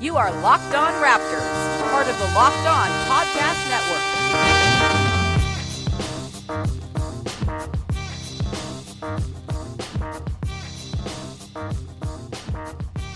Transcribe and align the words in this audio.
You 0.00 0.16
are 0.16 0.32
Locked 0.42 0.74
On 0.74 0.92
Raptors, 1.02 1.90
part 1.90 2.08
of 2.08 2.18
the 2.18 2.26
Locked 2.34 2.66
On 2.66 2.88
Podcast 3.08 3.70
Network. 3.70 4.02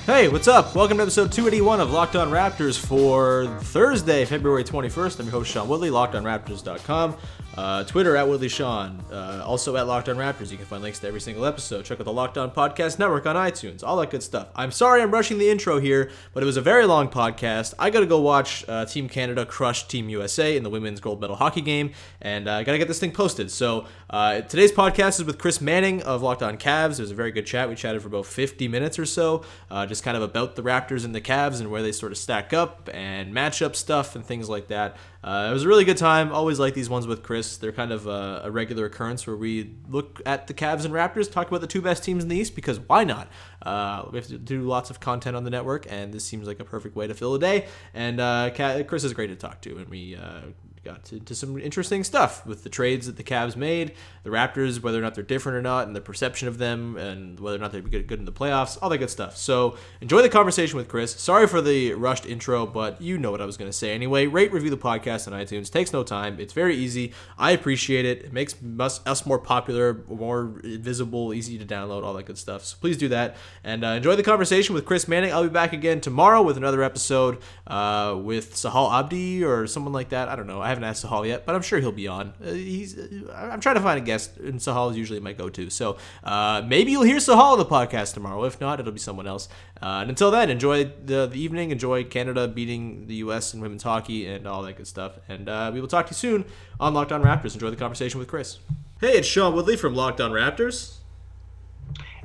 Hey, 0.07 0.29
what's 0.29 0.47
up? 0.47 0.77
Welcome 0.77 0.99
to 0.99 1.03
episode 1.03 1.33
281 1.33 1.81
of 1.81 1.91
Locked 1.91 2.15
On 2.15 2.31
Raptors 2.31 2.79
for 2.79 3.47
Thursday, 3.61 4.25
February 4.25 4.63
21st. 4.63 5.19
I'm 5.19 5.27
your 5.27 5.33
host, 5.33 5.51
Sean 5.51 5.67
Woodley, 5.67 5.91
lockedonraptors.com. 5.91 7.17
Uh, 7.57 7.85
Twitter 7.85 8.17
at 8.17 8.29
Woodley 8.29 8.49
Sean. 8.49 9.03
Uh, 9.11 9.43
also 9.45 9.77
at 9.77 9.87
Locked 9.87 10.11
On 10.11 10.17
Raptors. 10.17 10.51
You 10.51 10.59
can 10.59 10.67
find 10.67 10.83
links 10.83 10.99
to 10.99 11.09
every 11.09 11.21
single 11.21 11.47
episode. 11.47 11.87
Check 11.87 11.99
out 11.99 12.05
the 12.05 12.13
Locked 12.13 12.37
On 12.37 12.51
Podcast 12.51 12.99
Network 12.99 13.25
on 13.25 13.35
iTunes. 13.35 13.83
All 13.83 13.97
that 13.97 14.11
good 14.11 14.23
stuff. 14.23 14.49
I'm 14.55 14.71
sorry 14.71 15.01
I'm 15.01 15.11
rushing 15.11 15.39
the 15.39 15.49
intro 15.49 15.81
here, 15.81 16.11
but 16.35 16.43
it 16.43 16.47
was 16.47 16.59
a 16.59 16.61
very 16.61 16.85
long 16.85 17.09
podcast. 17.09 17.73
I 17.79 17.89
got 17.89 18.01
to 18.01 18.07
go 18.07 18.21
watch 18.21 18.65
uh, 18.69 18.85
Team 18.85 19.09
Canada 19.09 19.47
crush 19.47 19.89
Team 19.89 20.11
USA 20.11 20.55
in 20.55 20.65
the 20.65 20.71
women's 20.71 21.01
gold 21.01 21.21
medal 21.21 21.35
hockey 21.35 21.63
game, 21.63 21.93
and 22.21 22.49
I 22.49 22.63
got 22.63 22.73
to 22.73 22.79
get 22.79 22.89
this 22.89 23.01
thing 23.01 23.13
posted. 23.13 23.51
So 23.51 23.87
uh, 24.11 24.43
today's 24.43 24.71
podcast 24.71 25.19
is 25.19 25.25
with 25.25 25.39
Chris 25.39 25.61
Manning 25.63 26.03
of 26.03 26.23
Locked 26.23 26.43
On 26.43 26.59
Cavs. 26.59 26.99
It 26.99 27.03
was 27.03 27.11
a 27.11 27.15
very 27.15 27.33
good 27.33 27.47
chat. 27.47 27.71
We 27.71 27.75
chatted 27.75 28.03
for 28.03 28.09
about 28.09 28.27
50 28.27 28.69
minutes 28.69 28.99
or 28.99 29.07
so, 29.07 29.45
uh, 29.71 29.87
kind 30.01 30.17
of 30.17 30.23
about 30.23 30.57
the 30.57 30.63
Raptors 30.63 31.05
and 31.05 31.15
the 31.15 31.21
Cavs 31.21 31.61
and 31.61 31.71
where 31.71 31.83
they 31.83 31.93
sort 31.93 32.13
of 32.13 32.19
stack 32.19 32.53
up 32.53 32.89
and 32.93 33.35
matchup 33.35 33.77
stuff 33.77 34.17
and 34.17 34.25
things 34.25 34.49
like 34.49 34.69
that. 34.69 34.97
Uh, 35.23 35.49
it 35.51 35.53
was 35.53 35.65
a 35.65 35.69
really 35.69 35.85
good 35.85 35.97
time. 35.97 36.33
Always 36.33 36.59
like 36.61 36.75
these 36.75 36.89
ones 36.89 37.07
with 37.07 37.23
Chris. 37.23 37.57
They're 37.57 37.73
kind 37.73 37.93
of 37.93 38.07
a, 38.07 38.43
a, 38.45 38.51
regular 38.51 38.87
occurrence 38.87 39.27
where 39.27 39.37
we 39.37 39.75
look 39.89 40.23
at 40.25 40.47
the 40.47 40.55
Cavs 40.55 40.85
and 40.85 40.95
Raptors, 40.95 41.31
talk 41.31 41.49
about 41.49 41.61
the 41.61 41.67
two 41.67 41.83
best 41.83 42.05
teams 42.05 42.23
in 42.23 42.29
the 42.29 42.37
East 42.37 42.55
because 42.55 42.79
why 42.79 43.05
not? 43.05 43.29
Uh, 43.63 44.05
we 44.11 44.19
have 44.19 44.29
to 44.29 44.39
do 44.39 44.63
lots 44.63 44.91
of 44.91 45.01
content 45.01 45.35
on 45.35 45.43
the 45.43 45.51
network, 45.51 45.91
and 45.91 46.13
this 46.13 46.25
seems 46.25 46.47
like 46.47 46.61
a 46.61 46.65
perfect 46.65 46.95
way 46.95 47.07
to 47.07 47.15
fill 47.15 47.35
a 47.35 47.39
day. 47.39 47.67
And 47.93 48.21
uh, 48.21 48.51
Chris 48.87 49.03
is 49.03 49.13
great 49.15 49.29
to 49.29 49.37
talk 49.37 49.61
to, 49.63 49.79
and 49.79 49.89
we 49.89 50.15
uh, 50.15 50.43
got 50.87 51.05
to, 51.05 51.21
to, 51.21 51.35
some 51.35 51.59
interesting 51.59 52.05
stuff 52.05 52.47
with 52.47 52.63
the 52.63 52.69
trades 52.69 53.07
that 53.07 53.17
the 53.17 53.23
Cavs 53.23 53.57
made, 53.57 53.93
the 54.23 54.31
Raptors, 54.31 54.83
whether 54.83 54.99
or 54.99 55.03
not 55.03 55.15
they're 55.15 55.25
different 55.25 55.59
or 55.59 55.63
not, 55.63 55.87
and 55.87 55.95
the 55.95 56.01
perception 56.01 56.49
of 56.49 56.59
them, 56.59 56.97
and 56.97 57.39
whether 57.41 57.57
or 57.57 57.61
not 57.61 57.73
they'd 57.73 57.85
be 57.85 57.91
good, 57.91 58.07
good 58.07 58.19
in 58.19 58.25
the 58.25 58.33
playoffs, 58.33 58.79
all 58.81 58.89
that 58.89 58.99
good 58.99 59.11
stuff. 59.11 59.37
So 59.37 59.77
enjoy 60.01 60.23
the 60.23 60.29
conversation 60.29 60.77
with 60.77 60.89
Chris. 60.89 61.13
Sorry 61.13 61.47
for 61.47 61.61
the 61.61 61.95
rushed 61.95 62.27
intro, 62.27 62.67
but 62.67 63.01
you 63.01 63.19
know 63.19 63.31
what 63.31 63.41
I 63.41 63.47
was 63.47 63.57
going 63.57 63.71
to 63.71 63.77
say 63.77 63.93
anyway. 63.93 64.27
Rate, 64.27 64.53
review 64.53 64.71
the 64.71 64.77
podcast 64.77 65.31
on 65.31 65.39
iTunes. 65.39 65.71
Takes 65.71 65.93
no 65.93 66.03
time. 66.03 66.41
It's 66.41 66.53
very 66.53 66.77
easy. 66.77 67.13
I 67.39 67.51
appreciate 67.51 68.05
it. 68.05 68.25
It 68.25 68.33
makes 68.33 68.55
us, 68.79 69.05
us 69.07 69.27
more 69.27 69.39
popular, 69.39 70.05
more 70.09 70.53
visible, 70.63 71.35
easy 71.35 71.59
to 71.59 71.65
download, 71.65 72.05
all 72.05 72.15
that 72.15 72.27
good 72.27 72.39
stuff. 72.39 72.65
So 72.65 72.77
please 72.81 72.97
do 72.97 73.09
that 73.09 73.37
and 73.65 73.85
uh, 73.85 73.89
enjoy 73.89 74.17
the 74.17 74.23
conversation 74.23 74.75
with 74.75 74.85
Chris 74.85 75.09
Manning. 75.09 75.33
I'll 75.33 75.43
be 75.43 75.49
back 75.49 75.73
again 75.73 76.01
tomorrow 76.01 76.43
with 76.43 76.57
another 76.57 76.83
episode 76.83 77.39
uh, 77.67 78.19
with 78.21 78.55
Sahal 78.55 78.93
Abdi 78.93 79.45
or 79.45 79.67
someone 79.67 79.93
like 79.93 80.11
that. 80.11 80.29
I 80.29 80.37
don't 80.37 80.47
know. 80.47 80.61
I 80.61 80.69
haven't 80.77 80.89
asked 80.89 81.05
Sahal 81.05 81.27
yet, 81.27 81.47
but 81.47 81.55
I'm 81.55 81.63
sure 81.63 81.81
he'll 81.81 81.93
be 81.93 82.07
on. 82.07 82.35
Uh, 82.43 82.53
he's 82.53 82.99
uh, 82.99 83.33
I'm 83.35 83.61
trying 83.61 83.77
to 83.77 83.81
find 83.81 83.99
a 83.99 84.05
guest, 84.05 84.37
and 84.37 84.61
Sahal 84.61 84.91
is 84.91 84.97
usually 84.97 85.21
my 85.21 85.33
go-to. 85.33 85.71
So 85.71 85.97
uh, 86.23 86.63
maybe 86.67 86.93
you'll 86.93 87.03
hear 87.03 87.17
Sahal 87.17 87.53
on 87.53 87.59
the 87.59 87.65
podcast 87.65 88.15
tomorrow. 88.15 88.45
If 88.45 88.61
not, 88.61 88.79
it'll 88.79 88.93
be 88.93 88.99
someone 88.99 89.27
else. 89.27 89.49
Uh, 89.83 90.01
and 90.01 90.11
until 90.11 90.31
then, 90.31 90.51
enjoy 90.51 90.85
the, 90.85 91.27
the 91.27 91.41
evening. 91.41 91.71
Enjoy 91.71 92.05
Canada 92.05 92.47
beating 92.47 93.07
the 93.07 93.15
U.S. 93.17 93.55
in 93.55 93.61
women's 93.61 93.83
hockey 93.83 94.27
and 94.27 94.47
all 94.47 94.63
that 94.63 94.77
good 94.77 94.87
stuff. 94.87 95.19
And 95.29 95.49
uh, 95.49 95.71
we 95.73 95.81
will 95.81 95.89
talk 95.89 96.07
to 96.07 96.11
you 96.11 96.17
soon 96.17 96.45
on 96.79 96.95
Locked 96.95 97.13
On 97.13 97.23
Raptors. 97.23 97.55
Enjoy 97.55 97.71
the 97.71 97.77
conversation 97.77 98.19
with 98.19 98.29
Chris. 98.29 98.59
Hey, 99.01 99.19
it's 99.19 99.29
Sean 99.29 99.55
Woodley 99.55 99.77
from 99.77 99.95
Locked 99.95 100.21
On 100.21 100.31
Raptors. 100.31 100.97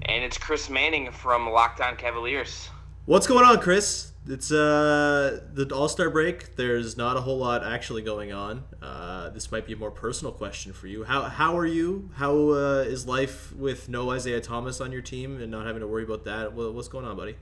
And 0.04 0.24
it's 0.24 0.38
Chris 0.38 0.70
Manning 0.70 1.12
from 1.12 1.50
Locked 1.50 1.82
On 1.82 1.96
Cavaliers. 1.96 2.70
What's 3.06 3.28
going 3.28 3.46
on, 3.46 3.60
Chris? 3.60 4.11
It's 4.28 4.52
uh 4.52 5.40
the 5.52 5.68
All 5.74 5.90
Star 5.90 6.10
break. 6.12 6.56
There's 6.56 6.96
not 6.96 7.18
a 7.18 7.22
whole 7.22 7.40
lot 7.40 7.64
actually 7.64 8.04
going 8.04 8.32
on. 8.32 8.66
Uh, 8.80 9.30
this 9.30 9.52
might 9.52 9.66
be 9.66 9.74
a 9.74 9.76
more 9.76 9.90
personal 9.90 10.32
question 10.32 10.74
for 10.74 10.86
you. 10.86 11.04
How 11.04 11.24
how 11.24 11.58
are 11.58 11.66
you? 11.66 12.12
How 12.16 12.52
uh, 12.52 12.86
is 12.86 13.08
life 13.08 13.52
with 13.56 13.90
no 13.90 14.12
Isaiah 14.12 14.40
Thomas 14.40 14.80
on 14.80 14.92
your 14.92 15.02
team 15.02 15.42
and 15.42 15.50
not 15.50 15.66
having 15.66 15.82
to 15.82 15.88
worry 15.88 16.04
about 16.04 16.26
that? 16.26 16.54
What's 16.54 16.88
going 16.88 17.06
on, 17.06 17.18
buddy? 17.18 17.36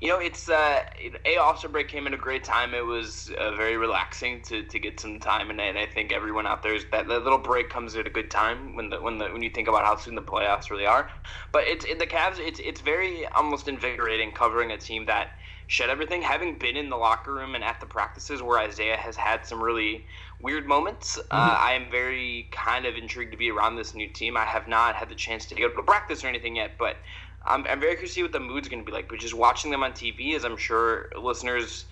You 0.00 0.08
know, 0.08 0.18
it's 0.18 0.48
uh, 0.48 0.82
a 1.26 1.36
All 1.36 1.56
Star 1.56 1.70
break 1.70 1.88
came 1.88 2.06
at 2.06 2.14
a 2.14 2.16
great 2.16 2.42
time. 2.42 2.72
It 2.72 2.84
was 2.84 3.30
uh, 3.38 3.54
very 3.54 3.76
relaxing 3.76 4.40
to, 4.42 4.62
to 4.64 4.78
get 4.78 4.98
some 4.98 5.20
time, 5.20 5.50
and, 5.50 5.60
and 5.60 5.78
I 5.78 5.86
think 5.86 6.12
everyone 6.12 6.46
out 6.46 6.62
there 6.62 6.74
is 6.74 6.86
that, 6.90 7.06
that 7.08 7.22
little 7.22 7.38
break 7.38 7.68
comes 7.68 7.94
at 7.96 8.06
a 8.06 8.10
good 8.10 8.30
time 8.30 8.76
when 8.76 8.88
the 8.88 9.00
when 9.00 9.18
the 9.18 9.26
when 9.26 9.42
you 9.42 9.50
think 9.50 9.68
about 9.68 9.84
how 9.84 9.96
soon 9.96 10.14
the 10.14 10.22
playoffs 10.22 10.70
really 10.70 10.86
are. 10.86 11.10
But 11.52 11.64
it's 11.66 11.84
in 11.84 11.98
the 11.98 12.06
Cavs. 12.06 12.38
It's 12.38 12.60
it's 12.60 12.80
very 12.80 13.26
almost 13.26 13.68
invigorating 13.68 14.32
covering 14.32 14.72
a 14.72 14.78
team 14.78 15.04
that 15.06 15.38
shed 15.72 15.88
everything. 15.88 16.20
Having 16.20 16.56
been 16.56 16.76
in 16.76 16.90
the 16.90 16.98
locker 16.98 17.32
room 17.32 17.54
and 17.54 17.64
at 17.64 17.80
the 17.80 17.86
practices 17.86 18.42
where 18.42 18.58
Isaiah 18.58 18.98
has 18.98 19.16
had 19.16 19.46
some 19.46 19.58
really 19.58 20.04
weird 20.38 20.66
moments, 20.66 21.16
uh, 21.16 21.22
mm-hmm. 21.22 21.34
uh, 21.34 21.56
I 21.58 21.72
am 21.72 21.90
very 21.90 22.46
kind 22.50 22.84
of 22.84 22.94
intrigued 22.94 23.32
to 23.32 23.38
be 23.38 23.50
around 23.50 23.76
this 23.76 23.94
new 23.94 24.06
team. 24.06 24.36
I 24.36 24.44
have 24.44 24.68
not 24.68 24.96
had 24.96 25.08
the 25.08 25.14
chance 25.14 25.46
to 25.46 25.54
go 25.54 25.70
to 25.70 25.82
practice 25.82 26.22
or 26.24 26.28
anything 26.28 26.56
yet, 26.56 26.72
but 26.78 26.98
I'm, 27.46 27.66
I'm 27.66 27.80
very 27.80 27.94
curious 27.94 28.10
to 28.10 28.14
see 28.16 28.22
what 28.22 28.32
the 28.32 28.40
mood's 28.40 28.68
going 28.68 28.84
to 28.84 28.86
be 28.86 28.92
like. 28.92 29.08
But 29.08 29.20
just 29.20 29.32
watching 29.32 29.70
them 29.70 29.82
on 29.82 29.92
TV, 29.92 30.36
as 30.36 30.44
I'm 30.44 30.58
sure 30.58 31.08
listeners 31.18 31.86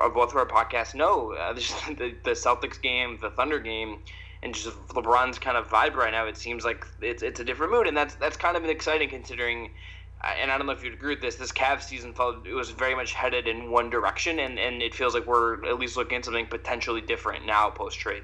of 0.00 0.14
both 0.14 0.30
of 0.30 0.36
our 0.36 0.46
podcasts 0.46 0.94
know, 0.94 1.32
uh, 1.38 1.52
the, 1.52 2.14
the 2.24 2.30
Celtics 2.30 2.80
game, 2.80 3.18
the 3.20 3.28
Thunder 3.28 3.58
game, 3.58 3.98
and 4.42 4.54
just 4.54 4.74
LeBron's 4.88 5.38
kind 5.38 5.58
of 5.58 5.68
vibe 5.68 5.94
right 5.94 6.10
now, 6.10 6.26
it 6.26 6.38
seems 6.38 6.64
like 6.64 6.86
it's, 7.02 7.22
it's 7.22 7.38
a 7.38 7.44
different 7.44 7.72
mood, 7.72 7.86
and 7.86 7.94
that's 7.94 8.14
that's 8.14 8.38
kind 8.38 8.56
of 8.56 8.64
exciting 8.64 9.10
considering 9.10 9.72
and 10.24 10.50
I 10.50 10.58
don't 10.58 10.66
know 10.66 10.72
if 10.72 10.82
you'd 10.82 10.94
agree 10.94 11.14
with 11.14 11.22
this. 11.22 11.36
This 11.36 11.52
Cavs 11.52 11.82
season 11.82 12.12
felt 12.12 12.46
it 12.46 12.54
was 12.54 12.70
very 12.70 12.94
much 12.94 13.12
headed 13.12 13.46
in 13.46 13.70
one 13.70 13.90
direction, 13.90 14.38
and, 14.38 14.58
and 14.58 14.82
it 14.82 14.94
feels 14.94 15.14
like 15.14 15.26
we're 15.26 15.64
at 15.66 15.78
least 15.78 15.96
looking 15.96 16.18
at 16.18 16.24
something 16.24 16.46
potentially 16.46 17.00
different 17.00 17.46
now 17.46 17.70
post 17.70 17.98
trade. 17.98 18.22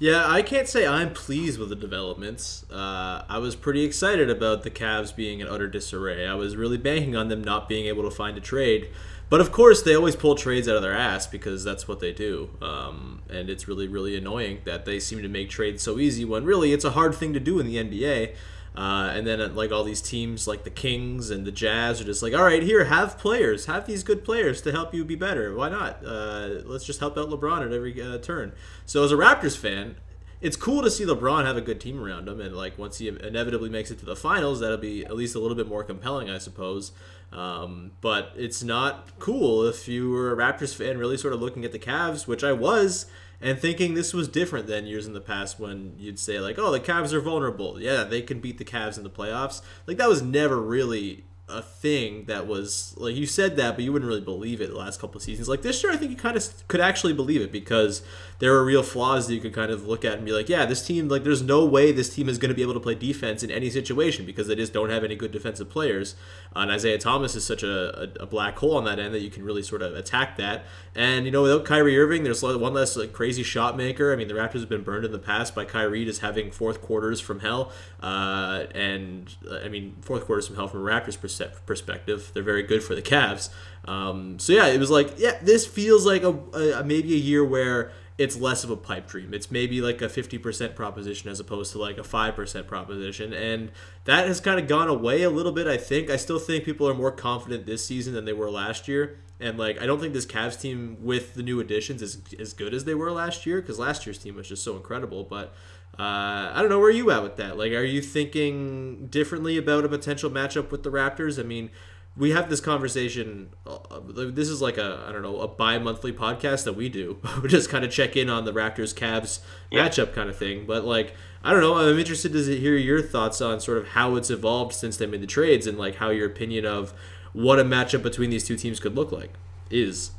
Yeah, 0.00 0.24
I 0.26 0.42
can't 0.42 0.68
say 0.68 0.86
I'm 0.86 1.12
pleased 1.12 1.58
with 1.58 1.68
the 1.68 1.76
developments. 1.76 2.68
Uh, 2.68 3.24
I 3.28 3.38
was 3.38 3.54
pretty 3.54 3.84
excited 3.84 4.28
about 4.28 4.64
the 4.64 4.70
Cavs 4.70 5.14
being 5.14 5.40
in 5.40 5.46
utter 5.46 5.68
disarray. 5.68 6.26
I 6.26 6.34
was 6.34 6.56
really 6.56 6.78
banking 6.78 7.14
on 7.14 7.28
them 7.28 7.44
not 7.44 7.68
being 7.68 7.86
able 7.86 8.02
to 8.02 8.10
find 8.10 8.36
a 8.36 8.40
trade. 8.40 8.90
But 9.30 9.40
of 9.40 9.52
course, 9.52 9.82
they 9.82 9.94
always 9.94 10.16
pull 10.16 10.34
trades 10.34 10.68
out 10.68 10.76
of 10.76 10.82
their 10.82 10.92
ass 10.92 11.26
because 11.26 11.64
that's 11.64 11.88
what 11.88 12.00
they 12.00 12.12
do. 12.12 12.50
Um, 12.60 13.22
and 13.30 13.48
it's 13.48 13.66
really, 13.66 13.88
really 13.88 14.16
annoying 14.16 14.60
that 14.64 14.84
they 14.84 15.00
seem 15.00 15.22
to 15.22 15.28
make 15.28 15.48
trades 15.48 15.82
so 15.82 15.98
easy 15.98 16.24
when 16.24 16.44
really 16.44 16.72
it's 16.72 16.84
a 16.84 16.90
hard 16.90 17.14
thing 17.14 17.32
to 17.32 17.40
do 17.40 17.58
in 17.58 17.66
the 17.66 17.76
NBA. 17.76 18.34
Uh, 18.74 19.12
and 19.14 19.24
then 19.26 19.40
uh, 19.40 19.48
like 19.50 19.70
all 19.70 19.84
these 19.84 20.02
teams 20.02 20.48
like 20.48 20.64
the 20.64 20.70
Kings 20.70 21.30
and 21.30 21.46
the 21.46 21.52
Jazz 21.52 22.00
are 22.00 22.04
just 22.04 22.22
like, 22.22 22.34
all 22.34 22.42
right, 22.42 22.62
here, 22.62 22.84
have 22.84 23.18
players, 23.18 23.66
have 23.66 23.86
these 23.86 24.02
good 24.02 24.24
players 24.24 24.60
to 24.62 24.72
help 24.72 24.92
you 24.92 25.04
be 25.04 25.14
better. 25.14 25.54
Why 25.54 25.68
not? 25.68 26.04
Uh, 26.04 26.60
let's 26.64 26.84
just 26.84 26.98
help 26.98 27.16
out 27.16 27.28
LeBron 27.28 27.64
at 27.64 27.72
every 27.72 28.00
uh, 28.02 28.18
turn. 28.18 28.52
So 28.84 29.04
as 29.04 29.12
a 29.12 29.16
Raptors 29.16 29.56
fan, 29.56 29.96
it's 30.40 30.56
cool 30.56 30.82
to 30.82 30.90
see 30.90 31.06
LeBron 31.06 31.46
have 31.46 31.56
a 31.56 31.60
good 31.60 31.80
team 31.80 32.02
around 32.02 32.28
him, 32.28 32.40
and 32.40 32.54
like 32.54 32.76
once 32.76 32.98
he 32.98 33.08
inevitably 33.08 33.70
makes 33.70 33.90
it 33.90 33.98
to 34.00 34.04
the 34.04 34.16
finals, 34.16 34.60
that'll 34.60 34.76
be 34.76 35.04
at 35.04 35.14
least 35.14 35.34
a 35.34 35.38
little 35.38 35.56
bit 35.56 35.68
more 35.68 35.84
compelling, 35.84 36.28
I 36.28 36.38
suppose. 36.38 36.92
Um, 37.32 37.92
but 38.00 38.32
it's 38.36 38.62
not 38.62 39.18
cool 39.18 39.64
if 39.64 39.88
you 39.88 40.10
were 40.10 40.32
a 40.32 40.36
Raptors 40.36 40.74
fan, 40.74 40.98
really 40.98 41.16
sort 41.16 41.32
of 41.32 41.40
looking 41.40 41.64
at 41.64 41.72
the 41.72 41.78
Cavs, 41.78 42.26
which 42.26 42.44
I 42.44 42.52
was 42.52 43.06
and 43.40 43.58
thinking 43.58 43.94
this 43.94 44.12
was 44.14 44.28
different 44.28 44.66
than 44.66 44.86
years 44.86 45.06
in 45.06 45.12
the 45.12 45.20
past 45.20 45.58
when 45.58 45.94
you'd 45.98 46.18
say 46.18 46.40
like, 46.40 46.58
"Oh, 46.58 46.70
the 46.70 46.80
Cavs 46.80 47.12
are 47.12 47.20
vulnerable. 47.20 47.80
Yeah, 47.80 48.04
they 48.04 48.22
can 48.22 48.40
beat 48.40 48.58
the 48.58 48.64
Cavs 48.64 48.96
in 48.96 49.04
the 49.04 49.10
playoffs." 49.10 49.62
Like 49.86 49.98
that 49.98 50.08
was 50.08 50.22
never 50.22 50.60
really 50.60 51.24
a 51.46 51.60
thing 51.60 52.24
that 52.24 52.46
was 52.46 52.94
like 52.96 53.14
you 53.14 53.26
said 53.26 53.56
that, 53.56 53.74
but 53.74 53.84
you 53.84 53.92
wouldn't 53.92 54.08
really 54.08 54.22
believe 54.22 54.62
it 54.62 54.70
the 54.70 54.76
last 54.76 54.98
couple 54.98 55.18
of 55.18 55.22
seasons. 55.22 55.46
Like 55.46 55.60
this 55.60 55.82
year, 55.82 55.92
I 55.92 55.96
think 55.96 56.10
you 56.10 56.16
kind 56.16 56.36
of 56.36 56.66
could 56.68 56.80
actually 56.80 57.12
believe 57.12 57.42
it 57.42 57.52
because 57.52 58.02
there 58.38 58.52
were 58.52 58.64
real 58.64 58.82
flaws 58.82 59.26
that 59.26 59.34
you 59.34 59.40
could 59.40 59.52
kind 59.52 59.70
of 59.70 59.86
look 59.86 60.06
at 60.06 60.14
and 60.14 60.24
be 60.24 60.32
like, 60.32 60.48
yeah, 60.48 60.64
this 60.64 60.84
team 60.86 61.06
like 61.08 61.22
there's 61.22 61.42
no 61.42 61.66
way 61.66 61.92
this 61.92 62.14
team 62.14 62.30
is 62.30 62.38
going 62.38 62.48
to 62.48 62.54
be 62.54 62.62
able 62.62 62.72
to 62.72 62.80
play 62.80 62.94
defense 62.94 63.42
in 63.42 63.50
any 63.50 63.68
situation 63.68 64.24
because 64.24 64.48
they 64.48 64.54
just 64.54 64.72
don't 64.72 64.88
have 64.88 65.04
any 65.04 65.16
good 65.16 65.32
defensive 65.32 65.68
players. 65.68 66.16
Uh, 66.56 66.60
and 66.60 66.70
Isaiah 66.70 66.98
Thomas 66.98 67.34
is 67.34 67.44
such 67.44 67.62
a, 67.62 68.04
a, 68.20 68.22
a, 68.22 68.26
black 68.26 68.56
hole 68.56 68.76
on 68.76 68.84
that 68.84 68.98
end 68.98 69.12
that 69.12 69.20
you 69.20 69.30
can 69.30 69.44
really 69.44 69.62
sort 69.62 69.82
of 69.82 69.94
attack 69.94 70.36
that. 70.38 70.64
And 70.94 71.26
you 71.26 71.30
know, 71.30 71.42
without 71.42 71.66
Kyrie 71.66 71.98
Irving, 71.98 72.24
there's 72.24 72.42
one 72.42 72.72
less 72.72 72.96
like 72.96 73.12
crazy 73.12 73.42
shot 73.42 73.76
maker. 73.76 74.14
I 74.14 74.16
mean, 74.16 74.28
the 74.28 74.34
Raptors 74.34 74.60
have 74.60 74.68
been 74.70 74.82
burned 74.82 75.04
in 75.04 75.12
the 75.12 75.18
past 75.18 75.54
by 75.54 75.66
Kyrie 75.66 76.06
just 76.06 76.22
having 76.22 76.50
fourth 76.50 76.80
quarters 76.80 77.20
from 77.20 77.40
hell. 77.40 77.70
Uh, 78.02 78.64
and 78.74 79.34
I 79.62 79.68
mean, 79.68 79.96
fourth 80.00 80.24
quarters 80.24 80.46
from 80.46 80.56
hell 80.56 80.68
from 80.68 80.80
a 80.80 80.90
Raptors 80.90 81.20
perspective 81.20 81.33
perspective. 81.66 82.30
They're 82.34 82.42
very 82.42 82.62
good 82.62 82.82
for 82.82 82.94
the 82.94 83.02
Cavs. 83.02 83.50
Um, 83.86 84.38
so 84.38 84.52
yeah, 84.52 84.66
it 84.66 84.78
was 84.78 84.90
like 84.90 85.18
yeah, 85.18 85.38
this 85.42 85.66
feels 85.66 86.06
like 86.06 86.22
a, 86.22 86.32
a 86.78 86.84
maybe 86.84 87.12
a 87.14 87.18
year 87.18 87.44
where 87.44 87.92
it's 88.16 88.36
less 88.36 88.62
of 88.62 88.70
a 88.70 88.76
pipe 88.76 89.08
dream. 89.08 89.34
It's 89.34 89.50
maybe 89.50 89.80
like 89.80 90.00
a 90.00 90.06
50% 90.06 90.76
proposition 90.76 91.30
as 91.30 91.40
opposed 91.40 91.72
to 91.72 91.78
like 91.78 91.98
a 91.98 92.02
5% 92.02 92.66
proposition. 92.66 93.32
And 93.32 93.72
that 94.04 94.28
has 94.28 94.40
kind 94.40 94.60
of 94.60 94.68
gone 94.68 94.88
away 94.88 95.22
a 95.22 95.30
little 95.30 95.50
bit, 95.50 95.66
I 95.66 95.76
think. 95.76 96.10
I 96.10 96.16
still 96.16 96.38
think 96.38 96.64
people 96.64 96.88
are 96.88 96.94
more 96.94 97.10
confident 97.10 97.66
this 97.66 97.84
season 97.84 98.14
than 98.14 98.24
they 98.24 98.32
were 98.32 98.50
last 98.50 98.86
year. 98.86 99.18
And 99.40 99.58
like, 99.58 99.82
I 99.82 99.86
don't 99.86 99.98
think 99.98 100.14
this 100.14 100.26
Cavs 100.26 100.60
team 100.60 100.96
with 101.00 101.34
the 101.34 101.42
new 101.42 101.58
additions 101.58 102.02
is 102.02 102.18
as 102.38 102.52
good 102.52 102.72
as 102.72 102.84
they 102.84 102.94
were 102.94 103.10
last 103.10 103.46
year 103.46 103.60
because 103.60 103.80
last 103.80 104.06
year's 104.06 104.18
team 104.18 104.36
was 104.36 104.48
just 104.48 104.62
so 104.62 104.76
incredible. 104.76 105.24
But 105.24 105.52
uh, 105.98 106.50
I 106.52 106.56
don't 106.60 106.70
know 106.70 106.80
where 106.80 106.90
you 106.90 107.10
at 107.10 107.22
with 107.22 107.36
that. 107.36 107.56
Like, 107.56 107.72
are 107.72 107.84
you 107.84 108.02
thinking 108.02 109.06
differently 109.06 109.56
about 109.56 109.84
a 109.84 109.88
potential 109.88 110.30
matchup 110.30 110.70
with 110.70 110.82
the 110.82 110.90
Raptors? 110.90 111.38
I 111.38 111.44
mean, 111.44 111.70
we 112.16 112.30
have 112.30 112.48
this 112.48 112.60
conversation. 112.60 113.50
Uh, 113.66 114.00
this 114.04 114.48
is 114.48 114.60
like 114.60 114.76
a 114.76 115.04
I 115.06 115.12
don't 115.12 115.22
know 115.22 115.40
a 115.40 115.48
bi-monthly 115.48 116.12
podcast 116.12 116.64
that 116.64 116.74
we 116.74 116.88
do. 116.88 117.18
we 117.42 117.48
just 117.48 117.70
kind 117.70 117.84
of 117.84 117.90
check 117.90 118.16
in 118.16 118.28
on 118.28 118.44
the 118.44 118.52
Raptors 118.52 118.94
Cavs 118.94 119.40
yeah. 119.70 119.86
matchup 119.86 120.12
kind 120.14 120.28
of 120.28 120.36
thing. 120.36 120.66
But 120.66 120.84
like 120.84 121.14
I 121.42 121.52
don't 121.52 121.60
know. 121.60 121.76
I'm 121.76 121.98
interested 121.98 122.32
to 122.32 122.56
hear 122.58 122.76
your 122.76 123.02
thoughts 123.02 123.40
on 123.40 123.60
sort 123.60 123.78
of 123.78 123.88
how 123.88 124.16
it's 124.16 124.30
evolved 124.30 124.74
since 124.74 124.96
they 124.96 125.06
made 125.06 125.22
the 125.22 125.26
trades 125.26 125.66
and 125.66 125.78
like 125.78 125.96
how 125.96 126.10
your 126.10 126.26
opinion 126.26 126.66
of 126.66 126.94
what 127.32 127.58
a 127.58 127.64
matchup 127.64 128.02
between 128.02 128.30
these 128.30 128.44
two 128.44 128.56
teams 128.56 128.80
could 128.80 128.96
look 128.96 129.12
like 129.12 129.32
is. 129.70 130.12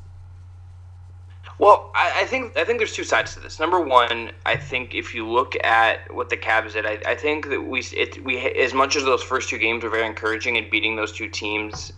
Well, 1.57 1.92
I, 1.96 2.22
I, 2.22 2.25
think 2.25 2.57
I 2.57 2.66
think 2.66 2.80
there's 2.80 2.94
two 2.94 3.06
sides 3.06 3.34
to 3.34 3.40
this. 3.40 3.60
Number 3.60 3.80
one, 3.80 4.31
I 4.46 4.57
think 4.57 4.94
if 4.94 5.16
you 5.16 5.28
look 5.28 5.56
at 5.63 6.13
what 6.13 6.30
the 6.30 6.36
Cavs 6.36 6.74
did, 6.74 6.86
I, 6.86 7.00
I 7.07 7.16
think 7.16 7.50
that 7.50 7.62
we 7.62 7.80
it, 7.94 8.22
we 8.25 8.38
as 8.38 8.74
much 8.74 8.98
as 8.98 9.06
those 9.06 9.24
first 9.24 9.50
two 9.50 9.57
games 9.57 9.84
were 9.84 9.90
very 9.90 10.06
encouraging 10.06 10.57
in 10.57 10.69
beating 10.69 10.98
those 10.98 11.13
two 11.13 11.30
teams 11.30 11.94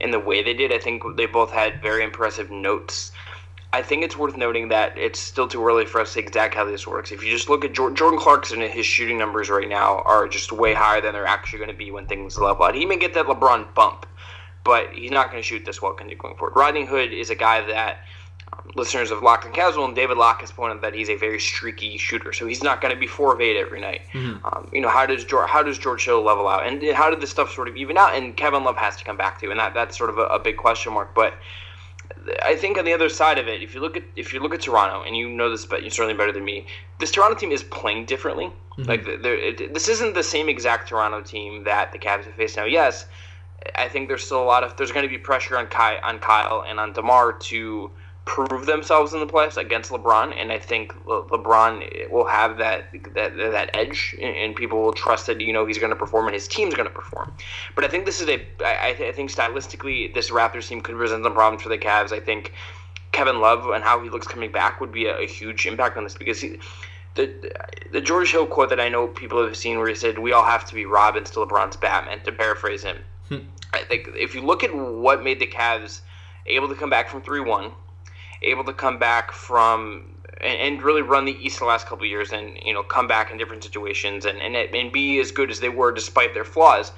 in 0.00 0.10
the 0.10 0.18
way 0.18 0.42
they 0.42 0.54
did. 0.54 0.72
I 0.72 0.78
think 0.78 1.02
they 1.16 1.26
both 1.26 1.50
had 1.50 1.82
very 1.82 2.02
impressive 2.02 2.50
notes. 2.50 3.12
I 3.74 3.82
think 3.82 4.04
it's 4.04 4.16
worth 4.16 4.36
noting 4.36 4.68
that 4.68 4.96
it's 4.96 5.18
still 5.18 5.48
too 5.48 5.66
early 5.66 5.84
for 5.84 6.00
us 6.00 6.08
to 6.10 6.14
see 6.14 6.20
exactly 6.20 6.56
how 6.56 6.64
this 6.64 6.86
works. 6.86 7.10
If 7.10 7.24
you 7.24 7.30
just 7.30 7.48
look 7.48 7.64
at 7.64 7.72
Jordan 7.72 8.18
Clarkson, 8.18 8.62
and 8.62 8.72
his 8.72 8.86
shooting 8.86 9.18
numbers 9.18 9.50
right 9.50 9.68
now 9.68 9.98
are 10.04 10.28
just 10.28 10.52
way 10.52 10.72
higher 10.72 11.00
than 11.00 11.12
they're 11.12 11.26
actually 11.26 11.58
going 11.58 11.70
to 11.70 11.76
be 11.76 11.90
when 11.90 12.06
things 12.06 12.38
level 12.38 12.64
out. 12.64 12.74
He 12.74 12.86
may 12.86 12.96
get 12.96 13.14
that 13.14 13.26
LeBron 13.26 13.74
bump, 13.74 14.06
but 14.62 14.94
he's 14.94 15.10
not 15.10 15.30
going 15.30 15.42
to 15.42 15.46
shoot 15.46 15.64
this 15.66 15.82
well 15.82 15.92
going 15.92 16.16
forward. 16.16 16.56
Rodney 16.56 16.86
Hood 16.86 17.12
is 17.12 17.30
a 17.30 17.34
guy 17.34 17.66
that 17.66 17.98
listeners 18.74 19.10
of 19.10 19.22
Lock 19.22 19.44
and 19.44 19.54
Casual, 19.54 19.84
and 19.84 19.94
David 19.94 20.16
Locke 20.16 20.40
has 20.40 20.50
pointed 20.50 20.82
that 20.82 20.94
he's 20.94 21.08
a 21.08 21.16
very 21.16 21.38
streaky 21.38 21.96
shooter, 21.96 22.32
so 22.32 22.46
he's 22.46 22.62
not 22.62 22.80
going 22.80 22.92
to 22.92 22.98
be 22.98 23.06
four 23.06 23.34
of 23.34 23.40
eight 23.40 23.56
every 23.56 23.80
night. 23.80 24.02
Mm-hmm. 24.12 24.44
Um, 24.44 24.68
you 24.72 24.80
know, 24.80 24.88
how 24.88 25.06
does 25.06 25.24
George, 25.24 25.48
how 25.48 25.62
does 25.62 25.78
George 25.78 26.04
Hill 26.04 26.22
level 26.22 26.48
out, 26.48 26.66
and 26.66 26.82
how 26.92 27.10
did 27.10 27.20
this 27.20 27.30
stuff 27.30 27.52
sort 27.52 27.68
of 27.68 27.76
even 27.76 27.96
out? 27.96 28.14
And 28.14 28.36
Kevin 28.36 28.64
Love 28.64 28.76
has 28.76 28.96
to 28.96 29.04
come 29.04 29.16
back 29.16 29.40
to, 29.40 29.50
and 29.50 29.58
that 29.60 29.74
that's 29.74 29.96
sort 29.96 30.10
of 30.10 30.18
a, 30.18 30.24
a 30.24 30.38
big 30.38 30.56
question 30.56 30.92
mark. 30.92 31.14
But 31.14 31.34
I 32.42 32.56
think 32.56 32.78
on 32.78 32.84
the 32.84 32.92
other 32.92 33.08
side 33.08 33.38
of 33.38 33.48
it, 33.48 33.62
if 33.62 33.74
you 33.74 33.80
look 33.80 33.96
at 33.96 34.04
if 34.16 34.32
you 34.32 34.40
look 34.40 34.54
at 34.54 34.62
Toronto, 34.62 35.02
and 35.06 35.16
you 35.16 35.28
know 35.28 35.50
this, 35.50 35.66
but 35.66 35.82
you're 35.82 35.90
certainly 35.90 36.16
better 36.16 36.32
than 36.32 36.44
me. 36.44 36.66
This 36.98 37.10
Toronto 37.10 37.36
team 37.36 37.52
is 37.52 37.62
playing 37.62 38.06
differently. 38.06 38.52
Mm-hmm. 38.78 38.88
Like 38.88 39.06
it, 39.06 39.74
this 39.74 39.88
isn't 39.88 40.14
the 40.14 40.22
same 40.22 40.48
exact 40.48 40.88
Toronto 40.88 41.20
team 41.22 41.64
that 41.64 41.92
the 41.92 41.98
Cavs 41.98 42.24
have 42.24 42.34
faced 42.34 42.56
now. 42.56 42.64
Yes, 42.64 43.06
I 43.76 43.88
think 43.88 44.08
there's 44.08 44.24
still 44.24 44.42
a 44.42 44.44
lot 44.44 44.64
of 44.64 44.76
there's 44.76 44.92
going 44.92 45.04
to 45.04 45.08
be 45.08 45.18
pressure 45.18 45.56
on 45.56 45.66
Kyle, 45.66 46.00
on 46.02 46.18
Kyle 46.18 46.64
and 46.66 46.80
on 46.80 46.92
Demar 46.92 47.32
to 47.32 47.90
prove 48.24 48.64
themselves 48.64 49.12
in 49.12 49.20
the 49.20 49.26
playoffs 49.26 49.56
against 49.56 49.90
LeBron, 49.90 50.34
and 50.36 50.50
I 50.50 50.58
think 50.58 50.94
Le- 51.06 51.24
LeBron 51.24 52.10
will 52.10 52.24
have 52.24 52.58
that 52.58 52.86
that 53.14 53.36
that 53.36 53.70
edge, 53.74 54.16
and 54.20 54.56
people 54.56 54.82
will 54.82 54.92
trust 54.92 55.26
that 55.26 55.40
you 55.40 55.52
know 55.52 55.66
he's 55.66 55.78
going 55.78 55.90
to 55.90 55.96
perform 55.96 56.26
and 56.26 56.34
his 56.34 56.48
team's 56.48 56.74
going 56.74 56.88
to 56.88 56.94
perform. 56.94 57.34
But 57.74 57.84
I 57.84 57.88
think 57.88 58.06
this 58.06 58.20
is 58.20 58.28
a 58.28 58.44
I, 58.60 58.96
I 58.98 59.12
think 59.12 59.30
stylistically 59.30 60.14
this 60.14 60.30
Raptors 60.30 60.68
team 60.68 60.80
could 60.80 60.96
present 60.96 61.22
some 61.24 61.34
problems 61.34 61.62
for 61.62 61.68
the 61.68 61.78
Cavs. 61.78 62.12
I 62.12 62.20
think 62.20 62.54
Kevin 63.12 63.40
Love 63.40 63.68
and 63.68 63.84
how 63.84 64.02
he 64.02 64.08
looks 64.08 64.26
coming 64.26 64.50
back 64.50 64.80
would 64.80 64.92
be 64.92 65.06
a, 65.06 65.18
a 65.18 65.26
huge 65.26 65.66
impact 65.66 65.96
on 65.96 66.04
this 66.04 66.14
because 66.14 66.40
he. 66.40 66.58
The, 67.16 67.32
the 67.92 68.00
George 68.00 68.32
Hill 68.32 68.44
quote 68.44 68.70
that 68.70 68.80
I 68.80 68.88
know 68.88 69.06
people 69.06 69.40
have 69.46 69.56
seen 69.56 69.78
where 69.78 69.86
he 69.86 69.94
said, 69.94 70.18
We 70.18 70.32
all 70.32 70.44
have 70.44 70.64
to 70.64 70.74
be 70.74 70.84
Robins 70.84 71.30
to 71.30 71.38
LeBron's 71.38 71.76
Batman, 71.76 72.20
to 72.24 72.32
paraphrase 72.32 72.82
him. 72.82 72.96
Hmm. 73.28 73.38
I 73.72 73.82
think 73.84 74.08
if 74.16 74.34
you 74.34 74.40
look 74.40 74.64
at 74.64 74.74
what 74.74 75.22
made 75.22 75.38
the 75.38 75.46
Cavs 75.46 76.00
able 76.46 76.68
to 76.68 76.74
come 76.74 76.90
back 76.90 77.08
from 77.08 77.22
3 77.22 77.38
1, 77.38 77.70
able 78.44 78.64
to 78.64 78.72
come 78.72 78.98
back 78.98 79.32
from 79.32 80.14
and, 80.40 80.58
and 80.58 80.82
really 80.82 81.02
run 81.02 81.24
the 81.24 81.36
East 81.44 81.58
the 81.58 81.64
last 81.64 81.86
couple 81.86 82.06
years 82.06 82.32
and 82.32 82.58
you 82.64 82.72
know 82.72 82.82
come 82.82 83.06
back 83.06 83.30
in 83.30 83.38
different 83.38 83.64
situations 83.64 84.24
and, 84.24 84.38
and 84.40 84.54
and 84.54 84.92
be 84.92 85.18
as 85.20 85.30
good 85.30 85.50
as 85.50 85.60
they 85.60 85.68
were 85.68 85.92
despite 85.92 86.34
their 86.34 86.44
flaws. 86.44 86.92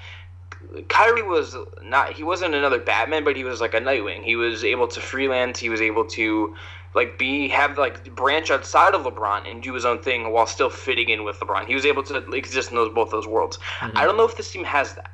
Kyrie 0.88 1.22
was 1.22 1.56
not 1.82 2.12
he 2.12 2.22
wasn't 2.22 2.54
another 2.54 2.78
Batman, 2.78 3.24
but 3.24 3.36
he 3.36 3.44
was 3.44 3.60
like 3.60 3.74
a 3.74 3.80
Nightwing. 3.80 4.22
He 4.22 4.36
was 4.36 4.64
able 4.64 4.88
to 4.88 5.00
freelance, 5.00 5.58
he 5.58 5.68
was 5.68 5.80
able 5.80 6.04
to 6.06 6.54
like 6.94 7.18
be 7.18 7.48
have 7.48 7.78
like 7.78 8.14
branch 8.14 8.50
outside 8.50 8.94
of 8.94 9.02
LeBron 9.02 9.48
and 9.48 9.62
do 9.62 9.74
his 9.74 9.84
own 9.84 10.02
thing 10.02 10.32
while 10.32 10.46
still 10.46 10.70
fitting 10.70 11.10
in 11.10 11.24
with 11.24 11.38
LeBron. 11.40 11.66
He 11.66 11.74
was 11.74 11.86
able 11.86 12.02
to 12.04 12.16
exist 12.32 12.70
in 12.70 12.76
those 12.76 12.92
both 12.92 13.10
those 13.10 13.26
worlds. 13.26 13.58
Mm-hmm. 13.78 13.96
I 13.96 14.04
don't 14.04 14.16
know 14.16 14.24
if 14.24 14.36
this 14.36 14.50
team 14.50 14.64
has 14.64 14.94
that. 14.94 15.12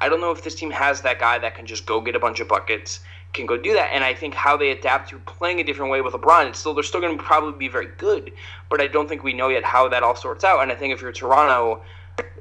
I 0.00 0.08
don't 0.08 0.20
know 0.20 0.30
if 0.30 0.42
this 0.42 0.54
team 0.54 0.70
has 0.70 1.02
that 1.02 1.18
guy 1.18 1.38
that 1.38 1.54
can 1.54 1.66
just 1.66 1.86
go 1.86 2.00
get 2.00 2.14
a 2.14 2.20
bunch 2.20 2.40
of 2.40 2.48
buckets 2.48 3.00
can 3.32 3.46
go 3.46 3.56
do 3.56 3.74
that. 3.74 3.90
And 3.92 4.02
I 4.04 4.14
think 4.14 4.34
how 4.34 4.56
they 4.56 4.70
adapt 4.70 5.10
to 5.10 5.18
playing 5.20 5.60
a 5.60 5.64
different 5.64 5.90
way 5.90 6.00
with 6.00 6.14
LeBron, 6.14 6.48
it's 6.48 6.58
still 6.58 6.74
they're 6.74 6.82
still 6.82 7.00
going 7.00 7.16
to 7.16 7.22
probably 7.22 7.58
be 7.58 7.68
very 7.68 7.88
good, 7.98 8.32
but 8.68 8.80
I 8.80 8.86
don't 8.86 9.08
think 9.08 9.22
we 9.22 9.32
know 9.32 9.48
yet 9.48 9.64
how 9.64 9.88
that 9.88 10.02
all 10.02 10.16
sorts 10.16 10.44
out. 10.44 10.62
And 10.62 10.72
I 10.72 10.74
think 10.74 10.92
if 10.92 11.00
you're 11.02 11.12
Toronto, 11.12 11.82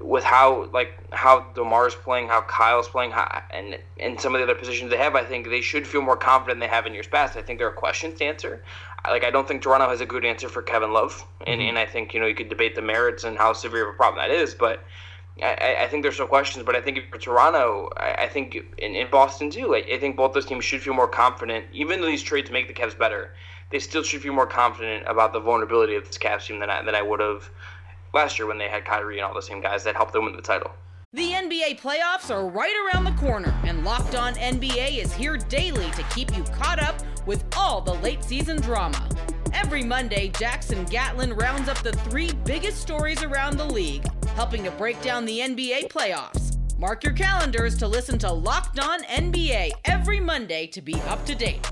with 0.02 0.24
how 0.24 0.66
like 0.74 0.98
how 1.14 1.46
Demar's 1.54 1.96
playing, 1.96 2.28
how 2.28 2.42
Kyle's 2.42 2.88
playing, 2.88 3.12
how, 3.12 3.44
and 3.52 3.78
and 4.00 4.20
some 4.20 4.34
of 4.34 4.40
the 4.40 4.44
other 4.44 4.56
positions 4.56 4.90
they 4.92 4.98
have, 4.98 5.16
I 5.16 5.24
think 5.24 5.50
they 5.50 5.62
should 5.62 5.88
feel 5.88 6.02
more 6.02 6.18
confident 6.18 6.60
than 6.60 6.68
they 6.68 6.74
have 6.74 6.86
in 6.86 6.94
years 6.94 7.08
past. 7.08 7.38
I 7.38 7.42
think 7.42 7.60
there 7.60 7.68
are 7.68 7.74
questions 7.74 8.18
to 8.20 8.26
answer. 8.26 8.64
Like 9.08 9.24
I 9.24 9.32
don't 9.32 9.48
think 9.48 9.62
Toronto 9.62 9.90
has 9.90 10.02
a 10.02 10.06
good 10.06 10.26
answer 10.26 10.50
for 10.50 10.62
Kevin 10.62 10.94
Love, 10.94 11.26
and 11.46 11.60
mm-hmm. 11.60 11.70
and 11.70 11.80
I 11.80 11.86
think 11.86 12.14
you 12.14 12.20
know 12.20 12.26
you 12.26 12.36
could 12.36 12.50
debate 12.50 12.76
the 12.76 12.82
merits 12.82 13.24
and 13.24 13.38
how 13.38 13.54
severe 13.54 13.88
of 13.90 13.96
a 13.96 13.98
problem 13.98 14.28
that 14.28 14.34
is, 14.34 14.54
but 14.54 14.84
I, 15.42 15.84
I, 15.84 15.88
think 15.88 16.04
there's 16.04 16.18
some 16.18 16.28
questions, 16.28 16.66
but 16.66 16.76
I 16.76 16.82
think 16.82 17.00
for 17.12 17.18
Toronto, 17.18 17.90
I, 17.98 18.24
I 18.24 18.28
think 18.28 18.56
in, 18.78 18.96
in, 18.96 19.10
Boston 19.10 19.50
too, 19.50 19.76
I, 19.76 19.84
I, 19.94 20.00
think 20.00 20.16
both 20.16 20.34
those 20.34 20.46
teams 20.46 20.66
should 20.66 20.82
feel 20.82 20.94
more 20.94 21.08
confident. 21.08 21.66
Even 21.74 22.02
though 22.02 22.08
these 22.08 22.24
trades 22.24 22.50
make 22.50 22.68
the 22.68 22.74
Cavs 22.74 22.98
better, 22.98 23.34
they 23.72 23.80
still 23.80 24.04
should 24.04 24.22
feel 24.22 24.34
more 24.34 24.48
confident 24.48 25.08
about 25.08 25.34
the 25.34 25.40
vulnerability 25.40 25.96
of 25.96 26.08
this 26.08 26.18
Cavs 26.18 26.48
team 26.48 26.60
than 26.60 26.70
I, 26.70 26.82
than 26.84 26.96
I 26.96 27.02
would 27.02 27.20
have 27.20 27.50
last 28.14 28.40
year 28.40 28.48
when 28.48 28.58
they 28.58 28.68
had 28.68 28.86
Kyrie 28.86 29.20
and 29.20 29.26
all 29.26 29.34
the 29.34 29.42
same 29.42 29.62
guys 29.62 29.84
that 29.84 29.96
helped 29.96 30.14
them 30.14 30.26
win 30.26 30.36
the 30.36 30.42
title. 30.42 30.72
The 31.14 31.32
NBA 31.32 31.80
playoffs 31.80 32.30
are 32.30 32.48
right 32.48 32.92
around 32.94 33.06
the 33.06 33.14
corner, 33.14 33.58
and 33.64 33.84
Locked 33.84 34.16
On 34.16 34.34
NBA 34.36 34.98
is 34.98 35.14
here 35.14 35.38
daily 35.38 35.90
to 35.92 36.04
keep 36.14 36.36
you 36.36 36.44
caught 36.44 36.82
up 36.82 37.02
with 37.26 37.46
all 37.56 37.82
the 37.82 37.94
late 37.96 38.24
season 38.24 38.60
drama. 38.62 39.08
Every 39.54 39.84
Monday, 39.84 40.30
Jackson 40.38 40.84
Gatlin 40.86 41.34
rounds 41.34 41.70
up 41.70 41.78
the 41.80 41.94
three 41.94 42.32
biggest 42.46 42.82
stories 42.82 43.24
around 43.24 43.58
the 43.58 43.66
league, 43.66 44.06
helping 44.38 44.64
to 44.64 44.70
break 44.70 45.02
down 45.02 45.26
the 45.26 45.40
NBA 45.40 45.88
playoffs. 45.90 46.60
Mark 46.78 47.04
your 47.04 47.14
calendars 47.14 47.76
to 47.76 47.88
listen 47.88 48.20
to 48.20 48.32
Locked 48.32 48.80
On 48.80 49.02
NBA 49.06 49.72
every 49.86 50.20
Monday 50.20 50.68
to 50.68 50.80
be 50.80 50.94
up 51.08 51.26
to 51.26 51.34
date. 51.34 51.68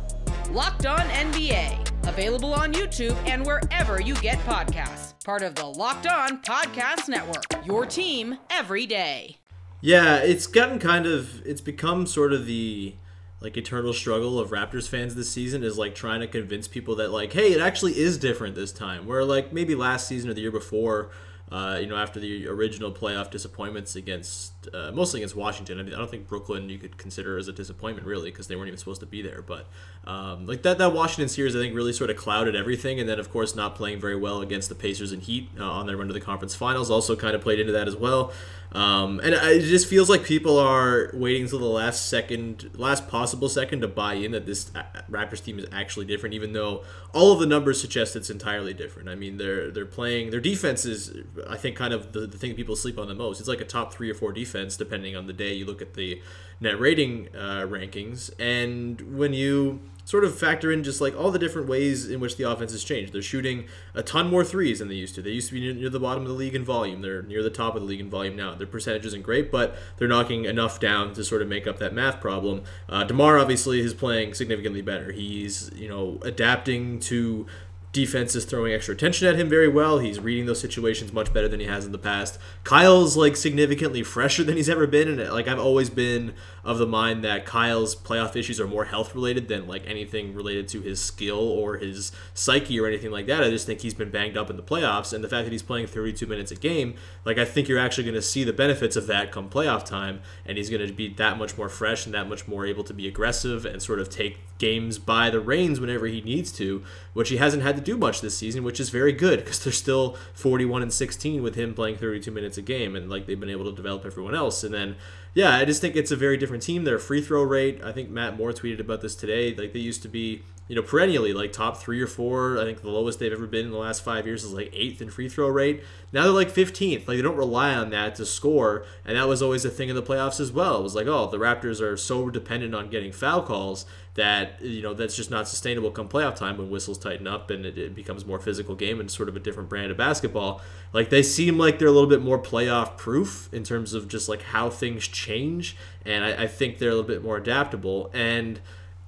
Locked 0.49 0.87
On 0.87 0.97
NBA, 0.97 2.07
available 2.07 2.55
on 2.55 2.73
YouTube 2.73 3.15
and 3.27 3.45
wherever 3.45 4.01
you 4.01 4.15
get 4.15 4.39
podcasts. 4.39 5.13
Part 5.23 5.43
of 5.43 5.53
the 5.53 5.63
Locked 5.67 6.07
On 6.07 6.41
Podcast 6.41 7.07
Network. 7.07 7.45
Your 7.67 7.85
team 7.85 8.39
every 8.49 8.87
day. 8.87 9.37
Yeah, 9.81 10.17
it's 10.17 10.47
gotten 10.47 10.79
kind 10.79 11.05
of 11.05 11.45
it's 11.45 11.61
become 11.61 12.07
sort 12.07 12.33
of 12.33 12.47
the 12.47 12.95
like 13.41 13.57
eternal 13.57 13.93
struggle 13.93 14.39
of 14.39 14.49
Raptors 14.49 14.89
fans 14.89 15.13
this 15.13 15.29
season 15.29 15.63
is 15.63 15.77
like 15.77 15.93
trying 15.93 16.21
to 16.21 16.27
convince 16.27 16.67
people 16.67 16.95
that 16.95 17.11
like, 17.11 17.31
hey, 17.33 17.53
it 17.53 17.61
actually 17.61 17.99
is 17.99 18.17
different 18.17 18.55
this 18.55 18.71
time. 18.71 19.05
Where 19.05 19.23
like 19.23 19.53
maybe 19.53 19.75
last 19.75 20.07
season 20.07 20.31
or 20.31 20.33
the 20.33 20.41
year 20.41 20.49
before, 20.49 21.11
uh, 21.51 21.77
you 21.79 21.87
know, 21.87 21.95
after 21.95 22.19
the 22.19 22.47
original 22.47 22.91
playoff 22.91 23.29
disappointments 23.29 23.95
against, 23.95 24.53
uh, 24.73 24.91
mostly 24.93 25.19
against 25.19 25.35
Washington. 25.35 25.79
I, 25.79 25.83
mean, 25.83 25.93
I 25.93 25.97
don't 25.97 26.09
think 26.09 26.27
Brooklyn 26.27 26.69
you 26.69 26.77
could 26.77 26.97
consider 26.97 27.37
as 27.37 27.47
a 27.47 27.53
disappointment 27.53 28.07
really 28.07 28.31
because 28.31 28.47
they 28.47 28.55
weren't 28.55 28.67
even 28.67 28.77
supposed 28.77 29.01
to 29.01 29.07
be 29.07 29.21
there. 29.21 29.41
But 29.41 29.67
um, 30.05 30.45
like 30.45 30.63
that, 30.63 30.77
that 30.77 30.93
Washington 30.93 31.29
series, 31.29 31.55
I 31.55 31.59
think 31.59 31.75
really 31.75 31.93
sort 31.93 32.09
of 32.09 32.17
clouded 32.17 32.55
everything. 32.55 32.99
And 32.99 33.07
then 33.07 33.19
of 33.19 33.31
course 33.31 33.55
not 33.55 33.75
playing 33.75 33.99
very 33.99 34.15
well 34.15 34.41
against 34.41 34.69
the 34.69 34.75
Pacers 34.75 35.11
and 35.11 35.21
Heat 35.21 35.49
uh, 35.59 35.63
on 35.63 35.87
their 35.87 35.97
run 35.97 36.07
to 36.07 36.13
the 36.13 36.21
conference 36.21 36.55
finals 36.55 36.91
also 36.91 37.15
kind 37.15 37.35
of 37.35 37.41
played 37.41 37.59
into 37.59 37.73
that 37.73 37.87
as 37.87 37.95
well. 37.95 38.31
Um, 38.75 39.21
and 39.21 39.33
it 39.33 39.61
just 39.61 39.87
feels 39.87 40.09
like 40.09 40.25
people 40.25 40.59
are 40.59 41.09
waiting 41.13 41.43
until 41.43 41.59
the 41.59 41.65
last 41.65 42.09
second, 42.09 42.71
last 42.75 43.07
possible 43.07 43.47
second 43.47 43.79
to 43.81 43.87
buy 43.87 44.15
in 44.15 44.31
that 44.31 44.45
this 44.45 44.69
uh, 44.75 44.83
Raptors 45.09 45.41
team 45.41 45.57
is 45.59 45.65
actually 45.71 46.05
different, 46.05 46.35
even 46.35 46.51
though 46.51 46.83
all 47.13 47.31
of 47.31 47.39
the 47.39 47.45
numbers 47.45 47.79
suggest 47.79 48.17
it's 48.17 48.29
entirely 48.29 48.73
different. 48.73 49.07
I 49.07 49.15
mean, 49.15 49.37
they're 49.37 49.71
they're 49.71 49.85
playing 49.85 50.31
their 50.31 50.41
defense 50.41 50.83
is, 50.83 51.15
I 51.49 51.55
think, 51.55 51.77
kind 51.77 51.93
of 51.93 52.11
the, 52.11 52.27
the 52.27 52.37
thing 52.37 52.53
people 52.53 52.75
sleep 52.75 52.99
on 52.99 53.07
the 53.07 53.15
most. 53.15 53.39
It's 53.39 53.47
like 53.47 53.61
a 53.61 53.65
top 53.65 53.93
three 53.93 54.09
or 54.09 54.13
four 54.13 54.33
defense 54.33 54.45
depending 54.77 55.15
on 55.15 55.27
the 55.27 55.33
day 55.33 55.53
you 55.53 55.65
look 55.65 55.81
at 55.81 55.93
the 55.93 56.21
net 56.59 56.79
rating 56.79 57.29
uh, 57.35 57.65
rankings. 57.67 58.31
And 58.39 59.17
when 59.17 59.33
you 59.33 59.81
sort 60.05 60.23
of 60.23 60.37
factor 60.37 60.71
in 60.71 60.83
just 60.83 61.01
like 61.01 61.17
all 61.17 61.31
the 61.31 61.39
different 61.39 61.67
ways 61.67 62.09
in 62.09 62.19
which 62.19 62.37
the 62.37 62.49
offense 62.49 62.71
has 62.71 62.83
changed. 62.83 63.11
They're 63.11 63.23
shooting 63.23 63.65
a 63.95 64.03
ton 64.03 64.29
more 64.29 64.45
threes 64.45 64.79
than 64.79 64.87
they 64.87 64.95
used 64.95 65.15
to. 65.15 65.21
They 65.21 65.31
used 65.31 65.49
to 65.49 65.55
be 65.55 65.61
near, 65.61 65.73
near 65.73 65.89
the 65.89 65.99
bottom 65.99 66.21
of 66.21 66.29
the 66.29 66.35
league 66.35 66.53
in 66.53 66.63
volume. 66.63 67.01
They're 67.01 67.23
near 67.23 67.41
the 67.41 67.49
top 67.49 67.75
of 67.75 67.81
the 67.81 67.87
league 67.87 67.99
in 67.99 68.09
volume 68.09 68.35
now. 68.35 68.53
Their 68.53 68.67
percentage 68.67 69.05
isn't 69.07 69.23
great, 69.23 69.51
but 69.51 69.75
they're 69.97 70.07
knocking 70.07 70.45
enough 70.45 70.79
down 70.79 71.13
to 71.15 71.23
sort 71.23 71.41
of 71.41 71.47
make 71.47 71.65
up 71.65 71.79
that 71.79 71.93
math 71.93 72.21
problem. 72.21 72.63
Uh, 72.87 73.03
Demar 73.03 73.39
obviously 73.39 73.79
is 73.79 73.95
playing 73.95 74.35
significantly 74.35 74.83
better. 74.83 75.11
He's 75.11 75.71
you 75.75 75.89
know 75.89 76.19
adapting 76.21 76.99
to 77.01 77.47
defense 77.95 78.35
is 78.35 78.43
throwing 78.43 78.73
extra 78.73 78.93
attention 78.93 79.25
at 79.25 79.37
him 79.37 79.47
very 79.47 79.69
well. 79.69 79.99
He's 79.99 80.19
reading 80.19 80.47
those 80.47 80.59
situations 80.59 81.13
much 81.13 81.33
better 81.33 81.47
than 81.47 81.61
he 81.61 81.65
has 81.65 81.85
in 81.85 81.93
the 81.93 81.97
past. 81.97 82.37
Kyle's 82.65 83.15
like 83.15 83.37
significantly 83.37 84.03
fresher 84.03 84.43
than 84.43 84.57
he's 84.57 84.67
ever 84.67 84.85
been, 84.85 85.07
and 85.07 85.31
like 85.31 85.47
I've 85.47 85.59
always 85.59 85.89
been 85.89 86.33
of 86.65 86.77
the 86.77 86.85
mind 86.85 87.23
that 87.23 87.45
Kyle's 87.45 87.95
playoff 87.95 88.35
issues 88.35 88.59
are 88.59 88.67
more 88.67 88.83
health 88.83 89.15
related 89.15 89.47
than 89.47 89.65
like 89.65 89.83
anything 89.87 90.35
related 90.35 90.67
to 90.69 90.81
his 90.81 91.01
skill 91.01 91.39
or 91.39 91.77
his 91.77 92.11
psyche 92.33 92.77
or 92.77 92.85
anything 92.85 93.11
like 93.11 93.27
that. 93.27 93.45
I 93.45 93.49
just 93.49 93.65
think 93.65 93.79
he's 93.79 93.93
been 93.93 94.11
banged 94.11 94.35
up 94.35 94.49
in 94.49 94.57
the 94.57 94.63
playoffs, 94.63 95.13
and 95.13 95.23
the 95.23 95.29
fact 95.29 95.45
that 95.45 95.53
he's 95.53 95.63
playing 95.63 95.87
32 95.87 96.27
minutes 96.27 96.51
a 96.51 96.55
game, 96.55 96.95
like 97.23 97.37
I 97.37 97.45
think 97.45 97.69
you're 97.69 97.79
actually 97.79 98.03
going 98.03 98.15
to 98.15 98.21
see 98.21 98.43
the 98.43 98.51
benefits 98.51 98.97
of 98.97 99.07
that 99.07 99.31
come 99.31 99.49
playoff 99.49 99.85
time, 99.85 100.19
and 100.45 100.57
he's 100.57 100.69
going 100.69 100.85
to 100.85 100.91
be 100.91 101.07
that 101.13 101.37
much 101.37 101.57
more 101.57 101.69
fresh 101.69 102.05
and 102.05 102.13
that 102.13 102.27
much 102.27 102.45
more 102.45 102.65
able 102.65 102.83
to 102.83 102.93
be 102.93 103.07
aggressive 103.07 103.65
and 103.65 103.81
sort 103.81 103.99
of 103.99 104.09
take 104.09 104.39
games 104.57 104.99
by 104.99 105.29
the 105.29 105.39
reins 105.39 105.79
whenever 105.79 106.07
he 106.07 106.19
needs 106.21 106.51
to, 106.51 106.83
which 107.13 107.29
he 107.29 107.37
hasn't 107.37 107.63
had 107.63 107.77
to 107.77 107.84
do 107.85 107.97
much 107.97 108.21
this 108.21 108.37
season, 108.37 108.63
which 108.63 108.79
is 108.79 108.89
very 108.89 109.13
good 109.13 109.39
because 109.39 109.63
they're 109.63 109.71
still 109.73 110.17
41 110.33 110.81
and 110.81 110.93
16 110.93 111.41
with 111.41 111.55
him 111.55 111.73
playing 111.73 111.97
32 111.97 112.31
minutes 112.31 112.57
a 112.57 112.61
game, 112.61 112.95
and 112.95 113.09
like 113.09 113.25
they've 113.25 113.39
been 113.39 113.49
able 113.49 113.65
to 113.65 113.75
develop 113.75 114.05
everyone 114.05 114.35
else, 114.35 114.63
and 114.63 114.73
then 114.73 114.95
yeah, 115.33 115.55
I 115.57 115.65
just 115.65 115.81
think 115.81 115.95
it's 115.95 116.11
a 116.11 116.15
very 116.15 116.37
different 116.37 116.63
team. 116.63 116.85
Their 116.85 116.97
free 116.97 117.21
throw 117.21 117.43
rate, 117.43 117.81
I 117.83 117.91
think 117.91 118.09
Matt 118.09 118.37
Moore 118.37 118.51
tweeted 118.51 118.79
about 118.79 119.01
this 119.01 119.15
today. 119.15 119.53
Like 119.53 119.73
they 119.73 119.79
used 119.79 120.01
to 120.03 120.07
be, 120.07 120.43
you 120.67 120.75
know, 120.75 120.81
perennially 120.81 121.31
like 121.31 121.53
top 121.53 121.77
three 121.77 122.01
or 122.01 122.07
four. 122.07 122.59
I 122.59 122.63
think 122.63 122.81
the 122.81 122.89
lowest 122.89 123.19
they've 123.19 123.31
ever 123.31 123.45
been 123.45 123.65
in 123.65 123.71
the 123.71 123.77
last 123.77 124.03
five 124.03 124.25
years 124.25 124.43
is 124.43 124.53
like 124.53 124.71
eighth 124.73 125.01
in 125.01 125.09
free 125.09 125.29
throw 125.29 125.47
rate. 125.47 125.83
Now 126.11 126.23
they're 126.23 126.31
like 126.31 126.51
15th. 126.51 127.07
Like 127.07 127.17
they 127.17 127.21
don't 127.21 127.37
rely 127.37 127.73
on 127.75 127.91
that 127.91 128.15
to 128.15 128.25
score, 128.25 128.85
and 129.05 129.17
that 129.17 129.27
was 129.27 129.41
always 129.41 129.63
a 129.65 129.69
thing 129.69 129.89
in 129.89 129.95
the 129.95 130.03
playoffs 130.03 130.39
as 130.39 130.51
well. 130.51 130.79
It 130.79 130.83
was 130.83 130.95
like, 130.95 131.07
oh, 131.07 131.29
the 131.29 131.37
Raptors 131.37 131.81
are 131.81 131.95
so 131.97 132.29
dependent 132.29 132.73
on 132.73 132.89
getting 132.89 133.11
foul 133.11 133.43
calls 133.43 133.85
that 134.15 134.61
you 134.61 134.81
know 134.81 134.93
that's 134.93 135.15
just 135.15 135.29
not 135.29 135.47
sustainable 135.47 135.91
come 135.91 136.07
playoff 136.07 136.35
time 136.35 136.57
when 136.57 136.69
whistles 136.69 136.97
tighten 136.97 137.27
up 137.27 137.51
and 137.51 137.65
it, 137.65 137.77
it, 137.77 137.93
becomes 137.93 138.25
more 138.25 138.39
physical 138.39 138.73
game 138.73 138.99
and 139.01 139.11
sort 139.11 139.27
of 139.27 139.35
a 139.35 139.39
different 139.39 139.67
brand 139.67 139.91
of 139.91 139.97
basketball 139.97 140.61
like 140.93 141.09
they 141.09 141.21
seem 141.21 141.57
like 141.57 141.79
they're 141.79 141.89
a 141.89 141.91
little 141.91 142.09
bit 142.09 142.21
more 142.21 142.39
playoff 142.39 142.97
proof 142.97 143.49
in 143.53 143.61
terms 143.63 143.93
of 143.93 144.07
just 144.07 144.29
like 144.29 144.41
how 144.41 144.69
things 144.69 145.05
change 145.05 145.75
and 146.05 146.23
I, 146.23 146.43
I 146.43 146.47
think 146.47 146.77
they're 146.77 146.89
a 146.89 146.95
little 146.95 147.07
bit 147.07 147.23
more 147.23 147.35
adaptable 147.35 148.09
and 148.13 148.61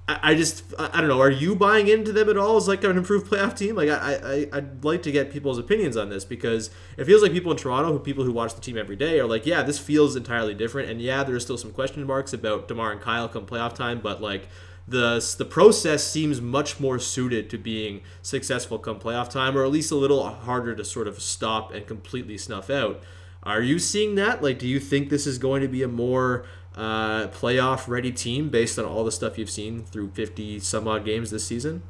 I, 0.08 0.34
just 0.34 0.64
I 0.78 1.00
don't 1.00 1.08
know. 1.08 1.20
Are 1.20 1.30
you 1.30 1.54
buying 1.54 1.88
into 1.88 2.12
them 2.12 2.30
at 2.30 2.38
all 2.38 2.56
as 2.56 2.66
like 2.66 2.82
an 2.82 2.96
improved 2.96 3.30
playoff 3.30 3.54
team? 3.54 3.76
Like 3.76 3.90
I, 3.90 4.14
I 4.14 4.56
I'd 4.56 4.82
like 4.82 5.02
to 5.02 5.12
get 5.12 5.30
people's 5.30 5.58
opinions 5.58 5.98
on 5.98 6.08
this 6.08 6.24
because 6.24 6.70
it 6.96 7.04
feels 7.04 7.20
like 7.20 7.32
people 7.32 7.52
in 7.52 7.58
Toronto, 7.58 7.92
who 7.92 7.98
people 7.98 8.24
who 8.24 8.32
watch 8.32 8.54
the 8.54 8.60
team 8.62 8.78
every 8.78 8.96
day, 8.96 9.20
are 9.20 9.26
like, 9.26 9.44
yeah, 9.44 9.62
this 9.62 9.78
feels 9.78 10.16
entirely 10.16 10.54
different, 10.54 10.88
and 10.90 11.02
yeah, 11.02 11.22
there's 11.24 11.42
still 11.42 11.58
some 11.58 11.72
question 11.72 12.06
marks 12.06 12.32
about 12.32 12.68
Demar 12.68 12.92
and 12.92 13.00
Kyle 13.02 13.28
come 13.28 13.44
playoff 13.44 13.74
time, 13.74 14.00
but 14.00 14.22
like 14.22 14.48
the 14.88 15.34
the 15.36 15.44
process 15.44 16.04
seems 16.04 16.40
much 16.40 16.80
more 16.80 16.98
suited 16.98 17.50
to 17.50 17.58
being 17.58 18.00
successful 18.22 18.78
come 18.78 18.98
playoff 18.98 19.28
time, 19.28 19.58
or 19.58 19.64
at 19.64 19.70
least 19.70 19.92
a 19.92 19.96
little 19.96 20.26
harder 20.26 20.74
to 20.74 20.84
sort 20.84 21.06
of 21.06 21.20
stop 21.20 21.72
and 21.74 21.86
completely 21.86 22.38
snuff 22.38 22.70
out. 22.70 23.02
Are 23.42 23.62
you 23.62 23.78
seeing 23.78 24.14
that? 24.16 24.42
Like, 24.42 24.58
do 24.58 24.66
you 24.66 24.80
think 24.80 25.10
this 25.10 25.26
is 25.26 25.38
going 25.38 25.62
to 25.62 25.68
be 25.68 25.82
a 25.82 25.88
more 25.88 26.46
uh, 26.78 27.26
playoff 27.28 27.88
ready 27.88 28.12
team 28.12 28.48
based 28.48 28.78
on 28.78 28.84
all 28.84 29.04
the 29.04 29.10
stuff 29.10 29.36
you've 29.36 29.50
seen 29.50 29.84
through 29.84 30.10
50 30.10 30.60
some 30.60 30.86
odd 30.86 31.04
games 31.04 31.30
this 31.30 31.44
season? 31.44 31.82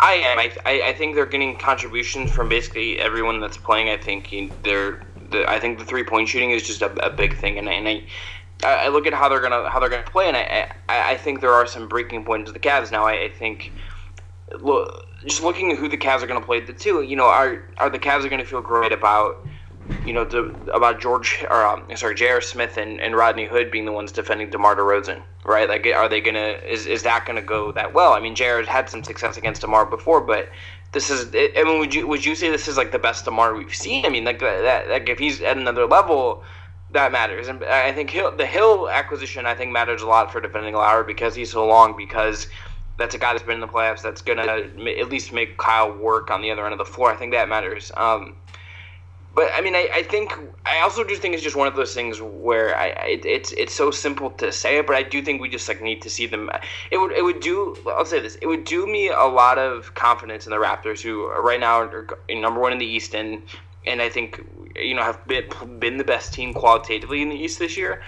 I 0.00 0.14
am. 0.14 0.38
I, 0.38 0.82
I, 0.88 0.92
think 0.92 1.14
they're 1.14 1.24
getting 1.24 1.56
contributions 1.56 2.32
from 2.32 2.48
basically 2.48 2.98
everyone 2.98 3.40
that's 3.40 3.56
playing. 3.56 3.88
I 3.88 3.96
think 3.96 4.52
they're. 4.64 5.02
The, 5.30 5.48
I 5.48 5.60
think 5.60 5.78
the 5.78 5.84
three 5.84 6.02
point 6.02 6.28
shooting 6.28 6.50
is 6.50 6.64
just 6.64 6.82
a, 6.82 6.92
a 7.06 7.10
big 7.10 7.38
thing, 7.38 7.56
and, 7.58 7.68
and 7.68 7.88
I, 7.88 8.04
I 8.64 8.88
look 8.88 9.06
at 9.06 9.14
how 9.14 9.28
they're 9.28 9.40
gonna 9.40 9.70
how 9.70 9.78
they're 9.78 9.88
gonna 9.88 10.02
play, 10.02 10.26
and 10.26 10.36
I 10.36 10.72
I, 10.88 11.12
I 11.12 11.16
think 11.16 11.40
there 11.40 11.52
are 11.52 11.66
some 11.66 11.88
breaking 11.88 12.24
points 12.24 12.50
of 12.50 12.54
the 12.54 12.60
Cavs 12.60 12.90
now. 12.90 13.06
I, 13.06 13.24
I 13.24 13.28
think, 13.30 13.72
look, 14.60 15.06
just 15.24 15.42
looking 15.42 15.70
at 15.70 15.78
who 15.78 15.88
the 15.88 15.96
Cavs 15.96 16.22
are 16.22 16.26
gonna 16.26 16.44
play 16.44 16.60
the 16.60 16.72
two, 16.72 17.02
you 17.02 17.16
know, 17.16 17.26
are 17.26 17.62
are 17.78 17.88
the 17.88 17.98
Cavs 17.98 18.24
are 18.24 18.28
gonna 18.28 18.44
feel 18.44 18.60
great 18.60 18.92
about, 18.92 19.46
you 20.04 20.12
know, 20.12 20.22
about 20.72 21.00
George 21.00 21.44
or 21.50 21.64
um, 21.66 21.84
sorry, 21.96 22.14
J.R. 22.14 22.40
Smith 22.40 22.76
and, 22.76 23.00
and 23.00 23.16
Rodney 23.16 23.46
Hood 23.46 23.70
being 23.70 23.84
the 23.84 23.92
ones 23.92 24.12
defending 24.12 24.50
DeMar 24.50 24.76
DeRozan, 24.76 25.22
right? 25.44 25.68
Like, 25.68 25.86
are 25.86 26.08
they 26.08 26.20
gonna 26.20 26.58
is 26.68 26.86
is 26.86 27.02
that 27.04 27.26
gonna 27.26 27.42
go 27.42 27.72
that 27.72 27.94
well? 27.94 28.12
I 28.12 28.20
mean, 28.20 28.34
J.R. 28.34 28.62
had 28.62 28.88
some 28.88 29.02
success 29.04 29.36
against 29.36 29.60
DeMar 29.62 29.86
before, 29.86 30.20
but 30.20 30.50
this 30.92 31.10
is 31.10 31.28
I 31.34 31.62
mean, 31.64 31.78
would 31.78 31.94
you 31.94 32.06
would 32.06 32.24
you 32.24 32.34
say 32.34 32.50
this 32.50 32.68
is 32.68 32.76
like 32.76 32.92
the 32.92 32.98
best 32.98 33.24
DeMar 33.24 33.54
we've 33.54 33.74
seen? 33.74 34.04
I 34.04 34.08
mean, 34.10 34.24
like 34.24 34.40
that 34.40 34.88
like 34.88 35.08
if 35.08 35.18
he's 35.18 35.40
at 35.40 35.56
another 35.56 35.86
level 35.86 36.44
that 36.94 37.12
matters. 37.12 37.48
And 37.48 37.62
I 37.64 37.92
think 37.92 38.10
Hill, 38.10 38.34
the 38.36 38.46
Hill 38.46 38.88
acquisition, 38.88 39.46
I 39.46 39.54
think, 39.54 39.72
matters 39.72 40.02
a 40.02 40.06
lot 40.06 40.32
for 40.32 40.40
defending 40.40 40.74
Lowry 40.74 41.04
because 41.04 41.34
he's 41.34 41.50
so 41.50 41.66
long. 41.66 41.96
Because 41.96 42.48
that's 42.98 43.14
a 43.14 43.18
guy 43.18 43.32
that's 43.32 43.44
been 43.44 43.56
in 43.56 43.60
the 43.60 43.68
playoffs. 43.68 44.02
That's 44.02 44.22
gonna 44.22 44.42
at 44.42 45.08
least 45.10 45.32
make 45.32 45.58
Kyle 45.58 45.92
work 45.92 46.30
on 46.30 46.40
the 46.40 46.50
other 46.50 46.64
end 46.64 46.72
of 46.72 46.78
the 46.78 46.84
floor. 46.84 47.10
I 47.10 47.16
think 47.16 47.32
that 47.32 47.48
matters. 47.48 47.92
Um, 47.96 48.36
but 49.34 49.50
I 49.54 49.60
mean, 49.60 49.74
I, 49.74 49.88
I 49.92 50.02
think 50.02 50.32
I 50.64 50.80
also 50.80 51.02
do 51.02 51.16
think 51.16 51.34
it's 51.34 51.42
just 51.42 51.56
one 51.56 51.66
of 51.66 51.74
those 51.74 51.92
things 51.92 52.20
where 52.20 52.76
I 52.76 52.88
it, 52.88 53.26
it's 53.26 53.52
it's 53.52 53.74
so 53.74 53.90
simple 53.90 54.30
to 54.32 54.52
say 54.52 54.78
it, 54.78 54.86
but 54.86 54.94
I 54.94 55.02
do 55.02 55.22
think 55.22 55.40
we 55.40 55.48
just 55.48 55.68
like 55.68 55.82
need 55.82 56.02
to 56.02 56.10
see 56.10 56.26
them. 56.26 56.50
It 56.90 56.98
would 56.98 57.12
it 57.12 57.24
would 57.24 57.40
do. 57.40 57.76
I'll 57.86 58.04
say 58.04 58.20
this. 58.20 58.36
It 58.36 58.46
would 58.46 58.64
do 58.64 58.86
me 58.86 59.08
a 59.08 59.24
lot 59.24 59.58
of 59.58 59.94
confidence 59.94 60.46
in 60.46 60.50
the 60.50 60.58
Raptors, 60.58 61.00
who 61.00 61.28
right 61.30 61.58
now 61.58 61.80
are 61.80 62.06
number 62.30 62.60
one 62.60 62.72
in 62.72 62.78
the 62.78 62.86
East 62.86 63.14
and 63.14 63.42
and 63.86 64.00
I 64.00 64.08
think 64.08 64.40
you 64.76 64.94
know 64.94 65.02
have 65.02 65.26
been, 65.26 65.78
been 65.78 65.96
the 65.96 66.04
best 66.04 66.32
team 66.32 66.54
qualitatively 66.54 67.20
in 67.20 67.28
the 67.28 67.36
East 67.36 67.58
this 67.58 67.76
year. 67.76 68.02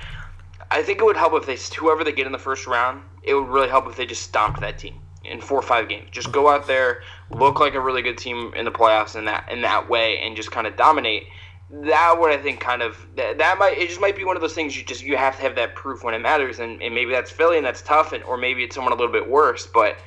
I 0.70 0.82
think 0.82 1.00
it 1.00 1.04
would 1.04 1.16
help 1.16 1.34
if 1.34 1.46
they 1.46 1.58
whoever 1.76 2.04
they 2.04 2.12
get 2.12 2.26
in 2.26 2.32
the 2.32 2.38
first 2.38 2.66
round. 2.66 3.02
It 3.22 3.34
would 3.34 3.48
really 3.48 3.68
help 3.68 3.88
if 3.88 3.96
they 3.96 4.06
just 4.06 4.22
stomped 4.22 4.60
that 4.60 4.78
team 4.78 5.00
in 5.26 5.40
four 5.40 5.58
or 5.58 5.62
five 5.62 5.88
games. 5.88 6.08
Just 6.10 6.32
go 6.32 6.48
out 6.48 6.66
there, 6.66 7.02
look 7.30 7.60
like 7.60 7.74
a 7.74 7.80
really 7.80 8.02
good 8.02 8.18
team 8.18 8.52
in 8.54 8.64
the 8.64 8.70
playoffs 8.70 9.16
in 9.16 9.24
that 9.26 9.50
in 9.50 9.62
that 9.62 9.88
way, 9.88 10.18
and 10.18 10.36
just 10.36 10.50
kind 10.50 10.66
of 10.66 10.76
dominate. 10.76 11.24
That 11.70 12.16
would 12.18 12.30
I 12.30 12.36
think 12.36 12.60
kind 12.60 12.82
of 12.82 12.96
that, 13.16 13.38
that 13.38 13.58
might 13.58 13.78
it 13.78 13.88
just 13.88 14.00
might 14.00 14.16
be 14.16 14.24
one 14.24 14.36
of 14.36 14.42
those 14.42 14.54
things 14.54 14.76
you 14.76 14.84
just 14.84 15.02
you 15.02 15.16
have 15.16 15.36
to 15.36 15.42
have 15.42 15.56
that 15.56 15.74
proof 15.74 16.04
when 16.04 16.14
it 16.14 16.20
matters, 16.20 16.58
and, 16.58 16.80
and 16.82 16.94
maybe 16.94 17.10
that's 17.10 17.30
Philly 17.30 17.56
and 17.56 17.66
that's 17.66 17.82
tough, 17.82 18.12
and 18.12 18.22
or 18.24 18.36
maybe 18.36 18.62
it's 18.62 18.74
someone 18.74 18.92
a 18.92 18.96
little 18.96 19.12
bit 19.12 19.28
worse, 19.28 19.66
but 19.66 19.98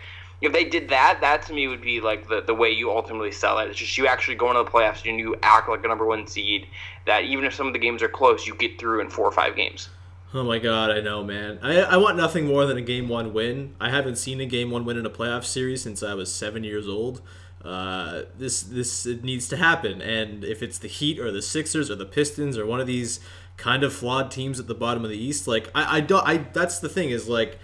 if 0.41 0.53
they 0.53 0.63
did 0.63 0.89
that, 0.89 1.17
that 1.21 1.41
to 1.43 1.53
me 1.53 1.67
would 1.67 1.81
be 1.81 1.99
like 1.99 2.27
the, 2.29 2.41
the 2.41 2.53
way 2.53 2.69
you 2.69 2.91
ultimately 2.91 3.31
sell 3.31 3.59
it. 3.59 3.69
It's 3.69 3.77
just 3.77 3.97
you 3.97 4.07
actually 4.07 4.35
go 4.35 4.49
into 4.49 4.63
the 4.63 4.69
playoffs 4.69 5.07
and 5.07 5.19
you 5.19 5.35
act 5.43 5.67
like 5.67 5.83
a 5.83 5.87
number 5.87 6.05
one 6.05 6.27
seed. 6.27 6.67
That 7.05 7.25
even 7.25 7.43
if 7.43 7.53
some 7.53 7.67
of 7.67 7.73
the 7.73 7.79
games 7.79 8.01
are 8.01 8.07
close, 8.07 8.47
you 8.47 8.55
get 8.55 8.79
through 8.79 9.01
in 9.01 9.09
four 9.09 9.25
or 9.25 9.31
five 9.31 9.55
games. 9.55 9.89
Oh 10.31 10.43
my 10.43 10.59
god, 10.59 10.91
I 10.91 11.01
know, 11.01 11.23
man. 11.23 11.57
I, 11.63 11.79
I 11.81 11.97
want 11.97 12.15
nothing 12.15 12.45
more 12.45 12.65
than 12.67 12.77
a 12.77 12.81
game 12.81 13.09
one 13.09 13.33
win. 13.33 13.75
I 13.79 13.89
haven't 13.89 14.17
seen 14.17 14.39
a 14.39 14.45
game 14.45 14.69
one 14.69 14.85
win 14.85 14.97
in 14.97 15.05
a 15.05 15.09
playoff 15.09 15.43
series 15.43 15.81
since 15.81 16.03
I 16.03 16.13
was 16.13 16.31
seven 16.31 16.63
years 16.63 16.87
old. 16.87 17.21
Uh, 17.65 18.23
this 18.37 18.61
this 18.61 19.05
needs 19.07 19.49
to 19.49 19.57
happen, 19.57 20.01
and 20.01 20.43
if 20.43 20.61
it's 20.61 20.77
the 20.77 20.87
Heat 20.87 21.19
or 21.19 21.31
the 21.31 21.41
Sixers 21.41 21.89
or 21.89 21.95
the 21.95 22.05
Pistons 22.05 22.59
or 22.59 22.65
one 22.65 22.79
of 22.79 22.85
these 22.85 23.19
kind 23.57 23.83
of 23.83 23.91
flawed 23.91 24.29
teams 24.29 24.59
at 24.59 24.67
the 24.67 24.75
bottom 24.75 25.03
of 25.03 25.09
the 25.09 25.17
East, 25.17 25.47
like 25.47 25.71
I, 25.73 25.97
I 25.97 25.99
don't 25.99 26.25
I 26.25 26.37
that's 26.37 26.77
the 26.79 26.89
thing 26.89 27.09
is 27.09 27.27
like 27.27 27.57